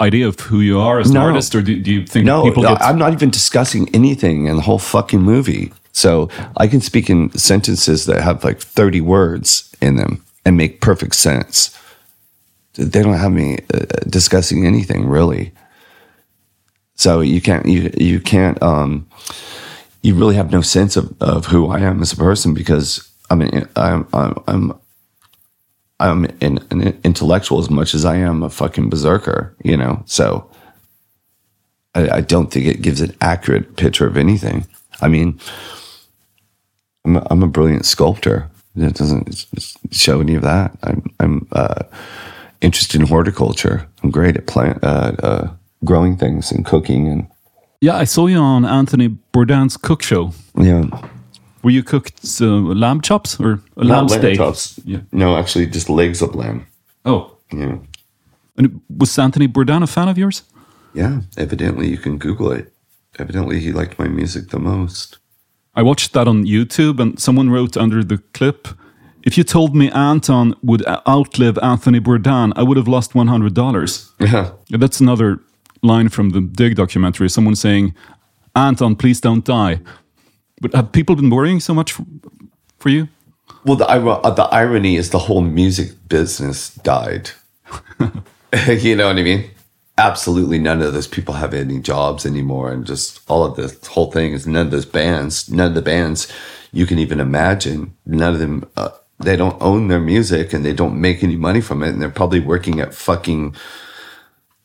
idea 0.00 0.26
of 0.26 0.40
who 0.40 0.60
you 0.60 0.80
are 0.80 0.98
as 0.98 1.08
an 1.08 1.14
No. 1.14 1.20
artist, 1.20 1.54
or 1.54 1.62
do, 1.62 1.78
do 1.78 1.92
you 1.92 2.06
think 2.06 2.24
no, 2.24 2.42
people 2.42 2.62
no, 2.62 2.70
get? 2.70 2.82
I'm 2.82 2.98
not 2.98 3.12
even 3.12 3.30
discussing 3.30 3.88
anything 3.94 4.46
in 4.46 4.56
the 4.56 4.62
whole 4.62 4.78
fucking 4.80 5.20
movie. 5.22 5.72
So 5.92 6.28
I 6.56 6.66
can 6.66 6.80
speak 6.80 7.10
in 7.10 7.30
sentences 7.32 8.06
that 8.06 8.22
have 8.22 8.44
like 8.44 8.60
30 8.60 9.00
words 9.00 9.74
in 9.80 9.96
them 9.96 10.24
and 10.44 10.56
make 10.56 10.80
perfect 10.80 11.14
sense. 11.14 11.78
They 12.74 13.02
don't 13.02 13.18
have 13.18 13.32
me 13.32 13.58
uh, 13.72 13.84
discussing 14.08 14.66
anything 14.66 15.06
really. 15.06 15.52
So 16.94 17.20
you 17.20 17.40
can't 17.40 17.66
you 17.66 17.92
you 17.98 18.20
can't 18.20 18.62
um 18.62 19.06
you 20.02 20.14
really 20.14 20.34
have 20.36 20.50
no 20.50 20.62
sense 20.62 20.96
of, 20.96 21.14
of 21.20 21.46
who 21.46 21.68
I 21.68 21.80
am 21.80 22.00
as 22.00 22.12
a 22.12 22.16
person 22.16 22.54
because 22.54 23.08
I 23.30 23.34
mean 23.34 23.68
I'm 23.76 24.06
I'm 24.12 24.34
I'm 24.46 24.80
I'm 26.00 26.24
an, 26.40 26.58
an 26.70 27.00
intellectual 27.04 27.60
as 27.60 27.70
much 27.70 27.94
as 27.94 28.04
I 28.04 28.16
am 28.16 28.42
a 28.42 28.50
fucking 28.50 28.90
berserker, 28.90 29.54
you 29.62 29.76
know. 29.76 30.02
So 30.06 30.50
I, 31.94 32.08
I 32.16 32.20
don't 32.20 32.50
think 32.50 32.66
it 32.66 32.82
gives 32.82 33.00
an 33.00 33.14
accurate 33.20 33.76
picture 33.76 34.06
of 34.06 34.16
anything. 34.16 34.66
I 35.00 35.08
mean, 35.08 35.38
I'm 37.04 37.16
a, 37.16 37.26
I'm 37.30 37.42
a 37.42 37.48
brilliant 37.48 37.84
sculptor. 37.84 38.48
It 38.76 38.94
doesn't 38.94 39.46
show 39.90 40.20
any 40.20 40.34
of 40.34 40.42
that. 40.42 40.70
I'm 40.82 41.02
I'm 41.20 41.46
uh, 41.52 41.82
interested 42.60 43.00
in 43.00 43.06
horticulture. 43.08 43.86
I'm 44.02 44.10
great 44.10 44.36
at 44.36 44.46
plant 44.46 44.82
uh, 44.82 45.12
uh, 45.22 45.50
growing 45.84 46.16
things 46.16 46.52
and 46.52 46.64
cooking 46.64 47.08
and 47.08 47.26
yeah, 47.80 47.96
I 48.02 48.04
saw 48.06 48.28
you 48.28 48.38
on 48.38 48.64
Anthony 48.64 49.08
Bourdain's 49.32 49.76
cook 49.76 50.02
show. 50.04 50.32
know 50.54 50.88
Where 51.62 51.74
you 51.74 51.82
cooked 51.82 52.20
uh, 52.40 52.46
lamb 52.74 53.00
chops 53.00 53.40
or 53.40 53.58
a 53.76 53.84
lamb 53.84 54.08
steak? 54.08 54.36
chops. 54.36 54.78
Yeah. 54.84 55.00
No, 55.10 55.36
actually, 55.36 55.66
just 55.66 55.88
legs 55.90 56.22
of 56.22 56.34
lamb. 56.34 56.66
Oh, 57.04 57.36
Yeah, 57.52 57.78
and 58.56 58.80
was 58.88 59.18
Anthony 59.18 59.48
Bourdain 59.48 59.82
a 59.82 59.86
fan 59.86 60.08
of 60.08 60.16
yours? 60.16 60.42
yeah. 60.94 61.20
Evidently, 61.36 61.88
you 61.88 61.98
can 61.98 62.18
Google 62.18 62.52
it. 62.52 62.72
Evidently, 63.18 63.58
he 63.60 63.72
liked 63.72 63.98
my 63.98 64.06
music 64.08 64.48
the 64.50 64.58
most. 64.60 65.18
I 65.74 65.82
watched 65.82 66.12
that 66.12 66.28
on 66.28 66.44
YouTube, 66.44 67.00
and 67.00 67.18
someone 67.18 67.50
wrote 67.50 67.76
under 67.76 68.04
the 68.04 68.18
clip, 68.34 68.68
"If 69.22 69.38
you 69.38 69.44
told 69.44 69.74
me 69.74 69.90
Anton 69.90 70.54
would 70.62 70.82
outlive 71.06 71.58
Anthony 71.62 72.00
Bourdain, 72.00 72.52
I 72.56 72.62
would 72.62 72.76
have 72.76 72.88
lost 72.88 73.14
one 73.14 73.28
hundred 73.28 73.54
dollars." 73.54 74.12
Yeah. 74.18 74.50
That's 74.70 75.00
another 75.00 75.40
line 75.82 76.08
from 76.08 76.30
the 76.30 76.40
Dig 76.40 76.74
documentary. 76.76 77.28
Someone 77.28 77.56
saying, 77.56 77.94
"Anton, 78.54 78.96
please 78.96 79.20
don't 79.20 79.44
die." 79.44 79.80
But 80.60 80.74
have 80.74 80.92
people 80.92 81.16
been 81.16 81.30
worrying 81.30 81.60
so 81.60 81.74
much 81.74 81.92
for, 81.92 82.04
for 82.78 82.88
you? 82.88 83.08
Well, 83.64 83.76
the, 83.76 83.86
uh, 83.88 84.30
the 84.30 84.44
irony 84.44 84.96
is 84.96 85.10
the 85.10 85.18
whole 85.18 85.40
music 85.40 85.90
business 86.08 86.74
died. 86.76 87.30
you 88.68 88.96
know 88.96 89.06
what 89.08 89.18
I 89.18 89.22
mean? 89.22 89.50
Absolutely 90.02 90.58
none 90.58 90.82
of 90.82 90.92
those 90.92 91.06
people 91.06 91.34
have 91.34 91.54
any 91.54 91.78
jobs 91.78 92.26
anymore. 92.26 92.72
And 92.72 92.84
just 92.84 93.20
all 93.30 93.44
of 93.44 93.54
this 93.54 93.86
whole 93.86 94.10
thing 94.10 94.32
is 94.32 94.48
none 94.48 94.66
of 94.66 94.72
those 94.72 94.84
bands, 94.84 95.48
none 95.48 95.68
of 95.68 95.74
the 95.74 95.82
bands 95.82 96.26
you 96.72 96.86
can 96.86 96.98
even 96.98 97.20
imagine, 97.20 97.94
none 98.04 98.34
of 98.34 98.40
them, 98.40 98.68
uh, 98.76 98.88
they 99.20 99.36
don't 99.36 99.62
own 99.62 99.86
their 99.86 100.00
music 100.00 100.52
and 100.52 100.64
they 100.64 100.72
don't 100.72 101.00
make 101.00 101.22
any 101.22 101.36
money 101.36 101.60
from 101.60 101.84
it. 101.84 101.90
And 101.90 102.02
they're 102.02 102.10
probably 102.10 102.40
working 102.40 102.80
at 102.80 102.94
fucking 102.94 103.54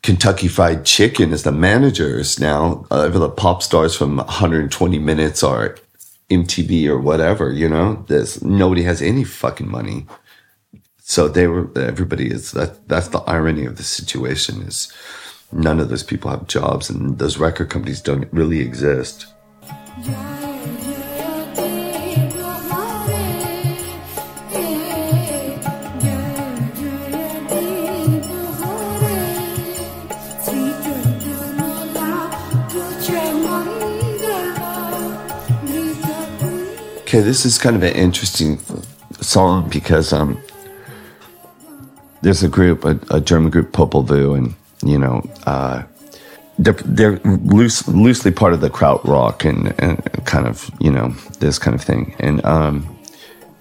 Kentucky 0.01 0.47
Fried 0.47 0.85
Chicken 0.85 1.31
as 1.33 1.43
the 1.43 1.51
managers 1.51 2.39
now. 2.39 2.87
Uh, 2.89 3.07
the 3.07 3.29
pop 3.29 3.61
stars 3.61 3.95
from 3.95 4.17
120 4.17 4.97
Minutes 4.97 5.43
or 5.43 5.77
MTV 6.31 6.87
or 6.87 6.99
whatever, 6.99 7.51
you 7.51 7.69
know, 7.69 8.03
this 8.07 8.41
nobody 8.41 8.83
has 8.83 9.03
any 9.03 9.23
fucking 9.23 9.69
money. 9.69 10.07
So 10.99 11.27
they 11.27 11.45
were 11.47 11.69
everybody 11.77 12.31
is 12.31 12.51
that 12.53 12.87
that's 12.89 13.09
the 13.09 13.19
irony 13.19 13.65
of 13.65 13.77
the 13.77 13.83
situation 13.83 14.63
is 14.63 14.91
none 15.51 15.79
of 15.79 15.89
those 15.89 16.03
people 16.03 16.29
have 16.29 16.47
jobs 16.47 16.89
and 16.89 17.17
those 17.19 17.37
record 17.37 17.69
companies 17.69 18.01
don't 18.01 18.31
really 18.31 18.59
exist. 18.59 19.27
Okay, 37.07 37.21
this 37.21 37.45
is 37.45 37.57
kind 37.57 37.75
of 37.77 37.83
an 37.83 37.93
interesting 37.93 38.59
song 39.21 39.69
because 39.69 40.11
um, 40.11 40.37
there's 42.21 42.43
a 42.43 42.49
group, 42.49 42.83
a, 42.83 42.99
a 43.09 43.21
German 43.21 43.49
group, 43.49 43.71
Popol 43.71 44.05
Vuh, 44.05 44.37
and 44.37 44.53
you 44.83 44.97
know, 44.97 45.27
uh, 45.45 45.83
they're 46.59 46.73
they're 46.73 47.19
loose, 47.19 47.87
loosely 47.87 48.31
part 48.31 48.53
of 48.53 48.61
the 48.61 48.69
kraut 48.69 49.05
rock 49.05 49.45
and, 49.45 49.73
and 49.79 50.03
kind 50.25 50.47
of 50.47 50.69
you 50.79 50.91
know 50.91 51.09
this 51.39 51.59
kind 51.59 51.75
of 51.75 51.81
thing. 51.81 52.15
And 52.19 52.43
um, 52.45 52.97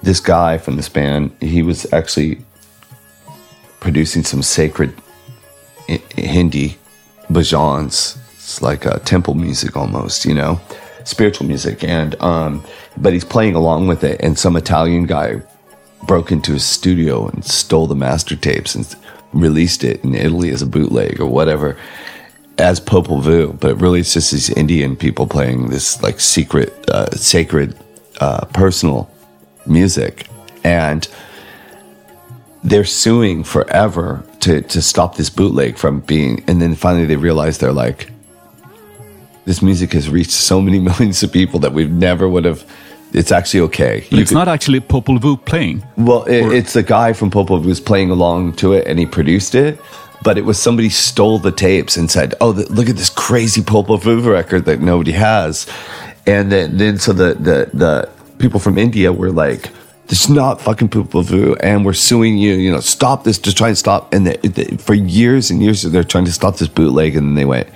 this 0.02 0.20
guy 0.20 0.58
from 0.58 0.76
this 0.76 0.88
band, 0.88 1.36
he 1.40 1.62
was 1.62 1.92
actually 1.92 2.40
producing 3.80 4.24
some 4.24 4.42
sacred 4.42 4.94
Hindi 5.86 6.78
bhajans. 7.30 8.18
It's 8.34 8.62
like 8.62 8.82
temple 9.04 9.34
music 9.34 9.76
almost, 9.76 10.24
you 10.24 10.34
know, 10.34 10.60
spiritual 11.04 11.46
music. 11.46 11.84
And 11.84 12.20
um, 12.22 12.64
but 12.96 13.12
he's 13.12 13.24
playing 13.24 13.54
along 13.54 13.88
with 13.88 14.04
it, 14.04 14.20
and 14.20 14.38
some 14.38 14.56
Italian 14.56 15.04
guy 15.04 15.42
broke 16.06 16.30
into 16.30 16.52
his 16.52 16.64
studio 16.64 17.26
and 17.28 17.44
stole 17.44 17.86
the 17.86 17.96
master 17.96 18.36
tapes 18.36 18.74
and 18.74 18.94
released 19.32 19.84
it 19.84 20.02
in 20.04 20.14
Italy 20.14 20.50
as 20.50 20.62
a 20.62 20.66
bootleg 20.66 21.20
or 21.20 21.26
whatever 21.26 21.76
as 22.58 22.80
Popol 22.80 23.22
Vuh, 23.22 23.58
but 23.58 23.80
really 23.80 24.00
it's 24.00 24.14
just 24.14 24.32
these 24.32 24.50
Indian 24.50 24.96
people 24.96 25.26
playing 25.26 25.68
this 25.68 26.02
like 26.02 26.20
secret, 26.20 26.72
uh, 26.90 27.10
sacred, 27.10 27.76
uh, 28.20 28.46
personal 28.46 29.10
music, 29.66 30.28
and 30.64 31.08
they're 32.64 32.84
suing 32.84 33.44
forever 33.44 34.24
to 34.40 34.62
to 34.62 34.80
stop 34.80 35.16
this 35.16 35.30
bootleg 35.30 35.76
from 35.76 36.00
being. 36.00 36.42
And 36.46 36.60
then 36.62 36.74
finally 36.74 37.04
they 37.04 37.16
realize 37.16 37.58
they're 37.58 37.72
like, 37.72 38.10
this 39.44 39.60
music 39.60 39.92
has 39.92 40.08
reached 40.08 40.30
so 40.30 40.60
many 40.60 40.78
millions 40.90 41.22
of 41.22 41.32
people 41.32 41.60
that 41.60 41.72
we 41.72 41.86
never 41.86 42.28
would 42.28 42.44
have. 42.44 42.64
It's 43.16 43.32
actually 43.32 43.60
okay. 43.60 44.04
But 44.10 44.18
it's 44.18 44.30
not 44.30 44.46
actually 44.46 44.80
Popol 44.80 45.18
Vuh 45.18 45.42
playing. 45.42 45.82
Well, 45.96 46.24
it, 46.24 46.52
it's 46.52 46.74
the 46.74 46.82
guy 46.82 47.14
from 47.14 47.30
who 47.30 47.60
was 47.60 47.80
playing 47.80 48.10
along 48.10 48.56
to 48.56 48.74
it, 48.74 48.86
and 48.86 48.98
he 48.98 49.06
produced 49.06 49.54
it. 49.54 49.80
But 50.22 50.36
it 50.36 50.44
was 50.44 50.58
somebody 50.58 50.90
stole 50.90 51.38
the 51.38 51.50
tapes 51.50 51.96
and 51.96 52.10
said, 52.10 52.34
"Oh, 52.42 52.52
th- 52.52 52.68
look 52.68 52.90
at 52.90 52.96
this 52.96 53.08
crazy 53.08 53.62
Popol 53.62 53.98
Vuh 53.98 54.30
record 54.30 54.66
that 54.66 54.80
nobody 54.80 55.12
has." 55.12 55.66
And 56.26 56.52
then, 56.52 56.76
then 56.76 56.98
so 56.98 57.14
the 57.14 57.32
the 57.34 57.70
the 57.72 58.08
people 58.38 58.60
from 58.60 58.76
India 58.76 59.10
were 59.14 59.32
like, 59.32 59.70
"This 60.08 60.24
is 60.24 60.28
not 60.28 60.60
fucking 60.60 60.90
Popol 60.90 61.24
Vuh, 61.24 61.56
and 61.60 61.86
we're 61.86 61.94
suing 61.94 62.36
you. 62.36 62.52
You 62.52 62.70
know, 62.70 62.80
stop 62.80 63.24
this. 63.24 63.38
Just 63.38 63.56
try 63.56 63.68
and 63.68 63.78
stop." 63.78 64.12
And 64.12 64.26
they, 64.26 64.36
they, 64.48 64.76
for 64.76 64.92
years 64.92 65.50
and 65.50 65.62
years, 65.62 65.82
they're 65.82 66.04
trying 66.04 66.26
to 66.26 66.32
stop 66.32 66.58
this 66.58 66.68
bootleg, 66.68 67.16
and 67.16 67.28
then 67.28 67.34
they 67.34 67.46
went, 67.46 67.68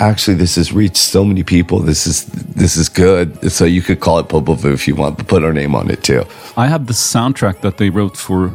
actually 0.00 0.34
this 0.36 0.56
has 0.56 0.72
reached 0.72 0.96
so 0.96 1.24
many 1.24 1.42
people 1.42 1.78
this 1.80 2.06
is 2.06 2.24
this 2.62 2.76
is 2.76 2.88
good 2.88 3.26
so 3.52 3.64
you 3.64 3.82
could 3.82 4.00
call 4.00 4.18
it 4.18 4.26
Popol 4.28 4.56
Vuh 4.56 4.72
if 4.72 4.88
you 4.88 4.94
want 4.96 5.16
but 5.18 5.26
put 5.28 5.44
our 5.44 5.52
name 5.52 5.74
on 5.74 5.90
it 5.90 6.02
too 6.02 6.22
I 6.56 6.66
have 6.66 6.86
the 6.86 6.94
soundtrack 6.94 7.60
that 7.60 7.76
they 7.76 7.90
wrote 7.90 8.16
for 8.16 8.50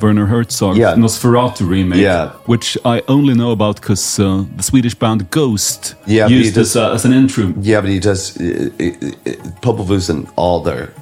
Werner 0.00 0.26
Herzog's 0.26 0.78
Yeah. 0.78 0.94
Nosferatu 0.96 1.68
remake, 1.68 2.00
Yeah. 2.00 2.30
which 2.46 2.78
I 2.84 3.02
only 3.08 3.34
know 3.34 3.50
about 3.50 3.76
because 3.80 4.20
uh, 4.20 4.44
the 4.56 4.62
Swedish 4.62 4.94
band 4.94 5.28
Ghost 5.30 5.94
Yeah, 6.06 6.28
used 6.28 6.54
this 6.54 6.72
does- 6.74 6.76
uh, 6.76 6.94
as 6.94 7.04
an 7.04 7.12
intro. 7.12 7.52
yeah 7.60 7.80
but 7.80 7.90
he 7.90 7.98
does 8.00 8.36
it, 8.36 8.72
it, 8.78 10.08
in 10.10 10.28
all 10.36 10.60
their 10.62 10.92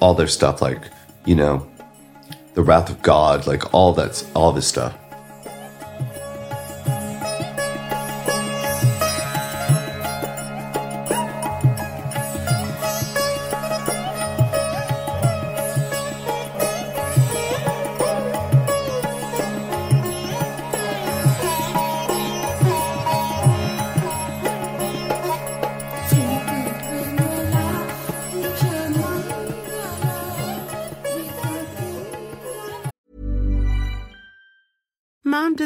all 0.00 0.14
their 0.14 0.28
stuff 0.28 0.62
like 0.62 0.80
you 1.26 1.34
know 1.34 1.54
the 2.54 2.62
wrath 2.62 2.88
of 2.90 2.96
God 3.02 3.46
like 3.46 3.62
all 3.74 3.92
that's 3.92 4.24
all 4.34 4.52
this 4.52 4.66
stuff 4.66 4.92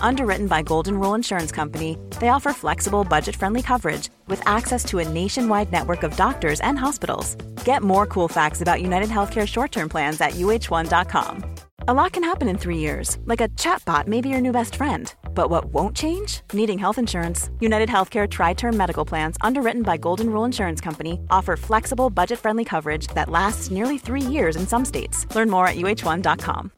Underwritten 0.00 0.46
by 0.48 0.62
Golden 0.62 0.98
Rule 0.98 1.14
Insurance 1.14 1.52
Company, 1.52 1.98
they 2.20 2.28
offer 2.28 2.52
flexible, 2.52 3.04
budget 3.04 3.36
friendly 3.36 3.62
coverage 3.62 4.08
with 4.26 4.42
access 4.46 4.84
to 4.86 4.98
a 4.98 5.08
nationwide 5.08 5.70
network 5.70 6.02
of 6.02 6.16
doctors 6.16 6.60
and 6.60 6.78
hospitals. 6.78 7.36
Get 7.64 7.82
more 7.82 8.06
cool 8.06 8.28
facts 8.28 8.60
about 8.60 8.82
United 8.82 9.08
Healthcare 9.10 9.46
short 9.46 9.72
term 9.72 9.88
plans 9.88 10.20
at 10.20 10.32
uh1.com. 10.32 11.44
A 11.86 11.94
lot 11.94 12.12
can 12.12 12.22
happen 12.22 12.48
in 12.48 12.58
three 12.58 12.76
years, 12.76 13.18
like 13.24 13.40
a 13.40 13.48
chatbot 13.50 14.06
may 14.06 14.20
be 14.20 14.28
your 14.28 14.40
new 14.40 14.52
best 14.52 14.76
friend. 14.76 15.14
But 15.34 15.48
what 15.48 15.66
won't 15.66 15.96
change? 15.96 16.42
Needing 16.52 16.78
health 16.78 16.98
insurance. 16.98 17.50
United 17.60 17.88
Healthcare 17.88 18.28
Tri 18.28 18.52
Term 18.54 18.76
Medical 18.76 19.04
Plans, 19.04 19.36
underwritten 19.40 19.82
by 19.82 19.96
Golden 19.96 20.30
Rule 20.30 20.44
Insurance 20.44 20.80
Company, 20.80 21.20
offer 21.30 21.56
flexible, 21.56 22.10
budget 22.10 22.38
friendly 22.38 22.64
coverage 22.64 23.06
that 23.14 23.30
lasts 23.30 23.70
nearly 23.70 23.96
three 23.96 24.20
years 24.20 24.56
in 24.56 24.66
some 24.66 24.84
states. 24.84 25.26
Learn 25.34 25.48
more 25.48 25.66
at 25.66 25.76
uh1.com. 25.76 26.72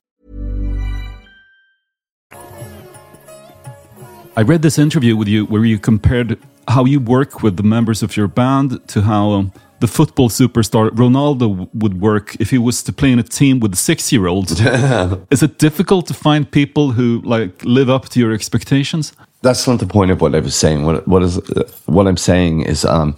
I 4.37 4.43
read 4.43 4.63
this 4.63 4.79
interview 4.79 5.17
with 5.17 5.29
you 5.29 5.47
where 5.47 5.65
you 5.65 5.79
compared 5.79 6.39
how 6.69 6.85
you 6.85 7.01
work 7.01 7.43
with 7.43 7.57
the 7.57 7.63
members 7.63 8.03
of 8.03 8.17
your 8.17 8.29
band 8.29 8.87
to 8.89 9.03
how 9.03 9.31
um, 9.31 9.53
the 9.81 9.89
football 9.89 10.29
superstar 10.29 10.91
Ronaldo 10.91 11.69
would 11.75 12.01
work 12.01 12.37
if 12.39 12.51
he 12.51 12.59
was 12.59 12.83
to 12.85 12.93
play 12.93 13.11
in 13.11 13.19
a 13.19 13.25
team 13.25 13.61
with 13.61 13.75
six 13.75 14.13
year 14.13 14.27
olds. 14.27 14.61
Is 15.31 15.43
it 15.43 15.59
difficult 15.59 16.07
to 16.07 16.15
find 16.15 16.51
people 16.51 16.93
who 16.93 17.21
like 17.25 17.65
live 17.65 17.91
up 17.91 18.09
to 18.11 18.21
your 18.21 18.33
expectations? 18.33 19.13
that's 19.43 19.67
not 19.67 19.79
the 19.79 19.87
point 19.87 20.11
of 20.11 20.21
what 20.21 20.35
I 20.35 20.41
was 20.41 20.55
saying. 20.55 20.85
What 20.85 21.07
what 21.09 21.23
is 21.23 21.39
uh, 21.39 21.71
what 21.87 22.07
I'm 22.07 22.17
saying 22.17 22.63
is, 22.63 22.85
um, 22.85 23.17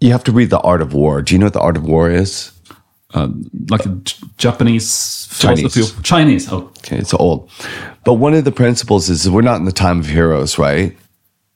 you 0.00 0.12
have 0.12 0.24
to 0.24 0.32
read 0.32 0.50
the 0.50 0.60
Art 0.60 0.82
of 0.82 0.92
War. 0.92 1.22
Do 1.22 1.34
you 1.34 1.38
know 1.38 1.46
what 1.46 1.52
the 1.52 1.60
Art 1.60 1.76
of 1.76 1.84
War 1.84 2.10
is? 2.10 2.52
Uh, 3.14 3.28
like 3.70 3.86
a 3.86 3.90
J- 3.90 4.26
Japanese 4.38 5.28
Chinese. 5.38 5.60
philosophy 5.72 5.80
of- 5.98 6.02
Chinese. 6.02 6.50
Oh, 6.52 6.70
Okay, 6.78 6.98
it's 6.98 7.14
old, 7.14 7.48
but 8.04 8.14
one 8.14 8.34
of 8.34 8.44
the 8.44 8.50
principles 8.52 9.08
is 9.08 9.30
we're 9.30 9.40
not 9.42 9.56
in 9.60 9.64
the 9.66 9.72
time 9.72 10.00
of 10.00 10.06
heroes, 10.06 10.58
right? 10.58 10.96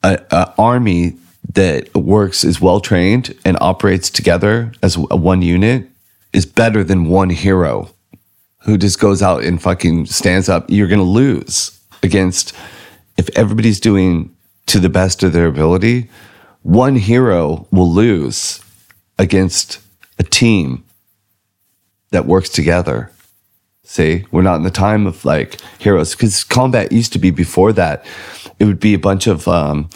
A, 0.04 0.20
a 0.30 0.54
army 0.56 1.16
that 1.54 1.92
works 1.94 2.44
is 2.44 2.60
well 2.60 2.78
trained 2.80 3.34
and 3.44 3.56
operates 3.60 4.08
together 4.08 4.72
as 4.82 4.96
a 5.10 5.16
one 5.16 5.42
unit 5.42 5.88
is 6.32 6.46
better 6.46 6.84
than 6.84 7.06
one 7.06 7.30
hero 7.30 7.90
who 8.62 8.78
just 8.78 9.00
goes 9.00 9.20
out 9.22 9.42
and 9.42 9.60
fucking 9.60 10.06
stands 10.06 10.48
up. 10.48 10.66
You're 10.68 10.86
going 10.88 11.00
to 11.00 11.04
lose 11.04 11.78
against 12.02 12.52
if 13.16 13.28
everybody's 13.36 13.80
doing 13.80 14.30
to 14.66 14.78
the 14.78 14.88
best 14.90 15.22
of 15.24 15.32
their 15.32 15.46
ability. 15.46 16.08
One 16.62 16.96
hero 16.96 17.66
will 17.72 17.90
lose 17.90 18.60
against 19.18 19.80
a 20.18 20.22
team 20.22 20.84
that 22.10 22.26
works 22.26 22.48
together. 22.48 23.10
See, 23.84 24.26
we're 24.30 24.42
not 24.42 24.56
in 24.56 24.64
the 24.64 24.70
time 24.70 25.06
of 25.06 25.24
like 25.24 25.60
heroes 25.78 26.14
because 26.14 26.44
combat 26.44 26.92
used 26.92 27.12
to 27.14 27.18
be 27.18 27.30
before 27.30 27.72
that. 27.72 28.04
It 28.58 28.66
would 28.66 28.80
be 28.80 28.92
a 28.92 28.98
bunch 28.98 29.26
of 29.26 29.48
um, 29.48 29.88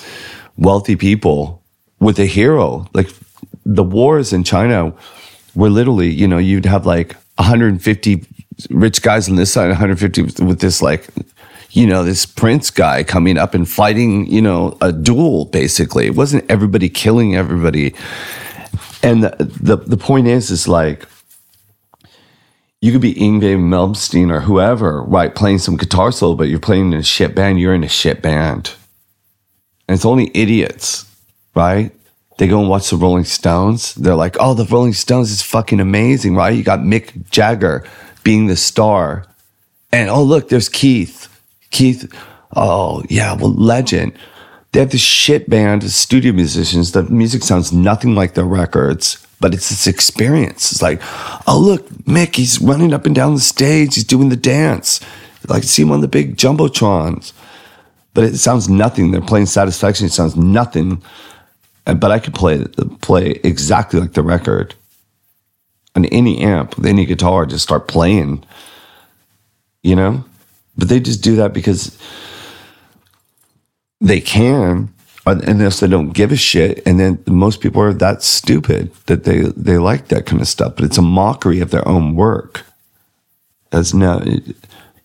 wealthy 0.57 0.97
people 0.97 1.63
with 2.01 2.19
a 2.19 2.25
hero. 2.25 2.87
Like 2.95 3.11
the 3.67 3.85
wars 3.85 4.33
in 4.33 4.45
China 4.45 4.95
were 5.55 5.69
literally, 5.69 6.09
you 6.09 6.27
know, 6.27 6.39
you'd 6.39 6.65
have 6.65 6.87
like 6.87 7.15
150 7.37 8.27
rich 8.71 9.03
guys 9.03 9.29
on 9.29 9.37
this 9.37 9.53
side, 9.53 9.69
150 9.69 10.43
with 10.43 10.61
this 10.61 10.81
like, 10.81 11.07
you 11.71 11.87
know, 11.87 12.03
this 12.03 12.27
prince 12.27 12.71
guy 12.71 13.03
coming 13.03 13.37
up 13.37 13.55
and 13.55 13.69
fighting, 13.69 14.27
you 14.27 14.41
know, 14.41 14.77
a 14.81 14.93
duel. 14.93 15.47
Basically, 15.47 16.07
it 16.07 16.15
wasn't 16.15 16.51
everybody 16.51 16.89
killing 16.89 17.37
everybody. 17.37 17.95
And 19.03 19.25
the 19.25 19.37
the, 19.61 19.77
the 19.77 19.97
point 19.97 20.29
is, 20.29 20.51
is 20.51 20.69
like 20.69 21.07
you 22.83 22.93
could 22.93 23.01
be 23.01 23.15
Yngwie 23.15 23.57
Malmsteen 23.57 24.31
or 24.31 24.41
whoever, 24.41 25.03
right, 25.05 25.35
playing 25.35 25.59
some 25.59 25.77
guitar 25.77 26.13
solo, 26.13 26.35
but 26.35 26.49
you're 26.49 26.59
playing 26.59 26.93
in 26.93 26.99
a 26.99 27.03
shit 27.03 27.35
band, 27.35 27.61
you're 27.61 27.75
in 27.75 27.85
a 27.85 27.89
shit 27.89 28.21
band. 28.21 28.75
And 29.89 29.95
it's 29.95 30.05
only 30.05 30.31
idiots, 30.35 31.07
right, 31.55 31.93
they 32.39 32.49
go 32.49 32.59
and 32.59 32.69
watch 32.69 32.91
the 32.91 32.97
Rolling 32.97 33.25
Stones. 33.25 33.95
They're 33.95 34.17
like, 34.17 34.37
oh, 34.41 34.55
the 34.55 34.65
Rolling 34.65 34.95
Stones 34.95 35.31
is 35.31 35.43
fucking 35.43 35.79
amazing, 35.79 36.35
right? 36.35 36.55
You 36.55 36.65
got 36.65 36.81
Mick 36.81 37.31
Jagger 37.31 37.87
being 38.25 38.49
the 38.49 38.57
star. 38.57 39.27
And 39.93 40.11
oh, 40.11 40.25
look, 40.25 40.49
there's 40.49 40.69
Keith. 40.69 41.29
Keith, 41.71 42.13
oh, 42.57 43.05
yeah, 43.09 43.35
well, 43.35 43.53
legend. 43.53 44.13
They 44.73 44.81
have 44.81 44.91
this 44.91 45.03
shit 45.03 45.49
band 45.49 45.85
of 45.85 45.91
studio 45.91 46.33
musicians. 46.33 46.91
The 46.91 47.05
music 47.05 47.45
sounds 47.45 47.73
nothing 47.73 48.17
like 48.17 48.35
their 48.35 48.45
records, 48.45 49.25
but 49.43 49.53
it's 49.53 49.69
this 49.69 49.87
experience. 49.87 50.73
It's 50.73 50.81
like, 50.81 51.03
oh, 51.47 51.59
look, 51.59 51.87
Mick, 52.05 52.37
he's 52.37 52.61
running 52.61 52.95
up 52.95 53.05
and 53.05 53.15
down 53.15 53.35
the 53.35 53.41
stage. 53.41 53.97
He's 53.97 54.05
doing 54.05 54.31
the 54.31 54.37
dance. 54.37 55.01
Like, 55.49 55.65
see 55.65 55.83
him 55.83 55.91
on 55.91 56.01
the 56.01 56.09
big 56.09 56.37
Jumbotrons. 56.37 57.33
But 58.15 58.25
it 58.25 58.39
sounds 58.39 58.69
nothing. 58.69 59.11
They're 59.11 59.21
playing 59.21 59.47
Satisfaction. 59.47 60.07
It 60.07 60.13
sounds 60.13 60.37
nothing. 60.37 61.03
But 61.85 62.13
I 62.13 62.21
could 62.21 62.35
play 62.35 62.65
play 63.01 63.41
exactly 63.43 63.99
like 63.99 64.13
the 64.13 64.23
record 64.23 64.77
on 65.97 66.05
any 66.07 66.39
amp 66.41 66.77
with 66.77 66.87
any 66.87 67.05
guitar. 67.05 67.45
Just 67.45 67.65
start 67.65 67.89
playing, 67.89 68.45
you 69.83 69.97
know. 69.97 70.25
But 70.79 70.89
they 70.89 71.01
just 71.01 71.23
do 71.23 71.37
that 71.37 71.53
because 71.53 71.99
they 74.01 74.21
can, 74.21 74.95
unless 75.27 75.81
they 75.81 75.87
don't 75.89 76.11
give 76.13 76.33
a 76.33 76.37
shit. 76.37 76.83
And 76.87 76.99
then 76.99 77.23
most 77.27 77.61
people 77.61 77.81
are 77.83 77.93
that 77.95 78.23
stupid 78.23 78.93
that 79.07 79.25
they 79.25 79.43
they 79.57 79.79
like 79.79 80.09
that 80.09 80.27
kind 80.27 80.41
of 80.43 80.49
stuff. 80.49 80.75
But 80.77 80.85
it's 80.85 80.99
a 80.99 81.03
mockery 81.03 81.61
of 81.61 81.71
their 81.71 81.87
own 81.87 82.15
work. 82.15 82.65
That's 83.71 83.95
no, 83.95 84.23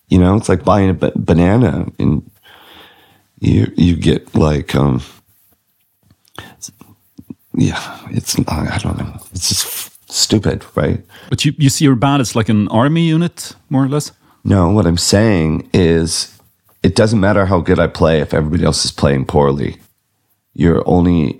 you 0.09 0.18
know, 0.20 0.36
it's 0.36 0.49
like 0.49 0.63
buying 0.65 0.89
a 0.89 0.93
ba- 0.93 1.13
banana 1.15 1.86
and 1.99 2.30
you 3.39 3.72
you 3.78 3.95
get 3.95 4.34
like 4.36 4.74
um 4.76 5.01
yeah 7.53 7.99
it's 8.11 8.38
i 8.47 8.78
don't 8.80 8.97
know 8.97 9.13
it's 9.32 9.49
just 9.49 9.65
f- 9.65 9.97
stupid 10.09 10.63
right 10.76 11.01
But 11.30 11.45
you, 11.45 11.53
you 11.57 11.70
see 11.70 11.86
your 11.86 11.95
band 11.95 12.22
as 12.22 12.36
like 12.36 12.49
an 12.49 12.68
army 12.70 13.07
unit, 13.07 13.55
more 13.70 13.84
or 13.84 13.89
less? 13.89 14.11
no 14.43 14.70
what 14.72 14.86
i'm 14.86 14.97
saying 14.97 15.70
is 15.74 16.38
it 16.84 16.95
doesn't 16.95 17.20
matter 17.20 17.45
how 17.45 17.59
good 17.59 17.80
i 17.80 17.88
play 17.88 18.22
if 18.22 18.34
everybody 18.34 18.63
else 18.63 18.86
is 18.86 18.91
playing 18.91 19.26
poorly 19.26 19.78
you're 20.58 20.84
only 20.88 21.39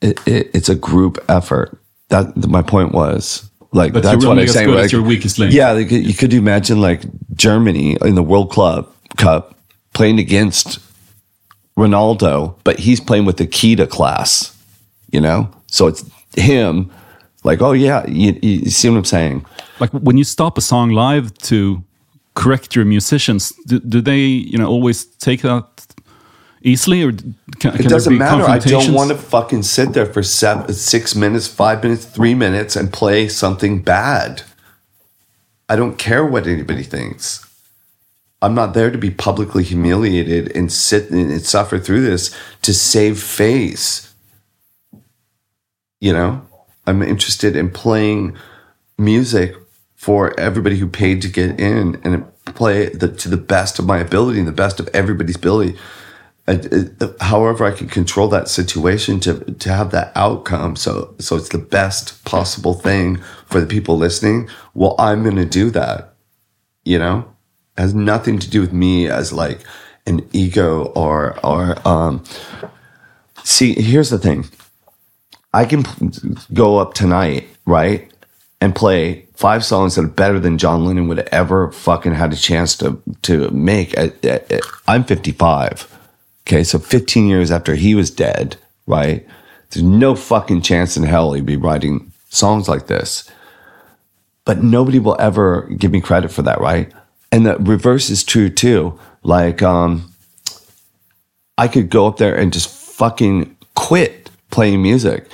it, 0.00 0.20
it, 0.26 0.50
it's 0.54 0.68
a 0.68 0.74
group 0.74 1.18
effort 1.28 1.78
that 2.08 2.36
my 2.48 2.62
point 2.62 2.92
was 2.92 3.50
like 3.72 3.92
But 3.92 4.02
that's 4.02 4.22
you're 4.22 4.30
what 4.30 4.38
i'm 4.38 4.46
saying 4.46 4.68
good 4.68 4.82
like, 4.82 4.92
your 4.92 5.02
weakest 5.02 5.38
link. 5.38 5.52
yeah 5.52 5.72
like, 5.72 5.90
you 5.90 6.14
could 6.14 6.32
imagine 6.32 6.80
like 6.80 7.02
germany 7.34 7.96
in 8.02 8.14
the 8.14 8.22
world 8.22 8.50
club 8.50 8.88
cup 9.16 9.54
playing 9.94 10.18
against 10.18 10.78
Ronaldo, 11.76 12.56
but 12.64 12.78
he's 12.78 13.00
playing 13.00 13.24
with 13.24 13.36
the 13.38 13.46
Kita 13.46 13.88
class, 13.88 14.56
you 15.10 15.20
know? 15.20 15.50
So 15.66 15.86
it's 15.86 16.04
him, 16.36 16.90
like, 17.42 17.60
oh, 17.62 17.72
yeah, 17.72 18.04
you, 18.06 18.38
you 18.42 18.70
see 18.70 18.88
what 18.90 18.98
I'm 18.98 19.04
saying? 19.04 19.46
Like 19.80 19.90
when 19.90 20.16
you 20.16 20.24
stop 20.24 20.56
a 20.56 20.60
song 20.60 20.90
live 20.90 21.36
to 21.38 21.82
correct 22.34 22.76
your 22.76 22.84
musicians, 22.84 23.52
do, 23.66 23.80
do 23.80 24.00
they, 24.00 24.20
you 24.20 24.58
know, 24.58 24.66
always 24.66 25.04
take 25.04 25.42
that 25.42 25.73
easily, 26.64 27.02
or 27.04 27.12
can, 27.12 27.32
can 27.58 27.74
It 27.76 27.88
doesn't 27.88 28.12
be 28.12 28.18
matter. 28.18 28.42
I 28.42 28.58
don't 28.58 28.92
want 28.92 29.10
to 29.10 29.16
fucking 29.16 29.62
sit 29.62 29.92
there 29.92 30.06
for 30.06 30.22
seven, 30.22 30.72
six 30.72 31.14
minutes, 31.14 31.46
five 31.46 31.82
minutes, 31.82 32.04
three 32.04 32.34
minutes 32.34 32.74
and 32.74 32.92
play 32.92 33.28
something 33.28 33.82
bad. 33.82 34.42
I 35.68 35.76
don't 35.76 35.96
care 35.96 36.26
what 36.26 36.46
anybody 36.46 36.82
thinks. 36.82 37.46
I'm 38.42 38.54
not 38.54 38.74
there 38.74 38.90
to 38.90 38.98
be 38.98 39.10
publicly 39.10 39.62
humiliated 39.62 40.54
and 40.54 40.70
sit 40.70 41.10
and 41.10 41.40
suffer 41.40 41.78
through 41.78 42.02
this 42.02 42.34
to 42.62 42.74
save 42.74 43.22
face. 43.22 44.12
You 46.00 46.12
know, 46.12 46.46
I'm 46.86 47.02
interested 47.02 47.56
in 47.56 47.70
playing 47.70 48.36
music 48.98 49.54
for 49.94 50.38
everybody 50.38 50.76
who 50.76 50.86
paid 50.86 51.22
to 51.22 51.28
get 51.28 51.58
in 51.58 51.98
and 52.04 52.26
play 52.44 52.90
the, 52.90 53.08
to 53.08 53.28
the 53.30 53.38
best 53.38 53.78
of 53.78 53.86
my 53.86 53.98
ability 53.98 54.38
and 54.38 54.48
the 54.48 54.52
best 54.52 54.78
of 54.78 54.88
everybody's 54.88 55.36
ability. 55.36 55.78
However, 56.46 57.64
I 57.64 57.70
can 57.70 57.88
control 57.88 58.28
that 58.28 58.48
situation 58.48 59.18
to 59.20 59.40
to 59.40 59.72
have 59.72 59.90
that 59.92 60.12
outcome. 60.14 60.76
So 60.76 61.14
so 61.18 61.36
it's 61.36 61.48
the 61.48 61.58
best 61.58 62.22
possible 62.26 62.74
thing 62.74 63.16
for 63.46 63.60
the 63.60 63.66
people 63.66 63.96
listening. 63.96 64.50
Well, 64.74 64.94
I'm 64.98 65.22
going 65.22 65.36
to 65.36 65.46
do 65.46 65.70
that. 65.70 66.14
You 66.84 66.98
know, 66.98 67.34
it 67.78 67.80
has 67.80 67.94
nothing 67.94 68.38
to 68.40 68.50
do 68.50 68.60
with 68.60 68.74
me 68.74 69.08
as 69.08 69.32
like 69.32 69.60
an 70.06 70.28
ego 70.32 70.86
or 70.94 71.38
or 71.44 71.76
um. 71.88 72.22
See, 73.42 73.74
here's 73.74 74.10
the 74.10 74.18
thing. 74.18 74.46
I 75.54 75.64
can 75.64 75.84
go 76.52 76.78
up 76.78 76.94
tonight, 76.94 77.46
right, 77.64 78.12
and 78.60 78.74
play 78.74 79.26
five 79.34 79.64
songs 79.64 79.94
that 79.94 80.04
are 80.04 80.08
better 80.08 80.40
than 80.40 80.58
John 80.58 80.84
Lennon 80.84 81.08
would 81.08 81.20
ever 81.30 81.70
fucking 81.72 82.14
had 82.14 82.34
a 82.34 82.36
chance 82.36 82.76
to 82.78 83.00
to 83.22 83.50
make. 83.50 83.94
I'm 84.86 85.04
55. 85.04 85.93
Okay, 86.46 86.62
so 86.62 86.78
15 86.78 87.26
years 87.26 87.50
after 87.50 87.74
he 87.74 87.94
was 87.94 88.10
dead, 88.10 88.56
right? 88.86 89.26
There's 89.70 89.82
no 89.82 90.14
fucking 90.14 90.62
chance 90.62 90.96
in 90.96 91.02
hell 91.04 91.32
he'd 91.32 91.46
be 91.46 91.56
writing 91.56 92.12
songs 92.28 92.68
like 92.68 92.86
this. 92.86 93.30
But 94.44 94.62
nobody 94.62 94.98
will 94.98 95.16
ever 95.18 95.62
give 95.78 95.90
me 95.90 96.02
credit 96.02 96.30
for 96.30 96.42
that, 96.42 96.60
right? 96.60 96.92
And 97.32 97.46
the 97.46 97.56
reverse 97.56 98.10
is 98.10 98.22
true 98.22 98.50
too. 98.50 98.98
Like, 99.22 99.62
um, 99.62 100.12
I 101.56 101.66
could 101.66 101.88
go 101.88 102.06
up 102.06 102.18
there 102.18 102.36
and 102.36 102.52
just 102.52 102.68
fucking 102.68 103.56
quit 103.74 104.30
playing 104.50 104.82
music. 104.82 105.26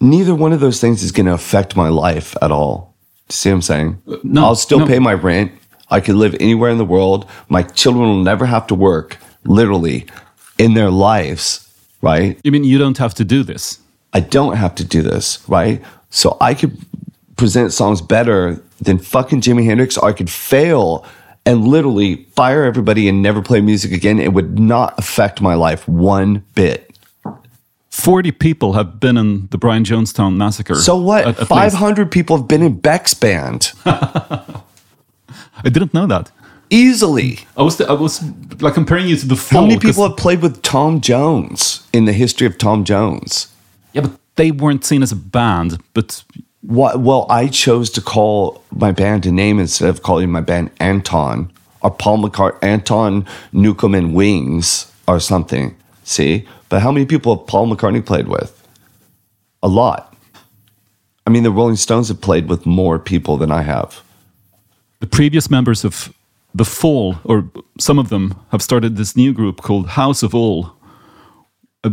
Neither 0.00 0.34
one 0.34 0.52
of 0.52 0.60
those 0.60 0.80
things 0.80 1.02
is 1.02 1.12
going 1.12 1.26
to 1.26 1.32
affect 1.32 1.76
my 1.76 1.88
life 1.88 2.36
at 2.42 2.50
all. 2.50 2.94
See 3.28 3.50
what 3.50 3.54
I'm 3.54 3.62
saying? 3.62 4.02
no, 4.22 4.44
I'll 4.44 4.54
still 4.54 4.80
no. 4.80 4.86
pay 4.86 4.98
my 4.98 5.14
rent. 5.14 5.52
I 5.90 6.00
could 6.00 6.16
live 6.16 6.34
anywhere 6.40 6.70
in 6.70 6.78
the 6.78 6.84
world. 6.84 7.28
My 7.48 7.62
children 7.62 8.04
will 8.04 8.22
never 8.22 8.46
have 8.46 8.66
to 8.66 8.74
work, 8.74 9.18
literally, 9.44 10.06
in 10.58 10.74
their 10.74 10.90
lives, 10.90 11.68
right? 12.02 12.38
You 12.44 12.52
mean 12.52 12.64
you 12.64 12.78
don't 12.78 12.98
have 12.98 13.14
to 13.14 13.24
do 13.24 13.42
this? 13.42 13.78
I 14.12 14.20
don't 14.20 14.56
have 14.56 14.74
to 14.76 14.84
do 14.84 15.02
this, 15.02 15.46
right? 15.48 15.82
So 16.10 16.36
I 16.40 16.54
could 16.54 16.76
present 17.36 17.72
songs 17.72 18.00
better 18.00 18.62
than 18.80 18.98
fucking 18.98 19.40
Jimi 19.40 19.64
Hendrix, 19.64 19.98
or 19.98 20.08
I 20.08 20.12
could 20.12 20.30
fail 20.30 21.04
and 21.46 21.66
literally 21.66 22.24
fire 22.36 22.64
everybody 22.64 23.08
and 23.08 23.20
never 23.22 23.42
play 23.42 23.60
music 23.60 23.92
again. 23.92 24.18
It 24.20 24.32
would 24.32 24.58
not 24.58 24.98
affect 24.98 25.40
my 25.40 25.54
life 25.54 25.86
one 25.88 26.44
bit. 26.54 26.90
40 27.90 28.32
people 28.32 28.72
have 28.72 28.98
been 28.98 29.16
in 29.16 29.46
the 29.48 29.58
Brian 29.58 29.84
Jonestown 29.84 30.36
massacre. 30.36 30.74
So 30.74 30.96
what? 30.96 31.26
At- 31.26 31.40
at 31.40 31.46
Five 31.48 31.80
least. 31.80 32.10
people 32.10 32.36
have 32.36 32.48
been 32.48 32.62
in 32.62 32.78
Beck's 32.80 33.14
band 33.14 33.72
I 33.86 35.70
didn't 35.70 35.94
know 35.94 36.06
that. 36.06 36.30
Easily. 36.74 37.38
I 37.56 37.62
was, 37.62 37.80
I 37.80 37.92
was 37.92 38.22
like 38.60 38.74
comparing 38.74 39.06
you 39.06 39.16
to 39.16 39.26
the 39.26 39.34
How 39.36 39.40
Fall. 39.40 39.66
many 39.66 39.78
people 39.78 40.06
have 40.08 40.16
played 40.16 40.42
with 40.42 40.60
Tom 40.62 41.00
Jones 41.00 41.86
in 41.92 42.04
the 42.04 42.12
history 42.12 42.46
of 42.46 42.58
Tom 42.58 42.84
Jones? 42.84 43.48
Yeah, 43.92 44.02
but 44.02 44.18
they 44.36 44.50
weren't 44.50 44.84
seen 44.84 45.02
as 45.02 45.12
a 45.12 45.16
band. 45.16 45.78
But 45.94 46.24
What? 46.62 46.98
Well, 47.00 47.26
I 47.30 47.46
chose 47.48 47.90
to 47.90 48.00
call 48.00 48.62
my 48.72 48.90
band 48.92 49.24
a 49.26 49.30
name 49.32 49.60
instead 49.60 49.88
of 49.88 50.02
calling 50.02 50.30
my 50.32 50.40
band 50.40 50.70
Anton 50.80 51.52
or 51.80 51.90
Paul 51.90 52.18
McCart 52.24 52.58
Anton 52.62 53.24
Newcombe 53.52 53.94
and 53.94 54.14
Wings 54.14 54.90
or 55.06 55.20
something. 55.20 55.76
See, 56.02 56.46
but 56.70 56.80
how 56.82 56.90
many 56.90 57.06
people 57.06 57.36
have 57.36 57.46
Paul 57.46 57.68
McCartney 57.68 58.04
played 58.04 58.26
with? 58.28 58.50
A 59.62 59.68
lot. 59.68 60.14
I 61.26 61.30
mean, 61.30 61.42
the 61.44 61.50
Rolling 61.50 61.76
Stones 61.76 62.08
have 62.08 62.20
played 62.20 62.48
with 62.48 62.66
more 62.66 62.98
people 62.98 63.36
than 63.36 63.50
I 63.52 63.62
have. 63.62 64.02
the 65.00 65.06
previous 65.06 65.48
members 65.50 65.84
of 65.84 66.12
the 66.54 66.64
Fall, 66.64 67.16
or 67.24 67.50
some 67.78 67.98
of 67.98 68.08
them, 68.08 68.34
have 68.50 68.62
started 68.62 68.96
this 68.96 69.16
new 69.16 69.32
group 69.32 69.60
called 69.62 69.88
House 69.88 70.22
of 70.22 70.34
All. 70.34 70.72
Uh, 71.82 71.90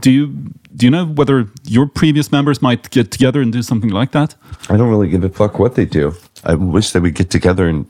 do 0.00 0.10
you 0.10 0.26
do 0.74 0.86
you 0.86 0.90
know 0.90 1.06
whether 1.06 1.48
your 1.64 1.86
previous 1.86 2.32
members 2.32 2.60
might 2.60 2.90
get 2.90 3.10
together 3.12 3.40
and 3.40 3.52
do 3.52 3.62
something 3.62 3.90
like 3.90 4.12
that? 4.12 4.34
I 4.68 4.76
don't 4.76 4.88
really 4.88 5.08
give 5.08 5.22
a 5.22 5.28
fuck 5.28 5.58
what 5.58 5.76
they 5.76 5.84
do. 5.84 6.14
I 6.44 6.54
wish 6.54 6.90
they 6.90 7.00
would 7.00 7.14
get 7.14 7.30
together 7.30 7.68
and 7.68 7.86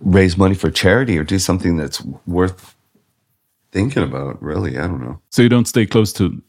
raise 0.00 0.36
money 0.36 0.54
for 0.54 0.70
charity 0.70 1.18
or 1.18 1.24
do 1.24 1.38
something 1.38 1.76
that's 1.76 2.04
worth 2.26 2.76
thinking 3.72 4.02
about. 4.02 4.40
Really, 4.40 4.78
I 4.78 4.82
don't 4.82 5.00
know. 5.00 5.20
So 5.30 5.42
you 5.42 5.48
don't 5.48 5.66
stay 5.66 5.86
close 5.86 6.12
to. 6.14 6.40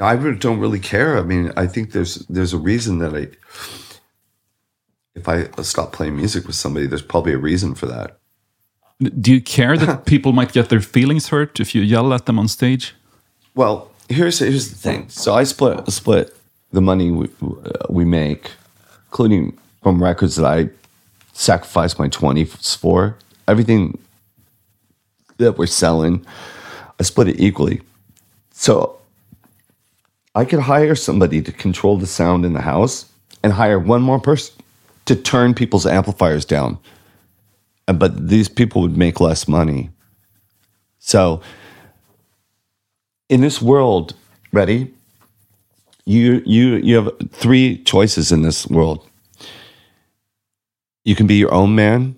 I 0.00 0.16
don't 0.16 0.58
really 0.58 0.80
care. 0.80 1.16
I 1.16 1.22
mean, 1.22 1.52
I 1.56 1.66
think 1.68 1.92
there's 1.92 2.26
there's 2.26 2.52
a 2.52 2.58
reason 2.58 2.98
that 2.98 3.14
I 3.14 3.28
if 5.16 5.28
I 5.28 5.48
stop 5.62 5.92
playing 5.92 6.16
music 6.16 6.46
with 6.46 6.54
somebody, 6.54 6.86
there's 6.86 7.02
probably 7.02 7.32
a 7.32 7.38
reason 7.38 7.74
for 7.74 7.86
that. 7.86 8.18
Do 9.20 9.32
you 9.32 9.40
care 9.40 9.76
that 9.76 10.06
people 10.12 10.32
might 10.32 10.52
get 10.52 10.68
their 10.68 10.80
feelings 10.80 11.28
hurt 11.28 11.58
if 11.58 11.74
you 11.74 11.82
yell 11.82 12.12
at 12.12 12.26
them 12.26 12.38
on 12.38 12.48
stage? 12.48 12.94
Well, 13.54 13.90
here's 14.08 14.38
here's 14.38 14.70
the 14.70 14.76
thing. 14.76 15.08
So 15.08 15.34
I 15.34 15.44
split 15.44 15.90
split 15.90 16.36
the 16.72 16.82
money 16.82 17.10
we, 17.10 17.28
uh, 17.42 17.86
we 17.88 18.04
make, 18.04 18.50
including 19.06 19.58
from 19.82 20.02
records 20.02 20.36
that 20.36 20.46
I 20.46 20.68
sacrificed 21.32 21.98
my 21.98 22.08
twenties 22.08 22.74
for. 22.74 23.16
Everything 23.48 23.98
that 25.38 25.56
we're 25.56 25.66
selling, 25.66 26.26
I 26.98 27.02
split 27.02 27.28
it 27.28 27.40
equally. 27.40 27.80
So 28.52 28.98
I 30.34 30.44
could 30.44 30.60
hire 30.60 30.94
somebody 30.94 31.40
to 31.42 31.52
control 31.52 31.96
the 31.96 32.06
sound 32.06 32.44
in 32.44 32.52
the 32.52 32.62
house 32.62 33.06
and 33.42 33.52
hire 33.52 33.78
one 33.78 34.02
more 34.02 34.18
person 34.18 34.55
to 35.06 35.16
turn 35.16 35.54
people's 35.54 35.86
amplifiers 35.86 36.44
down. 36.44 36.78
Uh, 37.88 37.94
But 37.94 38.28
these 38.28 38.48
people 38.48 38.82
would 38.82 38.96
make 38.96 39.20
less 39.20 39.48
money. 39.48 39.90
So, 40.98 41.40
in 43.28 43.40
this 43.40 43.62
world, 43.62 44.14
ready? 44.52 44.92
You 46.04 46.42
you 46.46 46.76
you 46.76 46.96
have 46.96 47.10
three 47.32 47.82
choices 47.82 48.30
in 48.30 48.42
this 48.42 48.66
world. 48.68 49.08
You 51.04 51.16
can 51.16 51.26
be 51.26 51.34
your 51.34 51.52
own 51.52 51.74
man. 51.74 52.16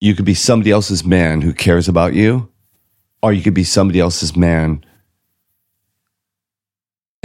You 0.00 0.14
could 0.14 0.24
be 0.24 0.34
somebody 0.34 0.70
else's 0.70 1.04
man 1.04 1.42
who 1.42 1.52
cares 1.52 1.88
about 1.88 2.14
you, 2.14 2.48
or 3.22 3.32
you 3.32 3.42
could 3.42 3.54
be 3.54 3.64
somebody 3.64 3.98
else's 3.98 4.36
man 4.36 4.84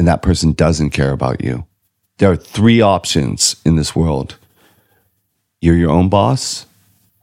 and 0.02 0.08
that 0.08 0.24
person 0.24 0.54
doesn't 0.54 0.90
care 0.90 1.12
about 1.12 1.44
you. 1.44 1.64
There 2.22 2.32
are 2.32 2.38
three 2.38 2.82
options 2.82 3.56
in 3.66 3.78
this 3.78 3.96
world. 3.96 4.38
You're 5.60 5.76
your 5.76 5.90
own 5.90 6.08
boss, 6.08 6.68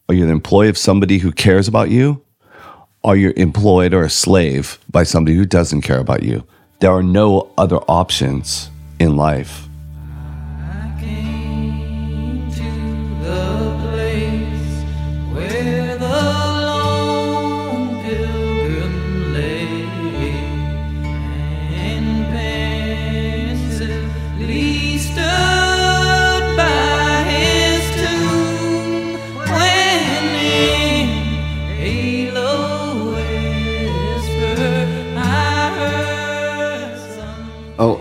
or 0.09 0.17
you're 0.17 0.27
the 0.27 0.33
employee 0.33 0.69
of 0.69 0.77
somebody 0.77 1.19
who 1.19 1.31
cares 1.31 1.69
about 1.69 1.89
you, 1.89 2.21
or 3.05 3.15
you're 3.15 3.33
employed 3.37 3.95
or 3.95 4.03
a 4.03 4.11
slave 4.11 4.77
by 4.91 5.05
somebody 5.05 5.37
who 5.37 5.45
doesn't 5.45 5.83
care 5.83 6.01
about 6.01 6.25
you. 6.25 6.45
There 6.81 6.91
are 6.91 7.05
no 7.05 7.53
other 7.57 7.77
options 7.87 8.71
in 8.99 9.15
life. 9.15 9.68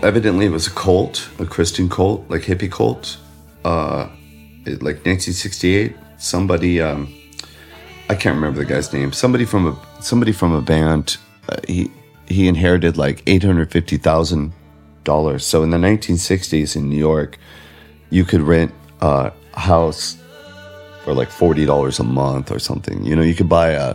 Evidently 0.08 0.46
it 0.46 0.50
was 0.52 0.66
a 0.66 0.70
cult, 0.70 1.28
a 1.38 1.44
Christian 1.44 1.88
cult, 1.88 2.18
like 2.30 2.42
hippie 2.42 2.72
cult. 2.78 3.18
Uh, 3.64 4.08
it- 4.64 4.82
like 4.82 4.96
1968, 5.04 5.94
somebody, 6.18 6.80
um, 6.80 7.00
I 8.08 8.14
can't 8.14 8.34
remember 8.36 8.58
the 8.64 8.64
guy's 8.74 8.90
name. 8.92 9.12
Somebody 9.12 9.44
from 9.44 9.66
a 9.66 9.74
somebody 10.00 10.32
from 10.32 10.52
a 10.52 10.62
band. 10.62 11.18
Uh, 11.48 11.56
he 11.66 11.90
he 12.26 12.48
inherited 12.48 12.96
like 12.96 13.22
eight 13.26 13.42
hundred 13.44 13.70
fifty 13.70 13.98
thousand 13.98 14.52
dollars. 15.04 15.44
So 15.44 15.62
in 15.62 15.70
the 15.70 15.76
1960s 15.78 16.74
in 16.76 16.88
New 16.88 17.02
York, 17.10 17.38
you 18.10 18.24
could 18.24 18.40
rent 18.40 18.72
a 19.02 19.32
house 19.54 20.16
for 21.04 21.12
like 21.20 21.30
forty 21.30 21.64
dollars 21.66 22.00
a 22.00 22.04
month 22.04 22.50
or 22.50 22.58
something. 22.58 23.04
You 23.04 23.14
know, 23.16 23.22
you 23.30 23.34
could 23.34 23.48
buy 23.60 23.68
a. 23.72 23.88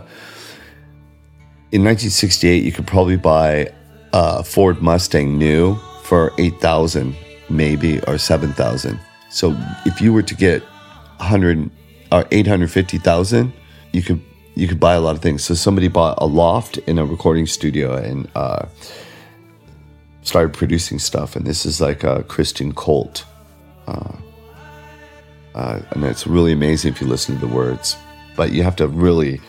In 1.72 1.82
1968, 1.82 2.62
you 2.62 2.70
could 2.70 2.86
probably 2.86 3.16
buy 3.16 3.72
a 4.12 4.44
Ford 4.44 4.80
Mustang 4.80 5.38
new 5.38 5.76
for 6.04 6.32
eight 6.38 6.60
thousand, 6.60 7.16
maybe 7.48 8.00
or 8.06 8.18
seven 8.18 8.52
thousand. 8.52 9.00
So 9.30 9.56
if 9.84 10.00
you 10.00 10.12
were 10.12 10.22
to 10.22 10.34
get 10.34 10.62
hundred 11.18 11.70
or 12.12 12.24
eight 12.30 12.46
hundred 12.46 12.70
fifty 12.70 12.98
thousand, 12.98 13.52
you 13.92 14.02
could 14.02 14.20
you 14.54 14.68
could 14.68 14.78
buy 14.78 14.94
a 14.94 15.00
lot 15.00 15.16
of 15.16 15.22
things. 15.22 15.42
So 15.42 15.54
somebody 15.54 15.88
bought 15.88 16.18
a 16.18 16.26
loft 16.26 16.78
in 16.86 16.98
a 16.98 17.04
recording 17.04 17.46
studio 17.46 17.96
and 17.96 18.28
uh, 18.36 18.66
started 20.22 20.52
producing 20.52 20.98
stuff. 20.98 21.34
And 21.34 21.46
this 21.46 21.66
is 21.66 21.80
like 21.80 22.04
a 22.04 22.22
Christian 22.24 22.72
cult, 22.74 23.24
uh, 23.88 24.12
uh, 25.54 25.80
and 25.90 26.04
it's 26.04 26.26
really 26.26 26.52
amazing 26.52 26.92
if 26.92 27.00
you 27.00 27.08
listen 27.08 27.34
to 27.40 27.46
the 27.46 27.52
words. 27.52 27.96
But 28.36 28.52
you 28.52 28.62
have 28.62 28.76
to 28.76 28.88
really 28.88 29.40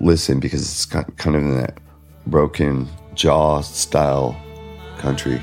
listen 0.00 0.38
because 0.38 0.60
it's 0.60 0.84
kind 0.84 1.36
of 1.36 1.42
in 1.42 1.56
that 1.56 1.78
broken 2.26 2.88
jaw 3.14 3.62
style 3.62 4.36
country. 4.98 5.40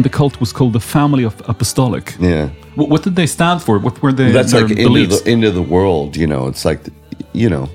And 0.00 0.04
the 0.06 0.16
cult 0.16 0.40
was 0.40 0.50
called 0.50 0.72
the 0.72 0.80
Family 0.80 1.24
of 1.24 1.34
Apostolic. 1.46 2.14
Yeah. 2.18 2.48
What, 2.74 2.88
what 2.88 3.02
did 3.02 3.16
they 3.16 3.26
stand 3.26 3.60
for? 3.62 3.78
What 3.78 4.00
were 4.02 4.14
they, 4.14 4.32
That's 4.32 4.54
like 4.54 4.70
into 4.70 5.06
the, 5.06 5.22
into 5.26 5.50
the 5.50 5.60
world, 5.60 6.16
you 6.16 6.26
know. 6.26 6.48
It's 6.48 6.64
like, 6.64 6.80
you 7.34 7.50
know, 7.50 7.68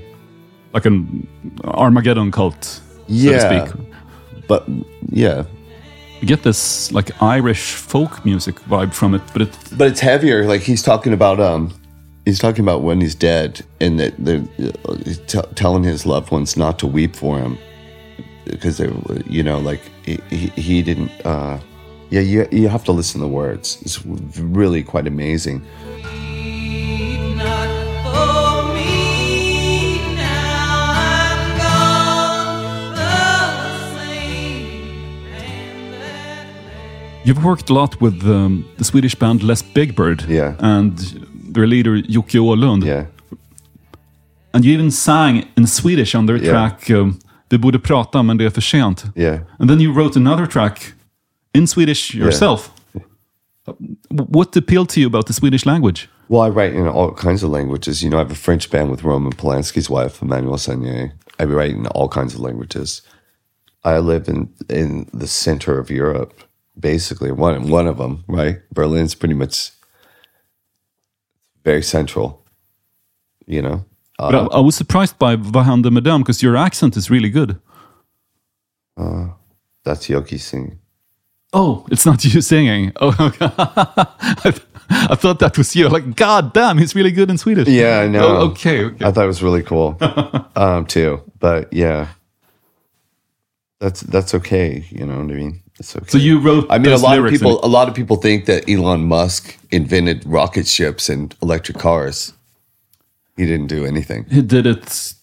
like 0.73 0.87
an 0.87 1.27
Armageddon 1.63 2.31
cult, 2.31 2.63
so 2.63 2.81
Yeah. 3.07 3.37
to 3.37 3.67
speak. 3.69 3.87
but 4.47 4.63
yeah, 5.11 5.43
You 6.19 6.27
get 6.27 6.41
this 6.41 6.91
like 6.91 7.11
Irish 7.21 7.73
folk 7.73 8.25
music 8.25 8.55
vibe 8.71 8.91
from 8.93 9.13
it, 9.13 9.21
but 9.33 9.41
it 9.43 9.49
but 9.77 9.87
it's 9.91 9.99
heavier. 10.01 10.47
Like 10.47 10.61
he's 10.61 10.81
talking 10.81 11.13
about, 11.13 11.39
um, 11.39 11.69
he's 12.25 12.39
talking 12.39 12.65
about 12.65 12.81
when 12.81 13.01
he's 13.01 13.13
dead, 13.15 13.61
and 13.79 13.99
that 13.99 14.13
they're 14.17 14.43
uh, 14.89 14.95
t- 15.27 15.49
telling 15.53 15.83
his 15.83 16.05
loved 16.07 16.31
ones 16.31 16.57
not 16.57 16.79
to 16.79 16.87
weep 16.87 17.15
for 17.15 17.37
him 17.37 17.57
because 18.45 18.77
they, 18.79 18.89
you 19.29 19.43
know, 19.43 19.59
like 19.59 19.81
he, 20.05 20.17
he, 20.31 20.47
he 20.61 20.81
didn't. 20.81 21.11
uh 21.23 21.59
Yeah, 22.09 22.21
you 22.21 22.47
you 22.51 22.69
have 22.69 22.83
to 22.83 22.91
listen 22.91 23.21
to 23.21 23.27
the 23.27 23.33
words. 23.33 23.77
It's 23.81 23.99
really 24.55 24.83
quite 24.83 25.07
amazing. 25.07 25.61
not 27.37 27.69
for 28.03 28.73
me 28.73 29.97
now 30.15 30.91
I'm 30.93 31.57
gone 31.57 32.95
the 32.95 33.11
same 33.95 35.33
and 35.35 35.93
that 36.01 37.25
You've 37.25 37.43
worked 37.43 37.69
a 37.69 37.73
lot 37.73 38.01
with 38.01 38.23
um, 38.23 38.65
the 38.77 38.83
Swedish 38.83 39.15
band 39.15 39.43
Les 39.43 39.61
Big 39.73 39.95
Byrd 39.95 40.25
Yeah. 40.29 40.53
and 40.59 40.97
their 41.53 41.67
leader 41.67 42.01
Jocke 42.09 42.39
Åhlund. 42.39 42.83
Yeah, 42.85 43.05
And 44.53 44.63
you 44.65 44.73
even 44.73 44.91
sang 44.91 45.43
in 45.57 45.67
Swedish 45.67 46.15
on 46.15 46.25
their 46.27 46.37
Yeah. 46.37 46.51
track 46.51 46.89
um, 46.89 47.17
Vi 47.49 47.57
borde 47.57 47.79
prata 47.79 48.23
men 48.23 48.37
det 48.37 48.45
är 48.45 48.49
för 48.49 48.61
sent. 48.61 49.05
yeah. 49.15 49.39
And 49.59 49.69
then 49.69 49.79
you 49.81 49.93
wrote 49.93 50.19
another 50.19 50.45
track 50.45 50.93
in 51.55 51.67
Swedish 51.67 52.13
yourself. 52.13 52.69
W- 53.65 53.87
What 54.29 54.55
appealed 54.55 54.89
to 54.89 54.99
you 54.99 55.07
about 55.07 55.25
the 55.25 55.33
Swedish 55.33 55.65
language? 55.65 56.07
Well, 56.27 56.41
I 56.47 56.49
write 56.49 56.73
in 56.75 56.87
all 56.87 57.11
kinds 57.13 57.43
of 57.43 57.49
languages. 57.51 58.01
You 58.01 58.09
know, 58.09 58.17
I 58.17 58.23
have 58.23 58.31
a 58.31 58.35
French 58.35 58.69
band 58.69 58.89
with 58.91 59.03
Roman 59.03 59.31
Polanski's 59.33 59.89
wife, 59.89 60.19
Emmanuelle 60.21 60.57
Seigner. 60.59 61.11
I 61.39 61.43
write 61.45 61.75
in 61.75 61.87
all 61.87 62.07
kinds 62.09 62.33
of 62.33 62.39
languages. 62.41 63.01
I 63.83 63.99
live 63.99 64.27
in 64.27 64.49
in 64.69 65.05
the 65.19 65.27
center 65.27 65.79
of 65.79 65.89
Europe, 65.89 66.33
basically 66.79 67.31
one 67.31 67.69
one 67.71 67.89
of 67.89 67.97
them. 67.97 68.23
Right, 68.27 68.57
Berlin's 68.73 69.15
pretty 69.15 69.35
much 69.35 69.71
very 71.63 71.81
central. 71.83 72.43
You 73.47 73.61
know, 73.61 73.85
uh, 74.19 74.31
But 74.31 74.35
I, 74.35 74.57
I 74.57 74.59
was 74.61 74.75
surprised 74.75 75.17
by 75.19 75.35
hände 75.63 75.91
med 75.91 76.03
because 76.03 76.41
your 76.45 76.57
accent 76.57 76.95
is 76.97 77.09
really 77.11 77.29
good. 77.29 77.55
that's 79.83 80.07
Jocke 80.07 80.39
singing. 80.39 80.79
Oh, 81.55 81.85
it's 81.89 82.05
not 82.05 82.23
you 82.33 82.41
singing. 82.41 82.91
Oh, 82.97 83.15
okay. 83.17 83.47
I, 83.57 84.51
th- 84.51 84.61
I 84.89 85.15
thought 85.15 85.39
that 85.39 85.57
was 85.57 85.73
you. 85.73 85.87
Like, 85.87 86.15
God 86.15 86.53
damn, 86.53 86.77
he's 86.77 86.93
really 86.93 87.11
good 87.11 87.29
in 87.29 87.37
Swedish. 87.37 87.69
Yeah, 87.69 88.01
I 88.01 88.07
know. 88.09 88.27
Oh, 88.27 88.49
okay, 88.49 88.83
okay. 88.83 89.05
I 89.05 89.11
thought 89.11 89.23
it 89.23 89.27
was 89.27 89.41
really 89.41 89.63
cool, 89.63 89.97
um, 90.57 90.85
too. 90.85 91.23
But 91.39 91.71
yeah, 91.71 92.09
that's 93.79 94.01
that's 94.01 94.35
okay. 94.35 94.85
You 94.89 95.05
know 95.05 95.15
what 95.21 95.31
I 95.31 95.35
mean? 95.35 95.61
It's 95.79 95.95
okay. 95.95 96.05
So 96.09 96.17
you 96.17 96.39
wrote. 96.39 96.67
I 96.69 96.77
mean, 96.77 96.91
a 96.91 96.97
lot 96.97 97.17
of 97.17 97.29
people. 97.31 97.63
A 97.63 97.67
lot 97.67 97.87
of 97.87 97.95
people 97.95 98.17
think 98.17 98.45
that 98.47 98.69
Elon 98.69 99.05
Musk 99.05 99.57
invented 99.71 100.25
rocket 100.25 100.67
ships 100.67 101.07
and 101.07 101.33
electric 101.41 101.77
cars. 101.77 102.33
He 103.37 103.45
didn't 103.45 103.67
do 103.67 103.85
anything. 103.85 104.25
He 104.29 104.41
did 104.41 104.65
it. 104.65 105.13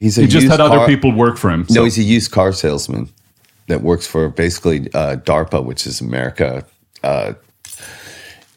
He's 0.00 0.18
a 0.18 0.22
He 0.22 0.28
just 0.28 0.48
had 0.48 0.60
other 0.60 0.86
people 0.86 1.12
work 1.12 1.36
for 1.36 1.50
him. 1.50 1.66
No, 1.68 1.84
he's 1.84 1.98
a 1.98 2.02
used 2.02 2.30
car 2.30 2.52
salesman 2.52 3.10
that 3.68 3.82
works 3.82 4.06
for 4.06 4.28
basically 4.28 4.92
uh, 4.94 5.16
DARPA, 5.16 5.64
which 5.64 5.86
is 5.86 6.00
America. 6.00 6.66
Uh, 7.02 7.34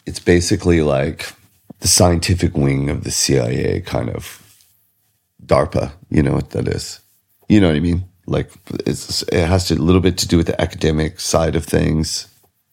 it's 0.05 0.19
basically 0.19 0.81
like 0.81 1.33
the 1.79 1.87
scientific 1.87 2.55
wing 2.55 2.89
of 2.89 3.03
the 3.03 3.11
CIA, 3.11 3.81
kind 3.81 4.09
of 4.09 4.57
DARPA. 5.45 5.91
You 6.09 6.23
know 6.23 6.33
what 6.33 6.51
that 6.51 6.67
is? 6.67 6.99
You 7.47 7.59
know 7.59 7.67
what 7.67 7.77
I 7.77 7.81
mean? 7.81 8.05
Like 8.25 8.51
it 8.85 9.31
has 9.31 9.67
to, 9.67 9.75
a 9.75 9.75
little 9.75 10.01
bit 10.01 10.17
to 10.19 10.27
do 10.27 10.37
with 10.37 10.47
the 10.47 10.61
academic 10.61 11.19
side 11.19 11.55
of 11.55 11.65
things, 11.65 12.27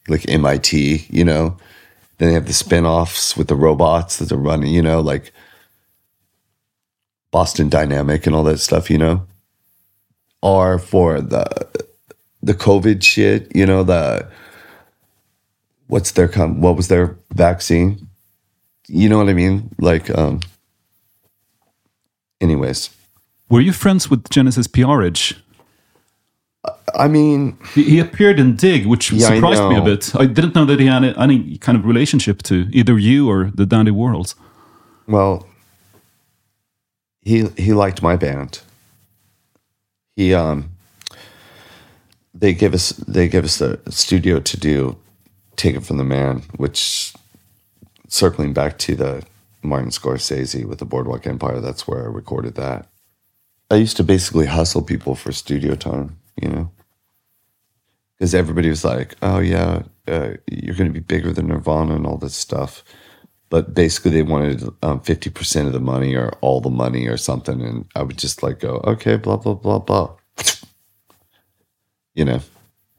like 0.09 0.29
MIT. 0.29 1.07
You 1.09 1.25
know, 1.25 1.57
then 2.19 2.29
they 2.29 2.35
have 2.35 2.47
the 2.47 2.53
spin-offs 2.53 3.37
with 3.37 3.49
the 3.49 3.57
robots 3.57 4.19
that 4.19 4.33
are 4.33 4.37
running. 4.37 4.73
You 4.73 4.83
know, 4.83 5.01
like 5.01 5.33
Boston 7.31 7.69
Dynamic 7.71 8.27
and 8.27 8.37
all 8.37 8.45
that 8.45 8.59
stuff. 8.59 8.91
You 8.91 8.99
know 8.99 9.27
are 10.43 10.79
for 10.79 11.21
the 11.21 11.47
the 12.47 12.55
COVID 12.55 13.03
shit. 13.03 13.55
You 13.55 13.67
know 13.67 13.83
the 13.83 14.27
what's 15.89 16.13
their 16.13 16.29
com- 16.29 16.61
what 16.61 16.77
was 16.77 16.89
their 16.89 17.17
vaccine? 17.35 18.09
You 18.89 19.09
know 19.09 19.19
what 19.19 19.29
I 19.29 19.35
mean? 19.35 19.71
Like, 19.79 20.11
um. 20.17 20.41
Anyways, 22.41 22.91
Were 23.49 23.63
you 23.63 23.73
friends 23.73 24.11
with 24.11 24.29
Genesis 24.29 24.67
P-Orridge? 24.67 25.35
I 26.95 27.09
mean, 27.09 27.57
He, 27.75 27.83
he 27.85 27.99
appeared 27.99 28.39
in 28.39 28.57
Dig, 28.57 28.87
which 28.87 29.11
Yeah, 29.11 29.29
surprised 29.29 29.63
me 29.69 29.77
a 29.79 29.83
bit. 29.83 30.15
I 30.15 30.27
didn't 30.27 30.55
know 30.55 30.67
that 30.67 30.79
he 30.79 30.87
had 30.87 31.03
any 31.17 31.57
kind 31.59 31.79
of 31.79 31.87
relationship 31.87 32.43
to 32.43 32.67
either 32.73 32.99
you 32.99 33.29
or 33.29 33.51
the 33.55 33.65
Dandy 33.67 33.91
Warhols. 33.91 34.35
well, 35.09 35.47
he 37.23 37.47
he 37.57 37.73
liked 37.73 38.03
my 38.03 38.17
band. 38.17 38.61
He 40.17 40.35
um. 40.35 40.76
They 42.39 42.53
give 42.53 42.75
us 42.75 42.91
they 42.91 43.29
give 43.29 43.45
us 43.45 43.59
the 43.59 43.81
studio 43.89 44.41
to 44.41 44.61
do, 44.61 44.99
take 45.57 45.75
it 45.75 45.85
from 45.85 45.97
the 45.97 46.05
man, 46.05 46.43
which 46.57 47.15
circling 48.09 48.53
back 48.53 48.79
to 48.79 48.95
the 48.95 49.25
Martin 49.63 49.91
Scorsese 49.91 50.65
with 50.65 50.79
the 50.79 50.85
Boardwalk 50.85 51.27
Empire, 51.27 51.61
that's 51.61 51.89
where 51.89 52.05
I 52.05 52.07
recorded 52.07 52.55
that. 52.55 52.89
I 53.71 53.77
used 53.77 53.97
to 53.97 54.05
basically 54.05 54.47
hustle 54.47 54.83
people 54.83 55.15
for 55.15 55.33
studio 55.33 55.75
time, 55.75 56.19
you 56.41 56.49
know, 56.49 56.71
because 58.17 58.35
everybody 58.35 58.69
was 58.69 58.85
like, 58.85 59.17
"Oh 59.23 59.41
yeah, 59.41 59.83
uh, 60.07 60.35
you're 60.47 60.77
going 60.77 60.93
to 60.93 61.01
be 61.01 61.01
bigger 61.01 61.33
than 61.33 61.49
Nirvana 61.49 61.97
and 61.97 62.07
all 62.07 62.17
this 62.19 62.35
stuff," 62.35 62.85
but 63.51 63.75
basically 63.75 64.13
they 64.13 64.23
wanted 64.23 64.69
um, 64.83 65.01
fifty 65.01 65.31
percent 65.31 65.67
of 65.67 65.73
the 65.73 65.81
money 65.81 66.15
or 66.15 66.31
all 66.41 66.61
the 66.61 66.71
money 66.71 67.09
or 67.09 67.17
something, 67.17 67.61
and 67.61 67.87
I 67.97 68.03
would 68.03 68.19
just 68.19 68.43
like 68.43 68.61
go, 68.61 68.81
"Okay, 68.85 69.17
blah 69.17 69.37
blah 69.37 69.55
blah 69.55 69.81
blah," 69.81 70.15
you 72.17 72.25
know, 72.25 72.41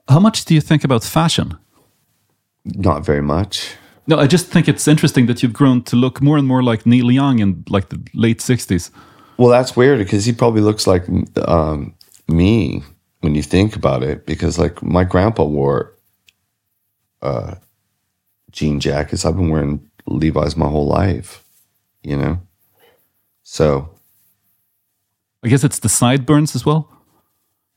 How 0.07 0.19
much 0.19 0.45
do 0.45 0.53
you 0.53 0.61
think 0.61 0.83
about 0.85 1.03
fashion? 1.03 1.57
not 2.75 3.05
very 3.05 3.21
much. 3.21 3.75
No, 4.07 4.19
I 4.19 4.27
just 4.27 4.47
think 4.47 4.67
it's 4.67 4.87
interesting 4.87 5.25
that 5.27 5.41
you've 5.41 5.53
grown 5.53 5.83
to 5.83 5.95
look 5.95 6.21
more 6.21 6.37
and 6.37 6.47
more 6.47 6.61
like 6.61 6.85
Neil 6.85 7.11
Young 7.11 7.39
in 7.39 7.63
like 7.69 7.89
the 7.89 7.99
late 8.13 8.39
60s. 8.39 8.91
Well, 9.37 9.49
that's 9.49 9.75
weird 9.75 9.99
because 9.99 10.25
he 10.25 10.33
probably 10.33 10.61
looks 10.61 10.85
like 10.87 11.03
um, 11.47 11.93
me 12.27 12.83
when 13.21 13.35
you 13.35 13.41
think 13.43 13.75
about 13.75 14.03
it. 14.03 14.25
Because 14.25 14.57
like 14.59 14.81
my 14.83 15.03
grandpa 15.05 15.43
wore 15.45 15.93
uh, 17.21 17.55
jean 18.51 18.79
jackets. 18.79 19.25
I've 19.25 19.35
been 19.37 19.49
wearing 19.49 19.89
Levi's 20.07 20.57
my 20.57 20.67
whole 20.67 20.87
life, 20.87 21.43
you 22.03 22.17
know. 22.17 22.39
So 23.43 23.89
I 25.43 25.47
guess 25.49 25.63
it's 25.63 25.79
the 25.79 25.89
sideburns 25.89 26.55
as 26.55 26.65
well. 26.65 26.89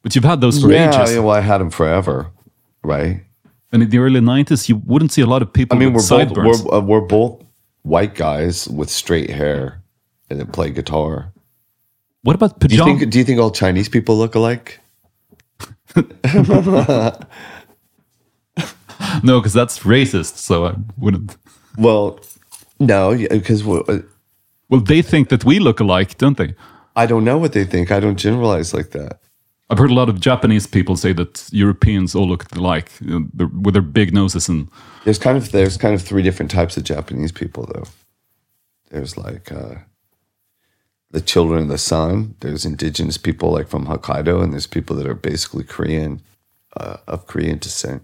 But 0.03 0.15
you've 0.15 0.25
had 0.25 0.41
those 0.41 0.61
for 0.63 0.73
yeah, 0.73 0.89
ages. 0.89 1.15
yeah, 1.15 1.21
well, 1.21 1.35
I 1.37 1.41
had 1.41 1.59
them 1.59 1.71
forever, 1.71 2.31
right? 2.83 3.23
And 3.73 3.83
in 3.83 3.91
the 3.91 3.99
early 3.99 4.21
90s, 4.21 4.69
you 4.69 4.77
wouldn't 4.77 5.13
see 5.13 5.23
a 5.23 5.27
lot 5.27 5.43
of 5.43 5.53
people 5.53 5.77
I 5.77 5.81
mean, 5.81 5.93
we're 5.93 6.07
both 6.09 6.37
we're, 6.37 6.75
uh, 6.75 6.81
we're 6.81 7.01
both 7.03 7.43
white 7.83 8.15
guys 8.15 8.67
with 8.69 8.91
straight 8.91 9.31
hair 9.31 9.83
and 10.29 10.41
that 10.41 10.53
play 10.53 10.71
guitar. 10.71 11.33
what 12.23 12.35
about 12.35 12.59
Do 12.59 12.67
you 12.75 12.81
pajamas? 12.81 13.01
think? 13.01 13.13
Do 13.13 13.19
you 13.19 13.25
think 13.25 13.41
all 13.41 13.51
Chinese 13.51 13.89
people 13.89 14.17
look 14.17 14.35
alike? 14.35 14.81
no, 19.23 19.41
because 19.41 19.53
that's 19.53 19.81
racist. 19.81 20.37
So 20.37 20.67
I 20.67 20.75
wouldn't. 20.99 21.37
Well, 21.77 22.21
no, 22.79 23.17
because 23.17 23.65
Well, 23.65 24.81
they 24.85 25.03
think 25.03 25.29
that 25.29 25.45
we 25.45 25.59
look 25.59 25.81
alike, 25.81 26.17
don't 26.19 26.37
they? 26.37 26.55
I 26.97 27.07
don't 27.07 27.25
know 27.25 27.39
what 27.39 27.53
they 27.53 27.65
think. 27.65 27.91
I 27.91 28.01
don't 28.01 28.17
generalize 28.17 28.73
like 28.75 28.91
that. 28.91 29.21
I've 29.71 29.79
heard 29.79 29.91
a 29.91 29.95
lot 29.95 30.09
of 30.09 30.21
Japanese 30.21 30.67
people 30.67 30.97
say 30.97 31.13
that 31.13 31.49
Europeans 31.53 32.17
all 32.17 32.29
look 32.29 32.53
alike 32.57 32.91
you 33.01 33.21
know, 33.37 33.51
with 33.63 33.75
their 33.75 33.83
big 33.83 34.13
noses 34.13 34.49
and 34.49 34.69
There's 35.05 35.19
kind 35.19 35.39
of 35.39 35.53
there's 35.53 35.77
kind 35.77 35.95
of 35.95 36.03
three 36.03 36.23
different 36.23 36.51
types 36.51 36.77
of 36.77 36.83
Japanese 36.83 37.31
people 37.31 37.67
though. 37.73 37.85
There's 38.91 39.17
like 39.17 39.53
uh, 39.53 39.77
the 41.13 41.21
children 41.21 41.63
of 41.63 41.69
the 41.69 41.79
sun. 41.79 42.35
There's 42.41 42.65
indigenous 42.65 43.17
people 43.17 43.53
like 43.53 43.69
from 43.69 43.87
Hokkaido, 43.87 44.43
and 44.43 44.53
there's 44.53 44.67
people 44.67 44.97
that 44.97 45.07
are 45.07 45.15
basically 45.15 45.63
Korean 45.63 46.21
uh, 46.77 46.97
of 47.07 47.29
Korean 47.29 47.59
descent. 47.59 48.03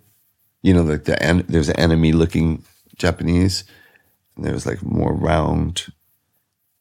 You 0.62 0.74
know, 0.74 0.82
like 0.82 1.04
the 1.04 1.20
en- 1.20 1.46
there's 1.48 1.70
enemy 1.70 2.12
looking 2.12 2.62
Japanese, 2.96 3.64
and 4.36 4.44
there's 4.44 4.66
like 4.66 4.84
more 4.84 5.12
round 5.12 5.92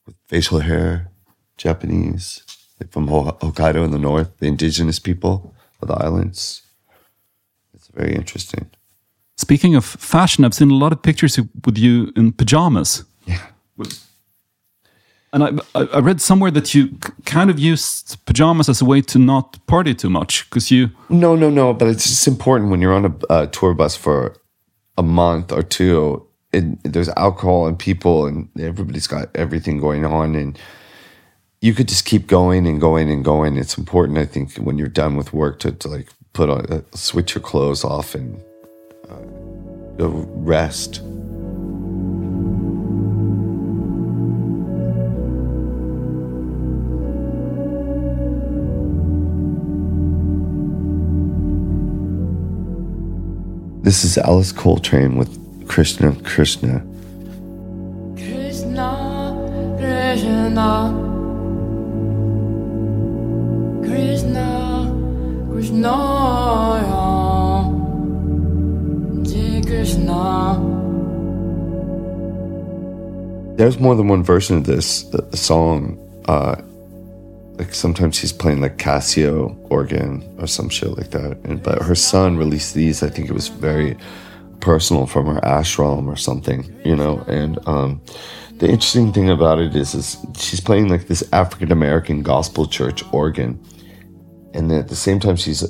with 0.05 0.15
facial 0.27 0.59
hair 0.59 1.09
Japanese 1.57 2.45
from 2.91 3.07
Hokkaido 3.07 3.83
in 3.83 3.91
the 3.91 3.99
north. 3.99 4.38
The 4.39 4.47
indigenous 4.47 4.99
people 4.99 5.53
of 5.81 5.88
the 5.88 5.95
islands. 5.95 6.61
It's 7.73 7.88
very 7.88 8.15
interesting. 8.15 8.69
Speaking 9.38 9.75
of 9.75 9.86
fashion, 9.86 10.45
I've 10.45 10.53
seen 10.53 10.71
a 10.71 10.75
lot 10.75 10.91
of 10.91 11.01
pictures 11.01 11.38
with 11.65 11.77
you 11.77 12.11
in 12.15 12.31
pajamas. 12.31 13.03
Yeah. 13.25 13.47
And 15.33 15.61
I, 15.75 15.81
I 15.93 15.99
read 15.99 16.21
somewhere 16.21 16.49
that 16.51 16.73
you 16.73 16.97
kind 17.25 17.49
of 17.49 17.59
used 17.59 18.25
pajamas 18.25 18.69
as 18.69 18.81
a 18.81 18.86
way 18.86 19.01
to 19.01 19.19
not 19.19 19.59
party 19.67 19.93
too 19.93 20.09
much 20.09 20.49
because 20.49 20.71
you. 20.71 20.91
No, 21.09 21.36
no, 21.36 21.49
no. 21.49 21.73
But 21.73 21.89
it's 21.89 22.07
just 22.07 22.25
important 22.25 22.71
when 22.71 22.79
you're 22.79 22.93
on 22.93 23.05
a 23.05 23.33
uh, 23.33 23.45
tour 23.47 23.73
bus 23.73 23.97
for 23.97 24.38
a 24.97 25.03
month 25.03 25.51
or 25.51 25.61
two. 25.61 26.25
And 26.53 26.79
there's 26.83 27.09
alcohol 27.09 27.67
and 27.67 27.77
people, 27.77 28.25
and 28.27 28.47
everybody's 28.57 29.07
got 29.07 29.27
everything 29.36 29.77
going 29.77 30.05
on, 30.05 30.36
and 30.36 30.57
you 31.62 31.74
could 31.74 31.88
just 31.88 32.06
keep 32.06 32.28
going 32.28 32.68
and 32.68 32.80
going 32.80 33.10
and 33.10 33.24
going. 33.24 33.58
It's 33.58 33.78
important, 33.78 34.18
I 34.18 34.26
think, 34.26 34.56
when 34.58 34.78
you're 34.78 34.88
done 34.88 35.16
with 35.16 35.34
work 35.34 35.60
to, 35.60 35.72
to 35.72 35.88
like 35.88 36.10
put 36.34 36.49
on, 36.49 36.66
uh, 36.72 36.82
switch 36.93 37.36
your 37.36 37.41
clothes 37.41 37.84
off 37.84 38.14
and 38.16 38.41
uh, 39.10 40.08
rest. 40.08 41.01
This 53.84 54.03
is 54.03 54.18
Alice 54.18 54.51
Coltrane 54.51 55.16
with 55.16 55.68
Krishna. 55.68 56.16
Krishna, 56.24 56.84
There's 73.66 73.79
more 73.79 73.96
than 73.96 74.08
one 74.09 74.21
version 74.21 74.58
of 74.58 74.67
this 74.67 75.12
song. 75.33 75.97
Uh, 76.28 76.55
like 77.58 77.74
sometimes 77.74 78.16
she's 78.16 78.32
playing 78.32 78.62
like 78.62 78.78
Casio 78.78 79.58
organ 79.71 80.24
or 80.37 80.46
some 80.46 80.70
shit 80.70 80.96
like 80.96 81.09
that. 81.09 81.39
And 81.46 81.63
but 81.63 81.82
her 81.82 81.96
son 81.96 82.37
released 82.37 82.75
these. 82.75 83.01
I 83.01 83.09
think 83.09 83.28
it 83.28 83.33
was 83.33 83.47
very 83.47 83.97
personal 84.59 85.08
from 85.08 85.25
her 85.25 85.42
ashram 85.42 86.05
or 86.05 86.16
something, 86.16 86.79
you 86.86 86.96
know. 86.96 87.25
And 87.28 87.58
um, 87.67 88.04
the 88.58 88.67
interesting 88.67 89.12
thing 89.12 89.32
about 89.32 89.58
it 89.58 89.75
is, 89.75 89.96
is 89.96 90.16
she's 90.37 90.62
playing 90.62 90.89
like 90.89 91.08
this 91.08 91.28
African 91.33 91.71
American 91.71 92.21
gospel 92.21 92.67
church 92.67 93.04
organ, 93.12 93.59
and 94.54 94.71
at 94.71 94.89
the 94.89 94.96
same 94.96 95.20
time 95.20 95.37
she's 95.37 95.63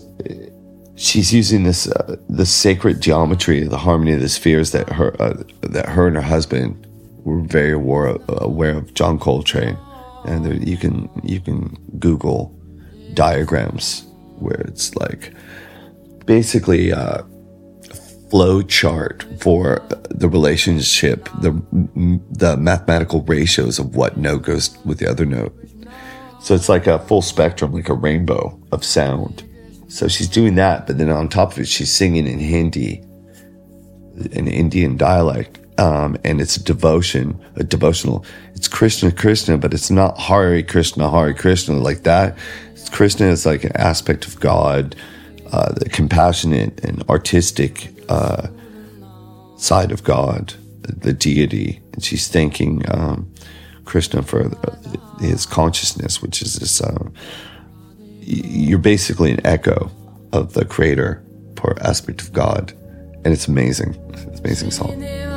she's 0.98 1.34
using 1.34 1.64
this 1.64 1.90
uh, 1.90 2.18
the 2.28 2.46
sacred 2.46 3.00
geometry, 3.00 3.64
the 3.64 3.78
harmony 3.78 4.12
of 4.12 4.20
the 4.20 4.28
spheres 4.28 4.74
that 4.74 4.90
her 4.90 5.16
uh, 5.22 5.42
that 5.62 5.88
her 5.88 6.08
and 6.08 6.18
her 6.18 6.22
husband 6.22 6.86
were 7.26 7.42
very 7.42 7.74
aware, 7.74 8.18
aware 8.28 8.78
of 8.78 8.94
John 8.94 9.20
Coltrane, 9.20 9.78
and 10.26 10.46
there, 10.46 10.54
you 10.54 10.78
can 10.78 11.10
you 11.24 11.42
can 11.42 11.78
Google 12.00 12.58
diagrams 13.14 14.06
where 14.38 14.62
it's 14.62 14.96
like 14.96 15.34
basically 16.26 16.94
uh, 16.94 17.24
a 17.90 17.96
flow 18.30 18.62
chart 18.62 19.26
for 19.40 19.82
the 20.10 20.30
relationship, 20.30 21.28
the 21.42 21.52
the 22.32 22.56
mathematical 22.58 23.22
ratios 23.24 23.80
of 23.80 23.96
what 23.96 24.18
note 24.18 24.44
goes 24.44 24.78
with 24.86 25.00
the 25.00 25.10
other 25.10 25.26
note. 25.26 25.54
So 26.42 26.54
it's 26.54 26.70
like 26.70 26.86
a 26.86 27.00
full 27.00 27.24
spectrum, 27.24 27.74
like 27.74 27.90
a 27.90 27.96
rainbow 27.96 28.60
of 28.72 28.86
sound. 28.86 29.44
So 29.88 30.08
she's 30.08 30.30
doing 30.30 30.56
that, 30.56 30.86
but 30.86 30.98
then 31.00 31.10
on 31.10 31.28
top 31.28 31.54
of 31.54 31.60
it, 31.60 31.68
she's 31.68 31.92
singing 31.92 32.28
in 32.28 32.38
Hindi, 32.38 33.02
an 34.34 34.48
Indian 34.48 34.98
dialect, 34.98 35.60
um, 35.78 36.18
and 36.24 36.40
it's 36.42 36.58
a 36.58 36.64
devotion, 36.64 37.40
a 37.56 37.64
devotional. 37.64 38.26
It's 38.54 38.68
Krishna, 38.68 39.12
Krishna, 39.12 39.58
but 39.58 39.74
it's 39.74 39.92
not 39.92 40.18
Hare 40.18 40.62
Krishna, 40.64 41.10
Hare 41.10 41.34
Krishna 41.34 41.76
like 41.76 42.04
that. 42.04 42.38
It's 42.72 42.90
Krishna 42.90 43.28
is 43.28 43.46
like 43.46 43.64
an 43.64 43.76
aspect 43.76 44.26
of 44.26 44.40
God, 44.40 44.96
uh, 45.52 45.74
the 45.74 45.90
compassionate 45.90 46.84
and 46.84 47.04
artistic 47.10 47.94
uh, 48.10 48.48
side 49.58 49.92
of 49.92 50.04
God, 50.04 50.54
the 50.82 51.14
deity, 51.14 51.82
and 51.94 52.04
she's 52.04 52.28
thanking 52.28 52.84
um, 52.94 53.32
Krishna 53.84 54.22
for 54.22 54.52
his 55.20 55.46
consciousness, 55.46 56.22
which 56.22 56.42
is 56.42 56.56
this. 56.56 56.82
Uh, 56.82 57.10
you're 58.28 58.80
basically 58.80 59.32
an 59.32 59.46
echo 59.46 59.92
of 60.34 60.54
the 60.54 60.66
creator 60.66 61.24
or 61.66 61.76
aspect 61.82 62.22
of 62.22 62.32
God, 62.32 62.74
and 63.24 63.28
it's 63.28 63.48
amazing. 63.48 63.96
It's 64.14 64.24
an 64.24 64.40
amazing 64.40 64.72
song. 64.72 65.35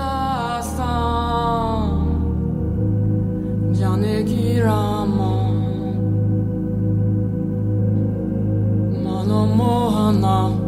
long. 10.12 10.67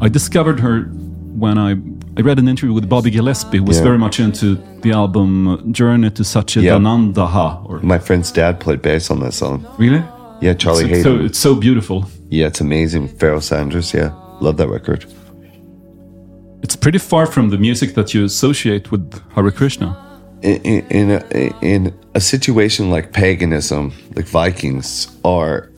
I 0.00 0.08
discovered 0.10 0.60
her 0.60 0.82
when 1.44 1.56
I 1.58 1.72
I 2.16 2.20
read 2.20 2.38
an 2.38 2.46
interview 2.48 2.72
with 2.74 2.88
Bobby 2.88 3.10
Gillespie, 3.10 3.58
who 3.58 3.64
was 3.64 3.78
Yeah. 3.78 3.84
very 3.84 3.98
much 3.98 4.20
into 4.20 4.56
the 4.82 4.92
album 4.92 5.72
Journey 5.72 6.10
to 6.10 6.22
Satchidananda. 6.22 7.64
Or 7.68 7.80
My 7.82 7.98
friend's 7.98 8.30
dad 8.30 8.60
played 8.60 8.82
bass 8.82 9.10
on 9.10 9.18
that 9.20 9.32
song. 9.34 9.64
really? 9.78 10.02
Yeah, 10.40 10.54
Charlie 10.54 10.90
it's, 10.92 11.02
so, 11.02 11.16
it's 11.24 11.38
so 11.38 11.54
beautiful. 11.54 12.04
yeah, 12.30 12.46
it's 12.48 12.60
amazing. 12.60 13.08
Pharoah 13.18 13.40
Sanders. 13.42 13.92
Yeah, 13.94 14.10
love 14.40 14.56
that 14.58 14.68
record. 14.68 15.06
It's 16.62 16.76
pretty 16.76 16.98
far 16.98 17.26
from 17.26 17.48
the 17.50 17.58
music 17.58 17.94
that 17.94 18.12
you 18.14 18.24
associate 18.24 18.90
with 18.92 19.04
Hare 19.34 19.50
Krishna. 19.50 19.96
in, 20.42 20.56
in, 20.62 20.80
in, 20.90 21.10
a, 21.10 21.20
in 21.62 21.92
a 22.14 22.20
situation 22.20 22.90
like 22.90 23.12
paganism, 23.12 23.92
like 24.14 24.26
Vikings 24.26 25.08
are 25.24 25.70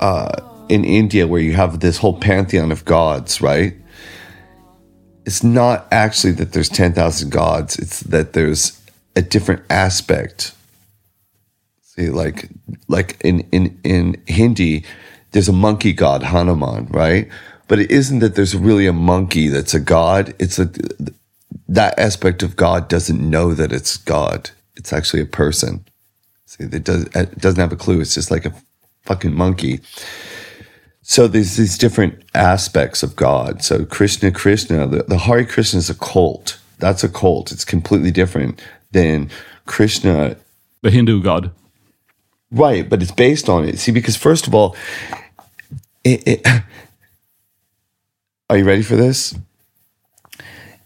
uh, 0.00 0.32
in 0.68 0.84
India, 0.84 1.26
where 1.26 1.40
you 1.40 1.52
have 1.52 1.80
this 1.80 1.98
whole 1.98 2.18
pantheon 2.18 2.72
of 2.72 2.84
gods, 2.84 3.40
right? 3.40 3.74
It's 5.24 5.42
not 5.42 5.86
actually 5.92 6.32
that 6.34 6.52
there's 6.52 6.68
10,000 6.68 7.30
gods, 7.30 7.76
it's 7.78 8.00
that 8.00 8.32
there's 8.32 8.80
a 9.14 9.22
different 9.22 9.62
aspect. 9.70 10.54
See, 11.82 12.08
like, 12.08 12.48
like 12.88 13.20
in, 13.22 13.40
in, 13.52 13.78
in 13.84 14.22
Hindi, 14.26 14.84
there's 15.32 15.48
a 15.48 15.52
monkey 15.52 15.92
god, 15.92 16.22
Hanuman, 16.22 16.86
right? 16.90 17.28
But 17.68 17.78
it 17.78 17.90
isn't 17.90 18.20
that 18.20 18.34
there's 18.34 18.56
really 18.56 18.86
a 18.86 18.92
monkey 18.92 19.48
that's 19.48 19.74
a 19.74 19.80
god. 19.80 20.34
It's 20.38 20.58
a, 20.58 20.70
that 21.68 21.98
aspect 21.98 22.42
of 22.42 22.56
God 22.56 22.88
doesn't 22.88 23.18
know 23.18 23.54
that 23.54 23.72
it's 23.72 23.96
God. 23.96 24.50
It's 24.76 24.92
actually 24.92 25.22
a 25.22 25.26
person. 25.26 25.84
See, 26.46 26.64
it, 26.64 26.84
does, 26.84 27.04
it 27.14 27.38
doesn't 27.38 27.60
have 27.60 27.72
a 27.72 27.76
clue. 27.76 28.00
It's 28.00 28.14
just 28.14 28.30
like 28.30 28.44
a 28.44 28.54
fucking 29.04 29.34
monkey. 29.34 29.80
So 31.02 31.26
there's 31.26 31.56
these 31.56 31.76
different 31.76 32.22
aspects 32.32 33.02
of 33.02 33.16
God. 33.16 33.62
So 33.62 33.84
Krishna, 33.84 34.30
Krishna, 34.30 34.86
the, 34.86 35.02
the 35.02 35.18
Hare 35.18 35.44
Krishna 35.44 35.78
is 35.78 35.90
a 35.90 35.94
cult. 35.94 36.58
That's 36.78 37.04
a 37.04 37.08
cult. 37.08 37.52
It's 37.52 37.64
completely 37.64 38.10
different 38.10 38.62
than 38.92 39.30
Krishna 39.66 40.36
The 40.82 40.90
Hindu 40.90 41.22
god. 41.22 41.50
Right, 42.50 42.88
but 42.88 43.02
it's 43.02 43.12
based 43.12 43.48
on 43.48 43.64
it. 43.64 43.78
See, 43.78 43.92
because 43.92 44.16
first 44.16 44.46
of 44.46 44.54
all, 44.54 44.76
it, 46.04 46.26
it, 46.26 46.46
are 48.50 48.58
you 48.58 48.64
ready 48.64 48.82
for 48.82 48.96
this? 48.96 49.34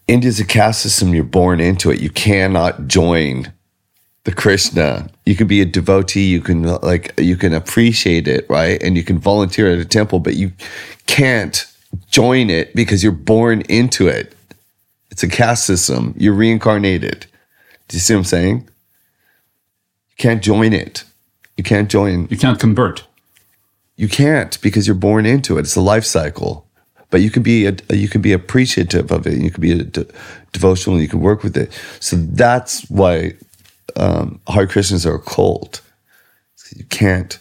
India's 0.07 0.39
a 0.39 0.45
caste 0.45 0.81
system. 0.81 1.13
You're 1.13 1.25
born 1.25 1.59
into 1.59 1.91
it. 1.91 1.99
You 1.99 2.09
cannot 2.09 2.87
join 2.87 3.51
the 4.27 4.35
Krishna. 4.35 5.09
You 5.25 5.37
can 5.37 5.47
be 5.47 5.61
a 5.61 5.65
devotee. 5.65 6.27
You 6.27 6.41
can 6.41 6.63
like 6.63 7.17
you 7.17 7.37
can 7.37 7.53
appreciate 7.53 8.27
it, 8.27 8.45
right? 8.49 8.77
And 8.83 8.97
you 8.97 9.03
can 9.03 9.17
volunteer 9.17 9.71
at 9.71 9.79
a 9.79 9.85
temple, 9.85 10.19
but 10.19 10.35
you 10.35 10.51
can't 11.05 11.65
join 12.11 12.49
it 12.49 12.75
because 12.75 13.01
you're 13.01 13.13
born 13.13 13.61
into 13.69 14.09
it. 14.09 14.35
It's 15.11 15.23
a 15.23 15.29
caste 15.29 15.63
system. 15.63 16.13
You're 16.17 16.33
reincarnated. 16.33 17.25
Do 17.87 17.95
you 17.95 18.01
see 18.01 18.15
what 18.15 18.19
I'm 18.19 18.25
saying? 18.25 18.57
You 20.09 20.15
can't 20.17 20.43
join 20.43 20.73
it. 20.73 21.05
You 21.55 21.63
can't 21.63 21.89
join. 21.89 22.27
You 22.29 22.37
can't 22.37 22.59
convert. 22.59 23.05
You 23.95 24.09
can't 24.09 24.59
because 24.61 24.87
you're 24.87 25.03
born 25.09 25.25
into 25.25 25.57
it. 25.57 25.61
It's 25.61 25.77
a 25.77 25.81
life 25.81 26.03
cycle. 26.03 26.67
But 27.09 27.21
you 27.21 27.31
can 27.31 27.43
be 27.43 27.65
a, 27.65 27.77
you 27.93 28.09
can 28.09 28.21
be 28.21 28.33
appreciative 28.33 29.09
of 29.09 29.25
it. 29.25 29.37
You 29.37 29.51
can 29.51 29.61
be 29.61 29.71
a 29.71 29.83
de- 29.85 30.05
devotional. 30.51 30.99
You 30.99 31.07
can 31.07 31.21
work 31.21 31.43
with 31.43 31.55
it. 31.55 31.71
So 32.01 32.17
that's 32.17 32.81
why 32.89 33.35
um, 33.97 34.39
Hare 34.47 34.67
Krishnas 34.67 35.05
are 35.05 35.15
a 35.15 35.19
cult. 35.19 35.81
You 36.75 36.85
can't 36.85 37.39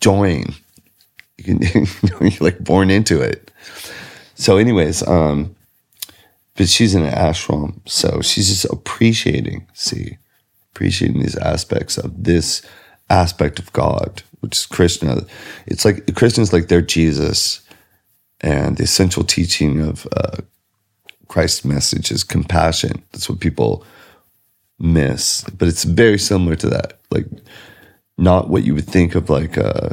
join. 0.00 0.54
You 1.38 1.44
can 1.44 1.62
you're 2.20 2.30
like 2.40 2.58
born 2.60 2.90
into 2.90 3.20
it. 3.20 3.50
So, 4.34 4.58
anyways, 4.58 5.06
um, 5.06 5.56
but 6.56 6.68
she's 6.68 6.94
in 6.94 7.04
an 7.04 7.12
ashram, 7.12 7.80
so 7.88 8.20
she's 8.22 8.48
just 8.48 8.64
appreciating. 8.66 9.66
See, 9.74 10.18
appreciating 10.72 11.20
these 11.20 11.36
aspects 11.36 11.98
of 11.98 12.24
this 12.24 12.62
aspect 13.08 13.58
of 13.58 13.72
God, 13.72 14.22
which 14.40 14.58
is 14.58 14.66
Krishna. 14.66 15.22
It's 15.66 15.84
like 15.84 16.14
Krishna 16.14 16.42
is 16.42 16.52
like 16.52 16.68
their 16.68 16.82
Jesus, 16.82 17.60
and 18.40 18.76
the 18.76 18.84
essential 18.84 19.24
teaching 19.24 19.80
of 19.80 20.06
uh, 20.14 20.38
Christ's 21.28 21.64
message 21.64 22.10
is 22.10 22.24
compassion. 22.24 23.02
That's 23.12 23.28
what 23.28 23.40
people 23.40 23.84
miss, 24.78 25.42
but 25.58 25.68
it's 25.68 25.84
very 25.84 26.18
similar 26.18 26.56
to 26.56 26.68
that. 26.70 26.98
Like, 27.10 27.26
not 28.18 28.48
what 28.48 28.64
you 28.64 28.74
would 28.74 28.86
think 28.86 29.14
of 29.14 29.28
like 29.30 29.58
uh, 29.58 29.90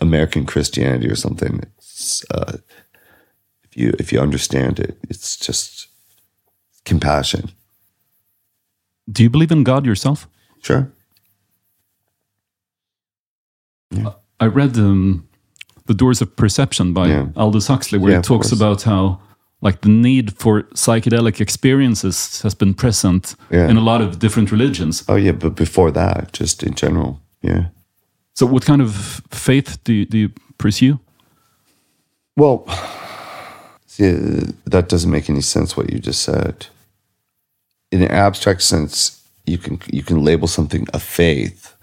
American 0.00 0.46
Christianity 0.46 1.08
or 1.08 1.16
something. 1.16 1.60
It's, 1.78 2.24
uh, 2.30 2.58
if 3.64 3.76
you 3.76 3.94
if 3.98 4.12
you 4.12 4.20
understand 4.20 4.78
it, 4.78 4.96
it's 5.08 5.36
just 5.36 5.88
compassion. 6.84 7.50
Do 9.10 9.22
you 9.22 9.30
believe 9.30 9.52
in 9.52 9.64
God 9.64 9.86
yourself? 9.86 10.28
Sure. 10.62 10.92
I 14.40 14.46
read 14.46 14.76
um, 14.76 15.28
The 15.86 15.94
Doors 15.94 16.20
of 16.20 16.36
Perception 16.36 16.92
by 16.92 17.08
Yeah. 17.08 17.28
Aldous 17.36 17.68
Huxley, 17.68 17.98
where 17.98 18.10
Yeah, 18.12 18.18
he 18.18 18.22
talks 18.22 18.52
about 18.52 18.82
how 18.82 19.20
like 19.66 19.80
the 19.80 19.88
need 19.88 20.30
for 20.38 20.62
psychedelic 20.74 21.40
experiences 21.40 22.42
has 22.42 22.54
been 22.54 22.74
present 22.74 23.34
Yeah. 23.50 23.68
in 23.70 23.76
a 23.76 23.80
lot 23.80 24.00
of 24.00 24.18
different 24.18 24.50
religions. 24.50 25.04
Oh 25.08 25.16
yeah, 25.18 25.34
but 25.38 25.54
before 25.56 25.90
that, 25.92 26.38
just 26.40 26.62
in 26.62 26.74
general, 26.74 27.18
yeah. 27.42 27.64
So, 28.34 28.46
what 28.46 28.64
kind 28.66 28.82
of 28.82 29.20
faith 29.30 29.78
do 29.84 29.92
you, 29.92 30.06
do 30.06 30.18
you 30.18 30.30
pursue? 30.58 30.98
Well, 32.36 32.64
see, 33.86 34.10
uh, 34.10 34.52
that 34.70 34.88
doesn't 34.88 35.10
make 35.10 35.30
any 35.30 35.40
sense 35.42 35.76
what 35.76 35.90
you 35.92 35.98
just 35.98 36.22
said. 36.22 36.66
In 37.90 38.02
an 38.02 38.10
abstract 38.10 38.62
sense, 38.62 39.22
you 39.46 39.58
can 39.58 39.78
you 39.92 40.02
can 40.02 40.24
label 40.24 40.48
something 40.48 40.86
a 40.92 40.98
faith, 40.98 41.74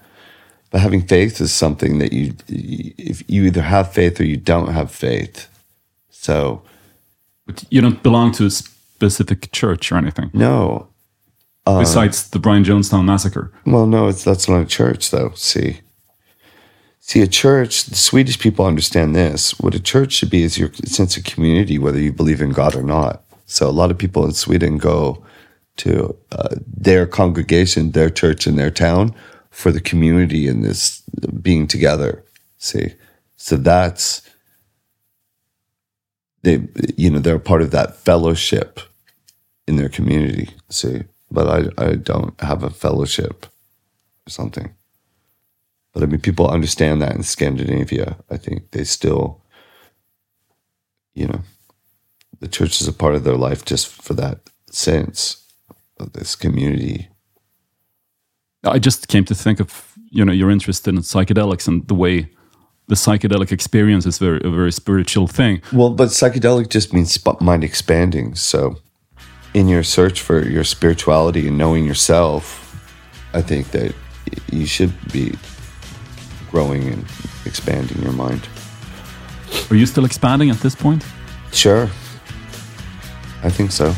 but 0.71 0.81
having 0.81 1.07
faith 1.07 1.41
is 1.41 1.51
something 1.53 1.99
that 1.99 2.13
you 2.13 2.33
if 2.47 3.23
you 3.27 3.43
either 3.45 3.61
have 3.63 3.91
faith 3.93 4.19
or 4.19 4.25
you 4.25 4.37
don't 4.37 4.73
have 4.73 4.91
faith. 4.91 5.47
So 6.09 6.61
But 7.45 7.65
you 7.69 7.81
don't 7.81 8.01
belong 8.01 8.31
to 8.33 8.45
a 8.45 8.49
specific 8.49 9.51
church 9.51 9.91
or 9.91 9.97
anything. 9.97 10.31
no, 10.33 10.87
besides 11.65 12.29
the 12.29 12.39
Brian 12.39 12.63
Jonestown 12.63 13.05
massacre. 13.05 13.51
Well, 13.65 13.85
no, 13.85 14.07
it's 14.07 14.23
that's 14.23 14.47
not 14.47 14.61
a 14.61 14.65
church, 14.65 15.11
though. 15.11 15.31
See, 15.35 15.81
see, 16.99 17.21
a 17.21 17.27
church. 17.27 17.85
The 17.85 17.95
Swedish 17.95 18.39
people 18.39 18.65
understand 18.65 19.15
this. 19.15 19.59
What 19.59 19.75
a 19.75 19.79
church 19.79 20.13
should 20.13 20.29
be 20.29 20.43
is 20.43 20.57
your 20.57 20.73
sense 20.85 21.17
of 21.17 21.23
community, 21.23 21.77
whether 21.77 21.99
you 21.99 22.13
believe 22.13 22.41
in 22.41 22.51
God 22.51 22.75
or 22.75 22.83
not. 22.83 23.23
So 23.45 23.69
a 23.69 23.71
lot 23.71 23.91
of 23.91 23.97
people 23.97 24.25
in 24.25 24.31
Sweden 24.33 24.77
go 24.77 25.23
to 25.77 26.15
uh, 26.31 26.55
their 26.65 27.05
congregation, 27.05 27.91
their 27.91 28.09
church 28.09 28.47
in 28.47 28.55
their 28.55 28.71
town 28.71 29.13
for 29.49 29.71
the 29.71 29.81
community 29.81 30.47
and 30.47 30.63
this 30.63 31.01
being 31.41 31.67
together. 31.67 32.23
See, 32.57 32.93
so 33.35 33.57
that's 33.57 34.21
they, 36.43 36.67
you 36.97 37.09
know, 37.09 37.19
they're 37.19 37.39
part 37.39 37.61
of 37.61 37.71
that 37.71 37.95
fellowship 37.95 38.79
in 39.67 39.77
their 39.77 39.89
community. 39.89 40.49
See, 40.69 41.03
but 41.31 41.47
I, 41.79 41.83
I 41.83 41.95
don't 41.95 42.39
have 42.41 42.63
a 42.63 42.69
fellowship 42.69 43.45
or 44.27 44.29
something. 44.29 44.73
But 45.93 46.03
I 46.03 46.05
mean, 46.07 46.21
people 46.21 46.47
understand 46.47 47.01
that 47.01 47.15
in 47.15 47.23
Scandinavia. 47.23 48.17
I 48.29 48.37
think 48.37 48.71
they 48.71 48.83
still, 48.83 49.41
you 51.13 51.27
know, 51.27 51.41
the 52.39 52.47
church 52.47 52.81
is 52.81 52.87
a 52.87 52.93
part 52.93 53.15
of 53.15 53.23
their 53.23 53.37
life 53.37 53.63
just 53.63 53.87
for 53.87 54.13
that 54.15 54.39
sense 54.69 55.43
of 55.99 56.13
this 56.13 56.35
community. 56.35 57.09
I 58.63 58.79
just 58.79 59.07
came 59.07 59.25
to 59.25 59.35
think 59.35 59.59
of 59.59 59.93
you 60.09 60.23
know 60.25 60.33
your 60.33 60.51
interest 60.51 60.87
in 60.87 60.97
psychedelics 60.97 61.67
and 61.67 61.87
the 61.87 61.95
way 61.95 62.29
the 62.87 62.95
psychedelic 62.95 63.51
experience 63.51 64.05
is 64.05 64.17
very 64.19 64.41
a 64.43 64.49
very 64.49 64.71
spiritual 64.71 65.27
thing. 65.27 65.61
Well, 65.71 65.91
but 65.91 66.09
psychedelic 66.09 66.69
just 66.69 66.93
means 66.93 67.17
mind 67.41 67.63
expanding. 67.63 68.35
So, 68.35 68.77
in 69.53 69.67
your 69.67 69.83
search 69.83 70.21
for 70.21 70.47
your 70.47 70.63
spirituality 70.63 71.47
and 71.47 71.57
knowing 71.57 71.85
yourself, 71.85 72.59
I 73.33 73.41
think 73.41 73.71
that 73.71 73.95
you 74.51 74.65
should 74.65 74.93
be 75.11 75.35
growing 76.51 76.83
and 76.87 77.05
expanding 77.45 78.01
your 78.01 78.13
mind. 78.13 78.47
Are 79.69 79.75
you 79.75 79.85
still 79.85 80.05
expanding 80.05 80.49
at 80.49 80.57
this 80.57 80.75
point? 80.75 81.05
Sure. 81.51 81.89
I 83.43 83.49
think 83.49 83.71
so. 83.71 83.93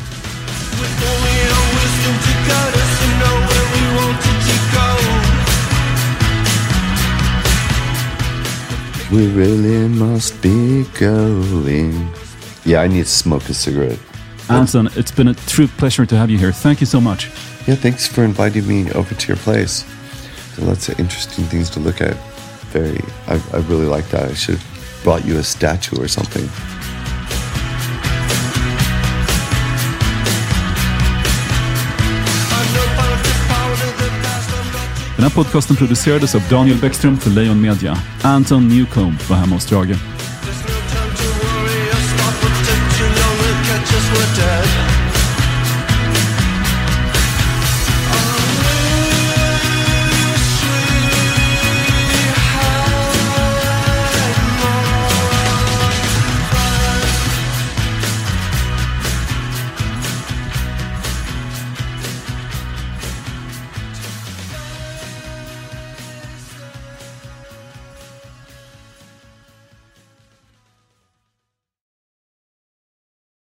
We 9.11 9.27
really 9.32 9.88
must 9.88 10.41
be 10.41 10.84
going. 10.99 12.10
Yeah, 12.65 12.82
I 12.82 12.88
need 12.88 13.03
to 13.03 13.10
smoke 13.10 13.48
a 13.49 13.53
cigarette. 13.53 13.99
Anton, 14.49 14.90
it's 14.95 15.11
been 15.11 15.27
a 15.27 15.34
true 15.34 15.68
pleasure 15.68 16.06
to 16.07 16.18
have 16.18 16.30
you 16.32 16.40
here. 16.40 16.52
Thank 16.52 16.80
you 16.80 16.88
so 16.88 16.99
much. 16.99 17.27
Yeah, 17.68 17.76
thanks 17.76 18.07
for 18.07 18.23
inviting 18.23 18.68
me 18.68 18.91
over 18.94 19.14
to 19.14 19.27
your 19.27 19.38
place. 19.38 19.86
There 20.56 20.65
are 20.65 20.69
lots 20.69 20.90
of 20.90 20.99
interesting 20.99 21.45
things 21.45 21.69
to 21.72 21.80
look 21.80 22.02
at. 22.02 22.15
Very, 22.72 22.99
I, 23.27 23.41
I 23.53 23.57
really 23.68 23.86
like 23.86 24.07
that. 24.10 24.32
I 24.32 24.34
should 24.34 24.57
have 24.57 25.03
brought 25.03 25.23
you 25.23 25.38
a 25.38 25.44
statue 25.44 26.02
or 26.02 26.07
something. 26.07 26.49
Den 35.15 35.23
här 35.23 35.31
podcasten 35.31 35.75
producerades 35.75 36.35
av 36.35 36.41
Daniel 36.49 36.77
Bäckström 36.77 37.17
för 37.17 37.29
Lejon 37.29 37.61
Media. 37.61 37.97
Anton 38.21 38.67
Newcomb 38.67 39.15
var 39.29 39.37
hemma 39.37 39.55
hos 39.55 39.65
Drage. 39.65 40.14